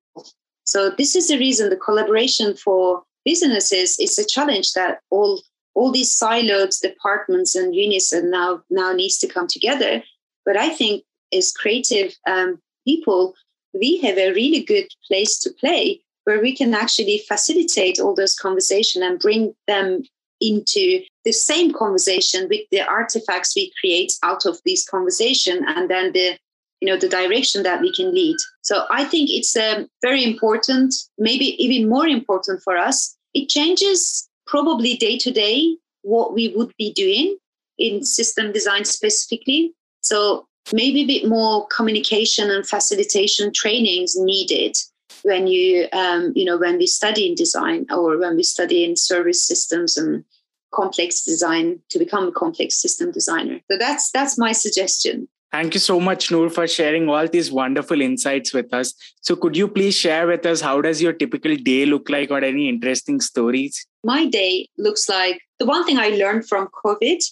So 0.63 0.89
this 0.89 1.15
is 1.15 1.27
the 1.27 1.37
reason 1.37 1.69
the 1.69 1.75
collaboration 1.75 2.55
for 2.55 3.03
businesses, 3.25 3.97
it's 3.99 4.17
a 4.17 4.25
challenge 4.25 4.73
that 4.73 4.99
all 5.09 5.41
all 5.73 5.91
these 5.91 6.17
siloed 6.17 6.79
departments 6.79 7.53
and 7.53 7.75
units 7.75 8.13
and 8.13 8.31
now 8.31 8.61
now 8.69 8.93
needs 8.93 9.17
to 9.17 9.27
come 9.27 9.47
together. 9.47 10.01
But 10.45 10.55
I 10.55 10.69
think 10.69 11.03
as 11.33 11.51
creative 11.51 12.15
um, 12.27 12.61
people, 12.87 13.33
we 13.73 13.97
have 14.01 14.17
a 14.17 14.33
really 14.33 14.63
good 14.63 14.87
place 15.07 15.37
to 15.39 15.51
play 15.59 16.01
where 16.23 16.41
we 16.41 16.55
can 16.55 16.73
actually 16.73 17.23
facilitate 17.27 17.99
all 17.99 18.15
those 18.15 18.35
conversation 18.35 19.03
and 19.03 19.19
bring 19.19 19.53
them 19.67 20.03
into 20.41 21.01
the 21.23 21.31
same 21.31 21.71
conversation 21.71 22.47
with 22.49 22.61
the 22.71 22.81
artifacts 22.81 23.55
we 23.55 23.71
create 23.79 24.13
out 24.23 24.45
of 24.45 24.59
this 24.65 24.87
conversation 24.87 25.63
and 25.67 25.89
then 25.89 26.11
the 26.11 26.37
you 26.85 26.91
know 26.91 26.99
the 26.99 27.09
direction 27.09 27.63
that 27.63 27.81
we 27.81 27.91
can 27.91 28.13
lead. 28.13 28.37
So 28.61 28.85
i 28.91 29.03
think 29.03 29.29
it's 29.29 29.55
um, 29.57 29.87
very 30.01 30.23
important 30.23 30.93
maybe 31.17 31.47
even 31.63 31.89
more 31.89 32.07
important 32.07 32.61
for 32.63 32.77
us. 32.77 33.15
It 33.33 33.49
changes 33.49 34.29
probably 34.45 34.95
day 34.95 35.17
to 35.17 35.31
day 35.31 35.77
what 36.03 36.33
we 36.33 36.53
would 36.55 36.73
be 36.77 36.93
doing 36.93 37.37
in 37.79 38.03
system 38.03 38.51
design 38.51 38.85
specifically. 38.85 39.73
So 40.01 40.47
maybe 40.71 41.01
a 41.01 41.07
bit 41.07 41.27
more 41.27 41.67
communication 41.67 42.51
and 42.51 42.67
facilitation 42.67 43.51
trainings 43.51 44.15
needed 44.15 44.77
when 45.23 45.47
you 45.47 45.87
um, 45.91 46.33
you 46.35 46.45
know 46.45 46.57
when 46.57 46.77
we 46.77 46.87
study 46.87 47.27
in 47.27 47.35
design 47.35 47.87
or 47.89 48.17
when 48.19 48.35
we 48.35 48.43
study 48.43 48.83
in 48.83 48.95
service 48.95 49.41
systems 49.43 49.97
and 49.97 50.23
complex 50.71 51.23
design 51.23 51.79
to 51.89 51.97
become 51.97 52.27
a 52.27 52.31
complex 52.43 52.75
system 52.75 53.11
designer. 53.11 53.59
So 53.71 53.77
that's 53.77 54.11
that's 54.11 54.37
my 54.37 54.51
suggestion 54.51 55.27
Thank 55.55 55.73
you 55.73 55.79
so 55.79 56.01
much, 56.01 56.31
Noor, 56.31 56.49
for 56.49 56.67
sharing 56.67 57.07
all 57.07 57.29
these 57.29 57.49
wonderful 57.49 58.01
insights 58.01 58.53
with 58.53 58.73
us. 58.73 58.93
So, 59.21 59.37
could 59.37 59.55
you 59.55 59.69
please 59.69 59.95
share 59.95 60.27
with 60.27 60.45
us 60.45 60.59
how 60.59 60.81
does 60.81 61.01
your 61.01 61.13
typical 61.13 61.55
day 61.55 61.85
look 61.85 62.09
like, 62.09 62.29
or 62.29 62.43
any 62.43 62.67
interesting 62.67 63.21
stories? 63.21 63.87
My 64.03 64.25
day 64.25 64.67
looks 64.77 65.07
like 65.07 65.39
the 65.59 65.65
one 65.65 65.85
thing 65.85 65.97
I 65.97 66.09
learned 66.09 66.45
from 66.49 66.67
COVID 66.83 67.23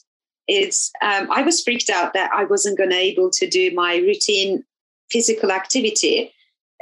is 0.48 0.90
um, 1.02 1.30
I 1.32 1.42
was 1.42 1.62
freaked 1.64 1.90
out 1.90 2.14
that 2.14 2.32
I 2.34 2.46
wasn't 2.46 2.78
going 2.78 2.92
to 2.92 2.96
able 2.96 3.30
to 3.30 3.46
do 3.46 3.72
my 3.74 3.98
routine 3.98 4.64
physical 5.12 5.52
activity. 5.52 6.32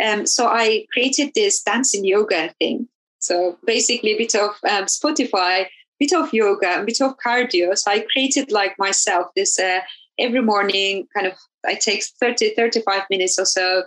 Um, 0.06 0.28
so 0.28 0.46
I 0.46 0.86
created 0.94 1.32
this 1.34 1.64
dancing 1.64 2.06
yoga 2.06 2.54
thing. 2.60 2.88
So 3.18 3.58
basically, 3.66 4.12
a 4.12 4.18
bit 4.20 4.36
of 4.36 4.52
um, 4.70 4.86
Spotify, 4.86 5.66
bit 6.00 6.14
of 6.14 6.32
yoga, 6.32 6.82
a 6.82 6.86
bit 6.86 7.02
of 7.02 7.16
cardio. 7.18 7.76
So 7.76 7.89
I 7.89 8.06
created 8.12 8.52
like 8.52 8.78
myself 8.78 9.32
this 9.36 9.58
uh, 9.58 9.80
every 10.22 10.42
morning 10.42 11.08
kind 11.14 11.28
of 11.28 11.34
i 11.66 11.76
take 11.76 12.04
30 12.04 12.56
35 12.56 13.04
minutes 13.10 13.40
or 13.40 13.46
so. 13.46 13.84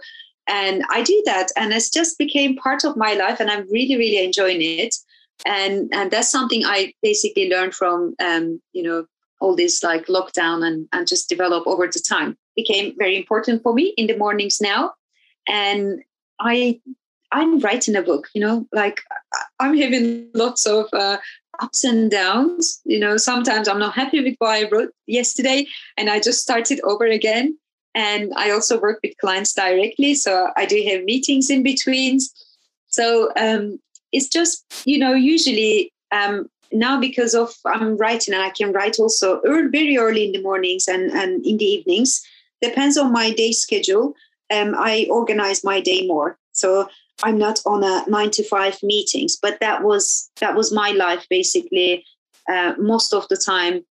And 0.47 0.85
i 0.91 1.03
do 1.03 1.23
that 1.25 1.49
and 1.57 1.73
it's 1.73 1.89
just 1.89 2.19
became 2.19 2.57
part 2.57 2.85
of 2.85 2.97
my 2.97 3.15
life 3.15 3.41
and 3.41 3.51
i'm 3.51 3.67
really 3.71 3.97
really 3.97 4.25
enjoying 4.25 4.61
it. 4.61 4.95
And 5.47 5.91
and 5.93 6.11
that's 6.11 6.31
something 6.31 6.65
i 6.65 6.93
basically 7.03 7.49
learned 7.49 7.75
from 7.75 8.15
um, 8.21 8.61
you 8.73 8.83
know 8.83 9.07
all 9.41 9.57
this 9.57 9.83
like 9.83 10.07
lockdown 10.07 10.67
and 10.67 10.89
and 10.93 11.07
just 11.07 11.29
develop 11.29 11.67
over 11.67 11.87
the 11.87 12.01
time. 12.01 12.37
Became 12.57 12.95
very 12.99 13.17
important 13.17 13.63
for 13.63 13.75
me 13.75 13.95
in 13.97 14.07
the 14.07 14.17
mornings 14.17 14.61
now. 14.61 14.93
And 15.49 16.03
i 16.41 16.81
i'm 17.35 17.59
writing 17.61 17.97
a 17.97 18.03
book 18.03 18.29
you 18.35 18.41
know 18.41 18.67
like 18.73 19.01
i'm 19.61 19.77
having 19.77 20.29
lots 20.35 20.67
of 20.67 20.87
uh, 20.93 21.19
ups 21.61 21.85
and 21.85 22.11
downs. 22.11 22.81
You 22.85 22.99
know, 22.99 23.17
sometimes 23.17 23.69
I'm 23.69 23.79
not 23.79 23.95
happy 23.95 24.21
with 24.21 24.37
what 24.39 24.51
I 24.51 24.69
wrote 24.71 24.91
yesterday 25.07 25.67
and 25.97 26.11
I 26.11 26.21
just 26.21 26.41
start 26.41 26.71
it 26.71 26.81
over 26.85 27.07
again. 27.07 27.59
And 27.95 28.33
I 28.37 28.51
also 28.51 28.81
work 28.81 29.01
with 29.03 29.17
clients 29.19 29.55
directly. 29.55 30.15
So 30.15 30.51
I 30.57 30.67
do 30.67 30.83
have 30.91 31.05
meetings 31.05 31.49
in 31.49 31.63
between. 31.63 32.19
So 32.89 33.31
um, 33.37 33.79
it's 34.13 34.29
just, 34.29 34.65
you 34.85 34.99
know, 34.99 35.15
usually 35.15 35.93
um, 36.11 36.49
now 36.73 36.99
because 36.99 37.35
of 37.35 37.55
I'm 37.65 37.97
writing 37.97 38.35
and 38.35 38.43
I 38.43 38.51
can 38.51 38.73
write 38.73 38.99
also 38.99 39.41
early, 39.45 39.69
very 39.69 39.97
early 39.97 40.27
in 40.27 40.33
the 40.33 40.43
mornings 40.43 40.89
and, 40.89 41.13
and 41.13 41.45
in 41.47 41.59
the 41.59 41.65
evenings. 41.65 42.25
Depends 42.61 42.97
on 42.97 43.13
my 43.13 43.31
day 43.31 43.53
schedule. 43.53 44.15
Um, 44.53 44.75
I 44.77 45.07
organize 45.11 45.63
my 45.63 45.81
day 45.81 46.07
more. 46.07 46.37
So 46.53 46.89
I'm 47.23 47.39
not 47.39 47.61
on 47.65 47.85
a 47.85 48.05
nine 48.09 48.31
to 48.33 48.45
five 48.45 48.83
meetings, 48.83 49.37
but 49.41 49.61
that 49.61 49.83
was 49.83 50.31
that 50.41 50.55
was 50.55 50.73
my 50.73 50.91
life 50.91 51.27
basically 51.31 52.05
uh, 52.49 52.75
most 52.79 53.15
of 53.15 53.27
the 53.29 53.37
time 53.37 53.85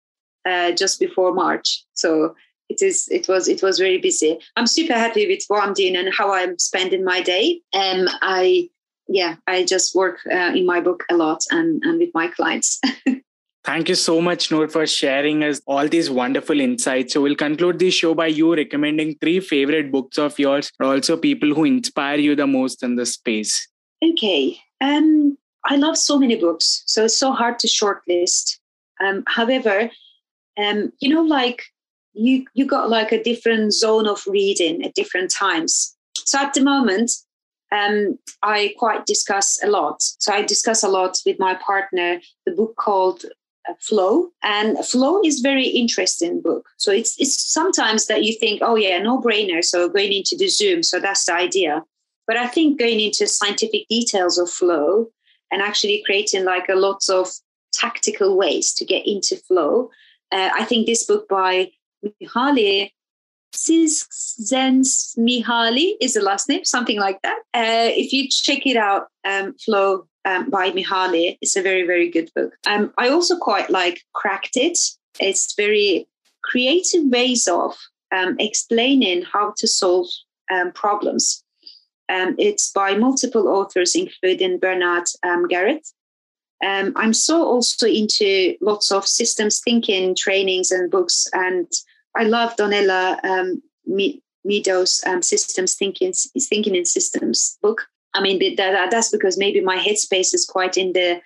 uh, 0.45 0.71
just 0.71 0.99
before 0.99 1.33
March. 1.33 1.83
So 1.93 2.35
it 2.69 2.81
is 2.81 3.07
it 3.09 3.27
was 3.27 3.47
it 3.47 3.61
was 3.61 3.79
very 3.79 3.97
busy. 3.97 4.39
I'm 4.55 4.67
super 4.67 4.93
happy 4.93 5.27
with 5.27 5.43
what 5.47 5.63
I'm 5.63 5.73
doing 5.73 5.95
and 5.95 6.13
how 6.13 6.33
I'm 6.33 6.57
spending 6.59 7.03
my 7.03 7.21
day. 7.21 7.61
Um, 7.73 8.07
I 8.21 8.69
yeah, 9.07 9.35
I 9.47 9.63
just 9.63 9.95
work 9.95 10.19
uh, 10.31 10.53
in 10.55 10.65
my 10.65 10.79
book 10.81 11.03
a 11.09 11.15
lot 11.15 11.41
and 11.51 11.81
and 11.83 11.99
with 11.99 12.09
my 12.13 12.27
clients. 12.27 12.81
Thank 13.63 13.87
you 13.87 13.95
so 13.95 14.19
much, 14.19 14.51
Noor, 14.51 14.67
for 14.67 14.85
sharing 14.85 15.41
us 15.43 15.61
all 15.65 15.87
these 15.87 16.09
wonderful 16.09 16.59
insights. 16.59 17.13
So 17.13 17.21
we'll 17.21 17.35
conclude 17.35 17.79
this 17.79 17.93
show 17.93 18.13
by 18.13 18.27
you 18.27 18.53
recommending 18.53 19.15
three 19.19 19.39
favorite 19.39 19.89
books 19.89 20.17
of 20.17 20.37
yours, 20.37 20.69
but 20.77 20.87
also 20.87 21.15
people 21.15 21.53
who 21.53 21.63
inspire 21.63 22.17
you 22.17 22.35
the 22.35 22.45
most 22.45 22.83
in 22.83 22.97
this 22.97 23.13
space. 23.13 23.69
Okay. 24.03 24.59
Um, 24.81 25.37
I 25.65 25.77
love 25.77 25.97
so 25.97 26.19
many 26.19 26.35
books, 26.35 26.83
so 26.85 27.05
it's 27.05 27.15
so 27.15 27.31
hard 27.31 27.57
to 27.59 27.67
shortlist. 27.67 28.57
Um, 29.01 29.23
however, 29.27 29.89
um, 30.57 30.91
you 30.99 31.13
know, 31.13 31.21
like 31.21 31.63
you 32.13 32.45
you 32.53 32.65
got 32.65 32.89
like 32.89 33.13
a 33.13 33.23
different 33.23 33.73
zone 33.73 34.07
of 34.07 34.23
reading 34.27 34.83
at 34.83 34.93
different 34.93 35.31
times. 35.31 35.95
So 36.17 36.37
at 36.37 36.53
the 36.53 36.61
moment, 36.61 37.11
um, 37.71 38.19
I 38.43 38.75
quite 38.77 39.05
discuss 39.05 39.57
a 39.63 39.67
lot. 39.67 40.01
So 40.01 40.33
I 40.33 40.41
discuss 40.41 40.83
a 40.83 40.89
lot 40.89 41.17
with 41.25 41.39
my 41.39 41.55
partner 41.55 42.19
the 42.45 42.51
book 42.51 42.75
called 42.75 43.23
flow. 43.79 44.29
And 44.43 44.77
flow 44.85 45.21
is 45.23 45.39
very 45.39 45.67
interesting 45.67 46.41
book. 46.41 46.67
So 46.77 46.91
it's 46.91 47.19
it's 47.19 47.51
sometimes 47.51 48.07
that 48.07 48.23
you 48.23 48.37
think 48.39 48.61
oh 48.63 48.75
yeah 48.75 48.99
no 48.99 49.21
brainer 49.21 49.63
so 49.63 49.89
going 49.89 50.13
into 50.13 50.35
the 50.37 50.47
zoom. 50.47 50.83
So 50.83 50.99
that's 50.99 51.25
the 51.25 51.33
idea. 51.33 51.83
But 52.25 52.37
i 52.37 52.47
think 52.47 52.79
going 52.79 52.99
into 52.99 53.27
scientific 53.27 53.87
details 53.89 54.37
of 54.37 54.49
flow 54.49 55.09
and 55.51 55.61
actually 55.61 56.03
creating 56.05 56.45
like 56.45 56.69
a 56.69 56.75
lots 56.75 57.09
of 57.09 57.29
tactical 57.73 58.37
ways 58.37 58.73
to 58.73 58.85
get 58.85 59.05
into 59.05 59.35
flow 59.35 59.89
uh, 60.31 60.49
i 60.53 60.63
think 60.63 60.85
this 60.85 61.05
book 61.05 61.27
by 61.27 61.69
mihaly 62.21 62.91
Csikszentmihalyi 63.53 65.93
is 66.01 66.15
the 66.15 66.21
last 66.21 66.49
name, 66.49 66.65
something 66.65 66.99
like 66.99 67.21
that. 67.21 67.37
Uh, 67.53 67.91
if 67.95 68.11
you 68.11 68.27
check 68.27 68.65
it 68.65 68.75
out, 68.75 69.07
um, 69.25 69.53
Flow 69.63 70.07
um, 70.25 70.49
by 70.49 70.71
Mihaly. 70.71 71.37
It's 71.41 71.55
a 71.55 71.61
very, 71.61 71.85
very 71.85 72.09
good 72.09 72.31
book. 72.35 72.53
Um, 72.65 72.93
I 72.97 73.09
also 73.09 73.37
quite 73.37 73.69
like 73.69 74.01
Cracked 74.13 74.55
It. 74.55 74.77
It's 75.19 75.53
very 75.55 76.07
creative 76.43 77.05
ways 77.05 77.47
of 77.47 77.75
um, 78.15 78.35
explaining 78.39 79.23
how 79.23 79.53
to 79.57 79.67
solve 79.67 80.07
um, 80.51 80.71
problems. 80.71 81.43
Um, 82.09 82.35
it's 82.37 82.71
by 82.71 82.95
multiple 82.95 83.47
authors, 83.47 83.95
including 83.95 84.59
Bernard 84.59 85.05
um, 85.23 85.47
Garrette. 85.47 85.87
I'm 86.61 87.13
so 87.13 87.43
also 87.43 87.87
into 87.87 88.55
lots 88.61 88.91
of 88.91 89.05
systems 89.05 89.59
thinking 89.59 90.15
trainings 90.15 90.71
and 90.71 90.89
books, 90.89 91.27
and 91.33 91.69
I 92.15 92.23
love 92.23 92.55
Donella 92.55 93.19
Meadows' 94.45 95.03
systems 95.21 95.75
thinking, 95.75 96.13
thinking 96.49 96.75
in 96.75 96.85
systems 96.85 97.57
book. 97.61 97.87
I 98.13 98.21
mean, 98.21 98.55
that, 98.57 98.91
that's 98.91 99.09
because 99.09 99.37
maybe 99.37 99.61
my 99.61 99.77
headspace 99.77 100.33
is 100.33 100.45
quite 100.45 100.77
in 100.77 100.93
the 100.93 101.21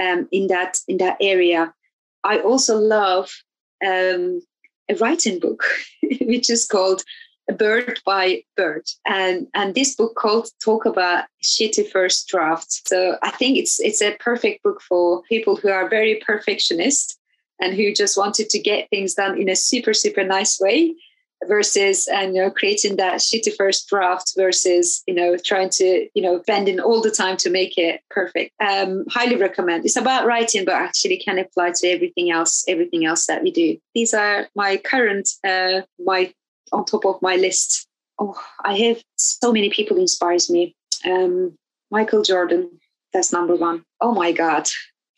um, 0.00 0.28
in 0.30 0.46
that 0.48 0.78
in 0.86 0.98
that 0.98 1.16
area. 1.20 1.72
I 2.24 2.38
also 2.38 2.78
love 2.78 3.30
um, 3.84 4.40
a 4.88 4.94
writing 5.00 5.40
book, 5.40 5.64
which 6.20 6.50
is 6.50 6.66
called 6.66 7.02
Bird 7.56 8.00
by 8.04 8.42
Bird, 8.56 8.86
and 9.06 9.48
and 9.54 9.74
this 9.74 9.96
book 9.96 10.14
called 10.14 10.48
talk 10.62 10.84
about 10.84 11.24
shitty 11.42 11.90
first 11.90 12.28
draft 12.28 12.86
So 12.86 13.16
I 13.22 13.30
think 13.30 13.58
it's 13.58 13.80
it's 13.80 14.02
a 14.02 14.16
perfect 14.20 14.62
book 14.62 14.80
for 14.82 15.22
people 15.22 15.56
who 15.56 15.68
are 15.68 15.88
very 15.88 16.22
perfectionist 16.26 17.18
and 17.60 17.74
who 17.74 17.92
just 17.92 18.16
wanted 18.16 18.50
to 18.50 18.58
get 18.58 18.88
things 18.90 19.14
done 19.14 19.40
in 19.40 19.48
a 19.48 19.56
super 19.56 19.94
super 19.94 20.22
nice 20.22 20.60
way 20.60 20.94
versus 21.46 22.08
and 22.08 22.34
you 22.34 22.42
know 22.42 22.50
creating 22.50 22.96
that 22.96 23.20
shitty 23.20 23.54
first 23.56 23.88
draft 23.88 24.32
versus 24.36 25.02
you 25.06 25.14
know 25.14 25.36
trying 25.36 25.68
to 25.68 26.08
you 26.14 26.22
know 26.22 26.42
bending 26.46 26.80
all 26.80 27.00
the 27.00 27.10
time 27.10 27.36
to 27.36 27.50
make 27.50 27.78
it 27.78 28.00
perfect. 28.10 28.52
Um 28.60 29.04
highly 29.08 29.36
recommend. 29.36 29.84
It's 29.84 29.96
about 29.96 30.26
writing 30.26 30.64
but 30.64 30.74
actually 30.74 31.18
can 31.18 31.38
apply 31.38 31.72
to 31.76 31.88
everything 31.88 32.30
else 32.30 32.64
everything 32.68 33.04
else 33.04 33.26
that 33.26 33.42
we 33.42 33.50
do. 33.50 33.78
These 33.94 34.14
are 34.14 34.48
my 34.54 34.76
current 34.78 35.28
uh 35.44 35.82
my 36.04 36.32
on 36.72 36.84
top 36.84 37.04
of 37.04 37.22
my 37.22 37.36
list. 37.36 37.86
Oh 38.18 38.36
i 38.64 38.76
have 38.76 39.02
so 39.16 39.52
many 39.52 39.70
people 39.70 39.96
inspires 39.98 40.50
me. 40.50 40.74
Um 41.04 41.56
michael 41.90 42.22
jordan 42.22 42.70
that's 43.12 43.32
number 43.32 43.54
one. 43.54 43.84
Oh 44.00 44.12
my 44.14 44.32
god. 44.32 44.68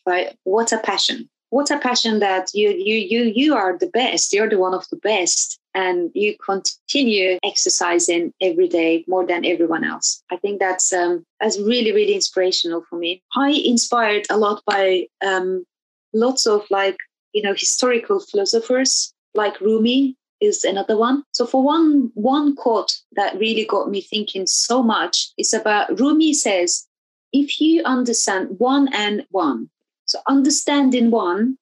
Like 0.07 0.37
what 0.45 0.73
a 0.73 0.79
passion. 0.79 1.29
What 1.51 1.71
a 1.71 1.79
passion 1.79 2.21
that 2.21 2.51
you 2.55 2.71
you 2.71 2.97
you 2.97 3.33
you 3.35 3.55
are 3.55 3.77
the 3.77 3.89
best. 3.89 4.33
You're 4.33 4.49
the 4.49 4.59
one 4.59 4.75
of 4.75 4.89
the 4.91 4.97
best 4.97 5.60
and 5.75 6.11
you 6.15 6.37
continue 6.45 7.39
exercising 7.45 8.33
every 8.41 8.69
day 8.69 9.05
more 9.07 9.27
than 9.27 9.45
everyone 9.45 9.85
else. 9.85 10.23
I 10.31 10.37
think 10.37 10.59
that's 10.59 10.93
um 10.93 11.25
that's 11.41 11.59
really 11.59 11.93
really 11.93 12.15
inspirational 12.15 12.85
for 12.89 12.99
me. 12.99 13.23
I 13.37 13.51
inspired 13.51 14.27
a 14.31 14.37
lot 14.37 14.63
by 14.67 15.07
um 15.25 15.65
lots 16.13 16.47
of 16.47 16.65
like 16.71 16.97
you 17.33 17.43
know 17.43 17.55
historical 17.55 18.21
philosophers 18.21 19.13
like 19.35 19.61
rumi 19.61 20.17
is 20.41 20.65
another 20.65 20.97
one. 20.97 21.23
So 21.33 21.47
for 21.47 21.63
one 21.63 22.11
one 22.15 22.57
quote 22.57 22.93
that 23.13 23.39
really 23.39 23.65
got 23.65 23.91
me 23.91 24.01
thinking 24.01 24.47
so 24.47 24.83
much 24.83 25.31
is 25.39 25.55
about 25.55 26.01
rumi 26.01 26.33
says 26.33 26.87
if 27.33 27.61
you 27.61 27.83
understand 27.85 28.59
one 28.59 28.93
and 28.93 29.25
one 29.31 29.71
so 30.11 30.19
understanding 30.27 31.13
one 31.13 31.57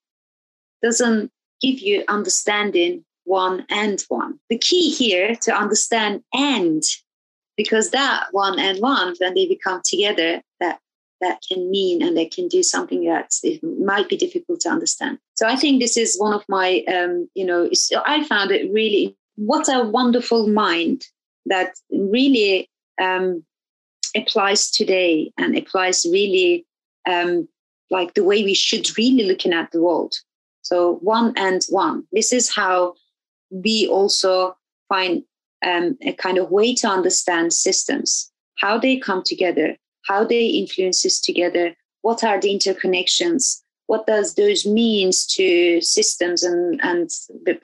doesn't 0.83 1.31
give 1.61 1.81
you 1.81 2.03
understanding 2.09 3.05
one 3.29 3.67
and 3.71 4.03
one. 4.09 4.41
The 4.49 4.59
key 4.59 4.91
here 4.91 5.37
to 5.43 5.53
understand 5.55 6.23
and, 6.33 6.83
because 7.57 7.91
that 7.91 8.29
one 8.33 8.59
and 8.59 8.81
one, 8.81 9.15
when 9.19 9.35
they 9.35 9.47
become 9.47 9.83
together, 9.85 10.43
that 10.61 10.81
that 11.21 11.43
can 11.51 11.71
mean 11.71 12.01
and 12.03 12.17
they 12.17 12.27
can 12.27 12.47
do 12.49 12.63
something 12.63 13.05
that 13.05 13.33
might 13.85 14.09
be 14.09 14.17
difficult 14.17 14.61
to 14.61 14.69
understand. 14.69 15.19
So 15.35 15.49
I 15.49 15.57
think 15.57 15.81
this 15.81 15.97
is 15.97 16.17
one 16.17 16.33
of 16.33 16.45
my, 16.49 16.85
um, 16.95 17.29
you 17.35 17.45
know, 17.45 17.69
I 18.07 18.25
found 18.25 18.53
it 18.53 18.73
really 18.73 19.17
what 19.35 19.69
a 19.69 19.85
wonderful 19.85 20.49
mind 20.49 21.05
that 21.47 21.75
really 21.91 22.69
um, 23.01 23.45
applies 24.17 24.71
today 24.71 25.33
and 25.37 25.57
applies 25.57 26.05
really 26.05 26.67
um, 27.09 27.49
like 27.91 28.15
the 28.15 28.25
way 28.25 28.43
we 28.45 28.55
should 28.55 28.97
really 28.97 29.25
looking 29.25 29.53
at 29.53 29.71
the 29.73 29.83
world. 29.83 30.15
So 30.63 30.99
one 31.03 31.33
and 31.37 31.63
one. 31.71 32.05
This 32.13 32.33
is 32.33 32.55
how 32.55 32.95
we 33.51 33.89
also 33.89 34.57
find 34.89 35.23
um, 35.65 35.97
a 36.03 36.13
kind 36.13 36.39
of 36.39 36.51
way 36.51 36.75
to 36.77 36.89
understand 36.89 37.53
systems, 37.53 38.31
how 38.59 38.79
they 38.79 38.97
come 38.97 39.23
together, 39.25 39.77
how 40.07 40.25
they 40.25 40.47
influences 40.47 41.21
together, 41.21 41.75
what 42.03 42.23
are 42.25 42.41
the 42.41 42.49
interconnections, 42.49 43.61
what 43.87 44.07
does 44.07 44.35
those 44.35 44.67
means 44.67 45.27
to 45.27 45.81
systems 45.81 46.43
and 46.43 46.81
and 46.83 47.11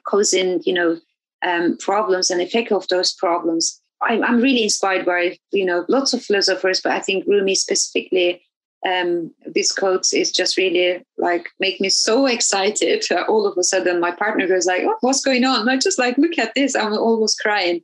causing 0.05 0.61
you 0.64 0.72
know 0.72 0.99
um, 1.45 1.76
problems 1.78 2.30
and 2.30 2.41
effect 2.41 2.72
of 2.72 2.89
those 2.89 3.12
problems. 3.12 3.80
I'm, 4.03 4.24
I'm 4.24 4.41
really 4.41 4.64
inspired 4.64 5.07
by 5.07 5.39
you 5.53 5.64
know 5.64 5.85
lots 5.89 6.12
of 6.12 6.24
philosophers, 6.24 6.80
but 6.80 6.93
I 6.93 7.01
think 7.01 7.26
Rumi 7.26 7.55
specifically 7.55 8.43
um, 8.87 9.32
this 9.47 9.72
quote 9.72 10.12
is 10.12 10.30
just 10.30 10.57
really 10.57 11.03
like 11.16 11.49
make 11.59 11.80
me 11.80 11.89
so 11.89 12.26
excited. 12.26 13.05
all 13.28 13.47
of 13.47 13.57
a 13.57 13.62
sudden, 13.62 14.01
my 14.01 14.11
partner 14.11 14.47
goes 14.47 14.66
like, 14.66 14.82
oh, 14.85 14.97
"What's 15.01 15.24
going 15.24 15.45
on?" 15.45 15.68
I 15.68 15.78
just 15.78 15.99
like 15.99 16.18
look 16.18 16.39
at 16.39 16.55
this. 16.55 16.76
I'm 16.76 16.93
almost 16.93 17.41
crying. 17.41 17.80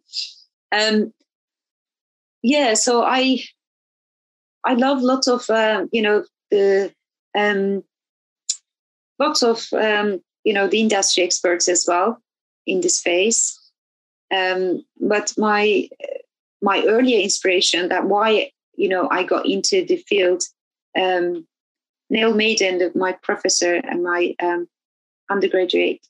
Um, 0.72 1.12
yeah, 2.42 2.74
so 2.74 3.02
I 3.02 3.42
I 4.64 4.74
love 4.74 5.00
lots 5.00 5.26
of 5.26 5.48
uh, 5.48 5.86
you 5.90 6.02
know 6.02 6.24
the 6.50 6.92
um, 7.34 7.82
lots 9.18 9.42
of 9.42 9.66
um, 9.72 10.20
you 10.44 10.52
know 10.52 10.68
the 10.68 10.80
industry 10.80 11.22
experts 11.22 11.68
as 11.68 11.86
well 11.88 12.22
in 12.66 12.82
this 12.82 12.98
space. 12.98 13.56
Um, 14.34 14.84
but 15.00 15.32
my 15.38 15.88
my 16.60 16.84
earlier 16.86 17.20
inspiration 17.20 17.88
that 17.88 18.04
why 18.04 18.50
you 18.76 18.88
know 18.88 19.08
I 19.10 19.24
got 19.24 19.46
into 19.46 19.84
the 19.86 19.96
field 20.06 20.42
um, 20.98 21.46
Neil 22.08 22.34
Maiden, 22.34 22.90
my 22.94 23.12
professor 23.12 23.74
and 23.74 24.02
my 24.02 24.34
um, 24.42 24.68
undergraduate, 25.30 26.06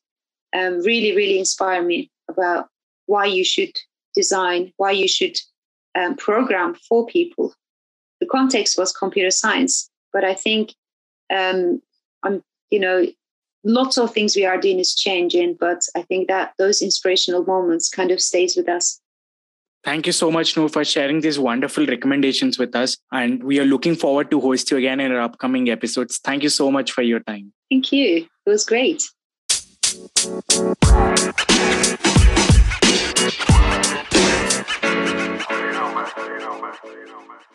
um, 0.55 0.81
really, 0.81 1.14
really 1.14 1.39
inspired 1.39 1.87
me 1.87 2.11
about 2.28 2.68
why 3.07 3.26
you 3.26 3.45
should 3.45 3.78
design, 4.14 4.72
why 4.76 4.91
you 4.91 5.09
should 5.09 5.39
um, 5.95 6.16
program 6.16 6.74
for 6.89 7.07
people. 7.07 7.55
The 8.20 8.26
context 8.26 8.78
was 8.78 8.93
computer 8.93 9.31
science, 9.31 9.91
but 10.12 10.24
I 10.24 10.35
think 10.35 10.74
um, 11.33 11.83
I'm, 12.22 12.43
you 12.70 12.81
know, 12.81 13.07
lots 13.64 13.99
of 13.99 14.12
things 14.12 14.37
we 14.37 14.47
are 14.47 14.59
doing 14.59 14.78
is 14.78 14.95
changing, 14.95 15.57
but 15.59 15.83
I 15.95 16.03
think 16.03 16.28
that 16.28 16.55
those 16.59 16.83
inspirational 16.83 17.45
moments 17.45 17.89
kind 17.89 18.11
of 18.11 18.20
stays 18.20 18.57
with 18.57 18.68
us. 18.68 18.99
Thank 19.83 20.07
you 20.07 20.12
so 20.12 20.31
much, 20.31 20.57
Noor, 20.57 20.68
for 20.68 20.85
sharing 20.85 21.22
these 21.22 21.39
wonderful 21.39 21.87
recommendations 21.87 22.59
with 22.59 22.76
us. 22.76 22.99
And 23.12 23.43
we 23.43 23.59
are 23.61 23.64
looking 23.64 23.97
forward 23.97 24.31
to 24.31 24.41
host 24.41 24.70
you 24.70 24.76
again 24.76 25.01
in 25.01 25.11
our 25.11 25.20
upcoming 25.20 25.70
episodes. 25.70 26.18
Thank 26.22 26.43
you 26.43 26.51
so 26.51 26.70
much 26.70 26.93
for 26.93 27.01
your 27.03 27.20
time. 27.20 27.53
Thank 27.70 27.91
you. 27.91 28.26
It 28.47 28.51
was 28.51 28.66
great. 28.66 29.03
You 29.31 30.37
know, 35.72 35.95
man. 35.95 36.09
You 36.24 36.39
know, 36.41 36.61
man. 36.61 37.49